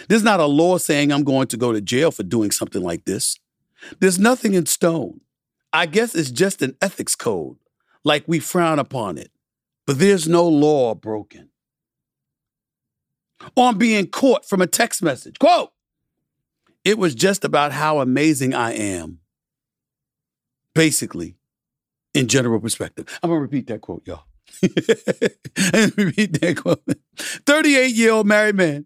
There's 0.10 0.24
not 0.24 0.40
a 0.40 0.48
law 0.48 0.80
saying 0.80 1.12
I'm 1.12 1.24
going 1.24 1.46
to 1.50 1.58
go 1.58 1.74
to 1.74 1.80
jail 1.80 2.10
for 2.10 2.24
doing 2.24 2.50
something 2.50 2.82
like 2.82 3.06
this. 3.06 3.40
There's 4.00 4.18
nothing 4.18 4.56
in 4.56 4.66
stone. 4.66 5.22
I 5.72 5.86
guess 5.86 6.16
it's 6.16 6.32
just 6.32 6.64
an 6.64 6.76
ethics 6.82 7.14
code, 7.16 7.58
like 8.04 8.24
we 8.26 8.40
frown 8.40 8.80
upon 8.80 9.20
it. 9.20 9.30
But 9.86 10.00
there's 10.00 10.28
no 10.28 10.48
law 10.48 10.96
broken. 10.96 11.50
On 13.56 13.78
being 13.78 14.08
caught 14.08 14.50
from 14.50 14.60
a 14.60 14.68
text 14.68 15.04
message. 15.04 15.38
Quote, 15.38 15.72
it 16.84 16.98
was 16.98 17.14
just 17.14 17.46
about 17.46 17.74
how 17.74 18.00
amazing 18.00 18.56
I 18.56 18.74
am 18.74 19.20
basically, 20.78 21.36
in 22.14 22.28
general 22.28 22.60
perspective. 22.60 23.08
I'm 23.24 23.30
gonna 23.32 23.42
repeat 23.42 23.68
that 23.68 23.82
quote, 23.82 24.04
y'all. 24.06 24.24
repeat 25.98 26.40
that 26.42 26.58
quote. 26.62 26.84
38 27.18 27.94
year 27.96 28.12
old 28.12 28.28
married 28.28 28.56
man 28.56 28.86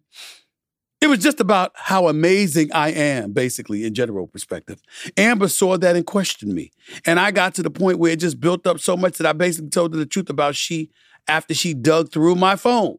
It 1.02 1.08
was 1.08 1.20
just 1.20 1.40
about 1.40 1.72
how 1.76 2.08
amazing 2.08 2.72
I 2.74 2.92
am, 2.92 3.34
basically, 3.34 3.86
in 3.86 3.94
general 3.94 4.28
perspective. 4.28 4.82
Amber 5.18 5.50
saw 5.50 5.78
that 5.78 5.96
and 5.96 6.06
questioned 6.06 6.54
me. 6.54 6.72
And 7.06 7.20
I 7.20 7.32
got 7.32 7.56
to 7.56 7.64
the 7.64 7.72
point 7.72 8.00
where 8.00 8.12
it 8.14 8.20
just 8.20 8.40
built 8.40 8.66
up 8.66 8.80
so 8.80 8.96
much 8.96 9.18
that 9.18 9.28
I 9.28 9.34
basically 9.34 9.70
told 9.70 9.94
her 9.94 10.00
the 10.00 10.06
truth 10.06 10.30
about 10.30 10.56
she 10.56 10.92
after 11.28 11.54
she 11.54 11.74
dug 11.74 12.12
through 12.12 12.36
my 12.36 12.56
phone. 12.56 12.98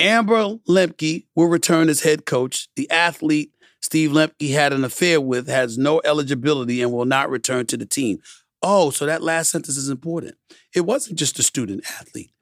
Amber 0.00 0.56
Lemke 0.68 1.26
will 1.34 1.46
return 1.46 1.88
as 1.88 2.02
head 2.02 2.26
coach. 2.26 2.68
The 2.76 2.90
athlete 2.90 3.53
Steve 3.84 4.12
Lemke 4.12 4.50
had 4.50 4.72
an 4.72 4.82
affair 4.82 5.20
with 5.20 5.46
has 5.46 5.76
no 5.76 6.00
eligibility 6.06 6.80
and 6.80 6.90
will 6.90 7.04
not 7.04 7.28
return 7.28 7.66
to 7.66 7.76
the 7.76 7.84
team. 7.84 8.18
Oh, 8.62 8.88
so 8.88 9.04
that 9.04 9.22
last 9.22 9.50
sentence 9.50 9.76
is 9.76 9.90
important. 9.90 10.36
It 10.74 10.86
wasn't 10.86 11.18
just 11.18 11.38
a 11.38 11.42
student 11.42 11.84
athlete, 12.00 12.32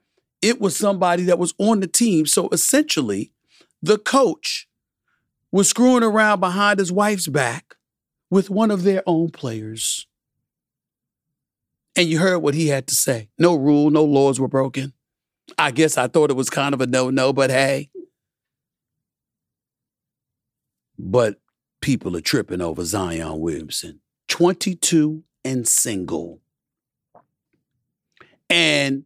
it 0.40 0.60
was 0.60 0.76
somebody 0.76 1.24
that 1.24 1.40
was 1.40 1.52
on 1.58 1.80
the 1.80 1.88
team. 1.88 2.26
So 2.26 2.48
essentially, 2.50 3.32
the 3.82 3.98
coach 3.98 4.68
was 5.50 5.68
screwing 5.68 6.04
around 6.04 6.38
behind 6.38 6.78
his 6.78 6.92
wife's 6.92 7.26
back 7.26 7.74
with 8.30 8.48
one 8.48 8.70
of 8.70 8.84
their 8.84 9.02
own 9.04 9.30
players. 9.30 10.06
And 11.96 12.06
you 12.06 12.20
heard 12.20 12.38
what 12.38 12.54
he 12.54 12.68
had 12.68 12.86
to 12.86 12.94
say. 12.94 13.30
No 13.36 13.56
rule, 13.56 13.90
no 13.90 14.04
laws 14.04 14.38
were 14.38 14.46
broken. 14.46 14.92
I 15.58 15.72
guess 15.72 15.98
I 15.98 16.06
thought 16.06 16.30
it 16.30 16.36
was 16.36 16.50
kind 16.50 16.72
of 16.72 16.80
a 16.80 16.86
no 16.86 17.10
no, 17.10 17.32
but 17.32 17.50
hey. 17.50 17.90
But 21.04 21.40
people 21.80 22.16
are 22.16 22.20
tripping 22.20 22.60
over 22.60 22.84
Zion 22.84 23.40
Williamson. 23.40 24.00
22 24.28 25.24
and 25.44 25.66
single. 25.66 26.40
And 28.48 29.04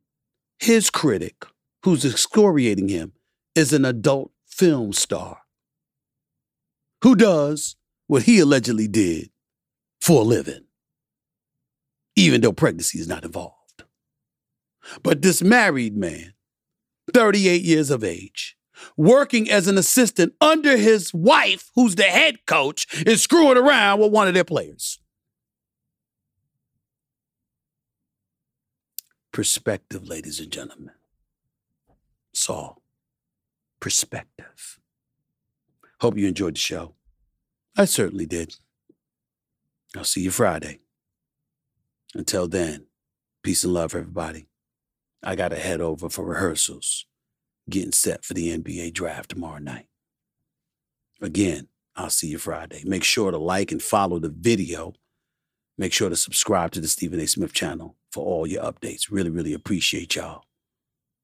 his 0.60 0.90
critic, 0.90 1.46
who's 1.82 2.04
excoriating 2.04 2.88
him, 2.88 3.12
is 3.54 3.72
an 3.72 3.86
adult 3.86 4.30
film 4.46 4.92
star 4.92 5.38
who 7.02 7.16
does 7.16 7.76
what 8.08 8.24
he 8.24 8.40
allegedly 8.40 8.88
did 8.88 9.30
for 10.00 10.20
a 10.20 10.24
living, 10.24 10.64
even 12.14 12.42
though 12.42 12.52
pregnancy 12.52 12.98
is 12.98 13.08
not 13.08 13.24
involved. 13.24 13.84
But 15.02 15.22
this 15.22 15.42
married 15.42 15.96
man, 15.96 16.34
38 17.14 17.62
years 17.62 17.90
of 17.90 18.04
age, 18.04 18.55
working 18.96 19.50
as 19.50 19.68
an 19.68 19.78
assistant 19.78 20.34
under 20.40 20.76
his 20.76 21.12
wife, 21.14 21.70
who's 21.74 21.94
the 21.94 22.04
head 22.04 22.46
coach, 22.46 22.86
is 23.06 23.22
screwing 23.22 23.58
around 23.58 24.00
with 24.00 24.12
one 24.12 24.28
of 24.28 24.34
their 24.34 24.44
players. 24.44 24.98
Perspective, 29.32 30.06
ladies 30.06 30.40
and 30.40 30.50
gentlemen. 30.50 30.92
Saul, 32.32 32.82
perspective. 33.80 34.78
Hope 36.00 36.16
you 36.16 36.28
enjoyed 36.28 36.54
the 36.54 36.60
show. 36.60 36.94
I 37.76 37.84
certainly 37.84 38.26
did. 38.26 38.56
I'll 39.96 40.04
see 40.04 40.22
you 40.22 40.30
Friday. 40.30 40.80
Until 42.14 42.48
then, 42.48 42.86
peace 43.42 43.64
and 43.64 43.74
love, 43.74 43.94
everybody. 43.94 44.48
I 45.22 45.36
got 45.36 45.48
to 45.48 45.56
head 45.56 45.80
over 45.80 46.08
for 46.08 46.24
rehearsals, 46.24 47.06
getting 47.68 47.92
set 47.92 48.24
for 48.24 48.34
the 48.34 48.56
NBA 48.56 48.92
draft 48.92 49.30
tomorrow 49.30 49.58
night. 49.58 49.86
Again, 51.20 51.68
I'll 51.96 52.10
see 52.10 52.28
you 52.28 52.38
Friday. 52.38 52.82
Make 52.84 53.04
sure 53.04 53.30
to 53.30 53.38
like 53.38 53.72
and 53.72 53.82
follow 53.82 54.18
the 54.18 54.28
video. 54.28 54.92
Make 55.78 55.92
sure 55.92 56.08
to 56.08 56.16
subscribe 56.16 56.72
to 56.72 56.80
the 56.80 56.88
Stephen 56.88 57.20
A. 57.20 57.26
Smith 57.26 57.52
channel 57.52 57.96
for 58.12 58.24
all 58.24 58.46
your 58.46 58.62
updates. 58.62 59.10
Really, 59.10 59.30
really 59.30 59.52
appreciate 59.52 60.14
y'all. 60.14 60.44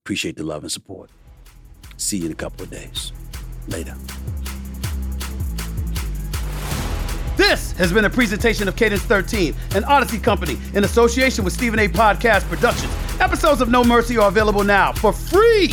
Appreciate 0.05 0.37
the 0.37 0.45
love 0.45 0.63
and 0.63 0.73
support. 0.73 1.11
See 1.97 2.19
you 2.19 2.27
in 2.27 2.33
a 2.33 2.37
couple 2.37 2.65
of 2.65 2.71
days. 2.71 3.13
Later. 3.69 3.95
This 7.37 7.73
has 7.73 7.93
been 7.93 8.05
a 8.05 8.11
presentation 8.11 8.69
of 8.69 8.77
Cadence 8.77 9.03
13, 9.03 9.55
an 9.75 9.85
Odyssey 9.85 10.19
company 10.19 10.59
in 10.75 10.85
association 10.85 11.45
with 11.45 11.53
Stephen 11.53 11.79
A. 11.79 11.89
Podcast 11.89 12.43
Productions. 12.49 12.93
Episodes 13.21 13.61
of 13.61 13.71
No 13.71 13.85
Mercy 13.85 14.19
are 14.19 14.29
available 14.29 14.65
now 14.65 14.93
for 14.93 15.13
free 15.13 15.73